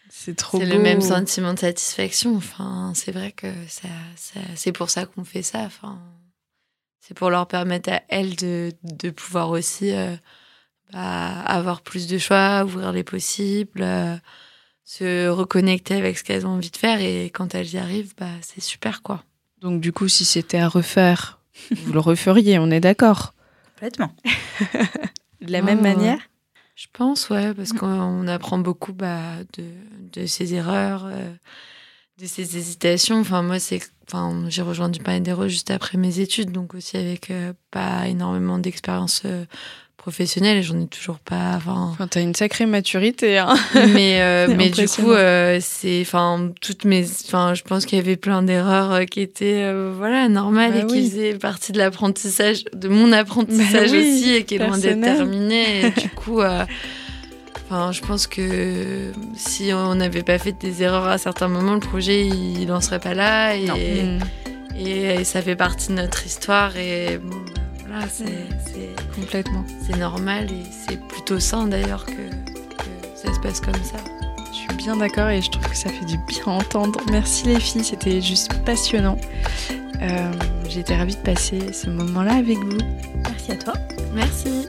C'est 0.09 0.35
trop 0.37 0.59
c'est 0.59 0.67
le 0.67 0.79
même 0.79 1.01
sentiment 1.01 1.55
de 1.55 1.59
satisfaction. 1.59 2.37
Enfin, 2.37 2.93
c'est 2.95 3.13
vrai 3.13 3.33
que 3.33 3.47
ça, 3.69 3.89
ça- 4.17 4.41
c'est 4.57 4.73
pour 4.73 4.91
ça 4.91 5.07
qu'on 5.07 5.25
fait 5.25 5.43
ça. 5.43 5.61
Enfin, 5.61 6.01
c'est 7.01 7.15
pour 7.15 7.31
leur 7.31 7.47
permettre 7.47 7.91
à 7.93 8.03
elles 8.09 8.35
de, 8.37 8.73
de 8.83 9.11
pouvoir 9.11 9.51
aussi 9.51 9.93
euh, 9.93 10.17
bah, 10.93 11.41
avoir 11.43 11.83
plus 11.83 12.07
de 12.09 12.19
choix, 12.19 12.65
ouvrir 12.65 12.93
les 12.93 13.05
possibles, 13.05 13.83
euh, 13.83 14.17
se 14.85 15.29
reconnecter 15.29 15.95
avec 15.95 16.19
ce 16.19 16.25
qu'elles 16.25 16.47
ont 16.47 16.51
envie 16.51 16.71
de 16.71 16.77
faire. 16.77 17.01
Et 17.01 17.31
quand 17.31 17.55
elles 17.55 17.73
y 17.73 17.79
arrivent, 17.79 18.15
bah, 18.19 18.27
c'est 18.43 18.63
super, 18.63 19.03
quoi. 19.03 19.23
Donc 19.61 19.81
du 19.81 19.93
coup, 19.93 20.09
si 20.09 20.25
c'était 20.25 20.59
à 20.59 20.69
refaire, 20.69 21.41
vous 21.71 21.93
le 21.93 22.01
referiez, 22.01 22.59
on 22.59 22.71
est 22.71 22.81
d'accord 22.81 23.35
Complètement. 23.75 24.13
De 25.41 25.53
la 25.53 25.63
même 25.63 25.81
manière? 25.81 26.19
Je 26.75 26.87
pense, 26.93 27.29
ouais, 27.29 27.53
parce 27.55 27.73
qu'on 27.73 28.27
apprend 28.27 28.59
beaucoup 28.59 28.93
bah, 28.95 29.35
de, 29.59 29.65
de 30.13 30.27
ses 30.27 30.55
erreurs, 30.55 31.05
euh, 31.07 31.31
de 32.19 32.27
ses 32.27 32.57
hésitations. 32.57 33.21
Enfin, 33.21 33.43
moi, 33.43 33.59
c'est, 33.59 33.81
enfin, 34.07 34.45
j'ai 34.49 34.63
rejoint 34.63 34.89
du 34.89 34.99
Pain 35.01 35.21
des 35.21 35.33
Roses 35.33 35.51
juste 35.51 35.71
après 35.71 35.99
mes 35.99 36.21
études, 36.21 36.53
donc 36.53 36.75
aussi 36.75 36.97
avec 36.97 37.31
euh, 37.31 37.53
pas 37.71 38.09
énormément 38.09 38.59
d'expérience 38.59 39.23
euh, 39.27 39.45
professionnelle 40.01 40.57
et 40.57 40.63
j'en 40.63 40.81
ai 40.81 40.87
toujours 40.87 41.19
pas. 41.19 41.53
Enfin, 41.57 41.91
Enfin, 41.93 42.07
t'as 42.09 42.23
une 42.23 42.35
sacrée 42.35 42.65
maturité. 42.67 43.39
Hein. 43.39 43.55
mais 43.95 44.21
euh, 44.23 44.49
mais 44.57 44.71
du 44.71 44.89
coup 44.89 45.13
euh, 45.13 45.59
c'est 45.61 46.01
enfin 46.01 46.51
toutes 46.61 46.85
mes 46.85 47.05
enfin 47.27 47.53
je 47.55 47.63
pense 47.63 47.85
qu'il 47.85 47.99
y 47.99 48.01
avait 48.01 48.17
plein 48.17 48.43
d'erreurs 48.43 48.93
euh, 48.93 49.05
qui 49.05 49.21
étaient 49.21 49.63
euh, 49.63 49.93
voilà 49.97 50.29
normales 50.29 50.73
Bah 50.73 50.81
et 50.81 50.87
qui 50.87 51.09
faisaient 51.09 51.35
partie 51.35 51.73
de 51.73 51.79
l'apprentissage 51.79 52.65
de 52.75 52.89
mon 52.89 53.13
apprentissage 53.13 53.91
Bah 53.91 53.97
oui, 53.97 54.15
aussi 54.15 54.35
et 54.35 54.45
qui 54.45 54.55
est 54.55 54.59
loin 54.59 54.79
d'être 54.79 55.01
personnel. 55.01 55.17
terminé 55.17 55.87
et 55.87 55.91
du 55.91 56.09
coup 56.17 56.41
Enfin, 57.73 57.93
je 57.93 58.01
pense 58.01 58.27
que 58.27 59.13
si 59.37 59.71
on 59.73 59.95
n'avait 59.95 60.25
pas 60.25 60.39
fait 60.39 60.57
des 60.61 60.83
erreurs 60.83 61.07
à 61.07 61.19
certains 61.19 61.47
moments, 61.47 61.75
le 61.75 61.81
projet 61.81 62.27
il 62.27 62.67
n'en 62.67 62.81
serait 62.81 62.99
pas 62.99 63.15
là 63.15 63.55
et, 63.55 64.19
et, 64.77 65.23
ça 65.23 65.41
fait 65.41 65.55
partie 65.55 65.89
de 65.89 65.93
notre 65.93 66.27
histoire 66.27 66.77
et 66.77 67.19
bon, 67.19 67.37
voilà, 67.91 68.07
c'est 68.09 68.95
Complètement. 69.15 69.65
c'est 69.87 69.97
normal 69.97 70.51
et 70.53 70.63
c'est 70.89 71.01
plutôt 71.09 71.39
sain 71.41 71.67
d'ailleurs 71.67 72.07
que, 72.07 72.13
que 72.13 72.89
ça 73.15 73.33
se 73.35 73.41
passe 73.41 73.61
comme 73.61 73.75
ça. 73.83 73.97
Je 74.53 74.57
suis 74.57 74.75
bien 74.77 74.97
d'accord 74.97 75.29
et 75.29 75.43
je 75.43 75.51
trouve 75.51 75.67
que 75.69 75.77
ça 75.77 75.91
fait 75.91 76.05
du 76.05 76.17
bien 76.29 76.43
à 76.47 76.51
entendre. 76.51 77.01
Merci 77.11 77.47
les 77.47 77.61
filles, 77.61 77.85
c'était 77.85 78.21
juste 78.21 78.53
passionnant. 78.65 79.17
Euh, 80.03 80.33
J'ai 80.69 80.81
été 80.81 80.95
ravie 80.97 81.17
de 81.17 81.21
passer 81.23 81.73
ce 81.73 81.91
moment-là 81.91 82.35
avec 82.37 82.59
vous. 82.59 82.79
Merci 83.29 83.53
à 83.53 83.57
toi. 83.57 83.75
Merci. 84.15 84.67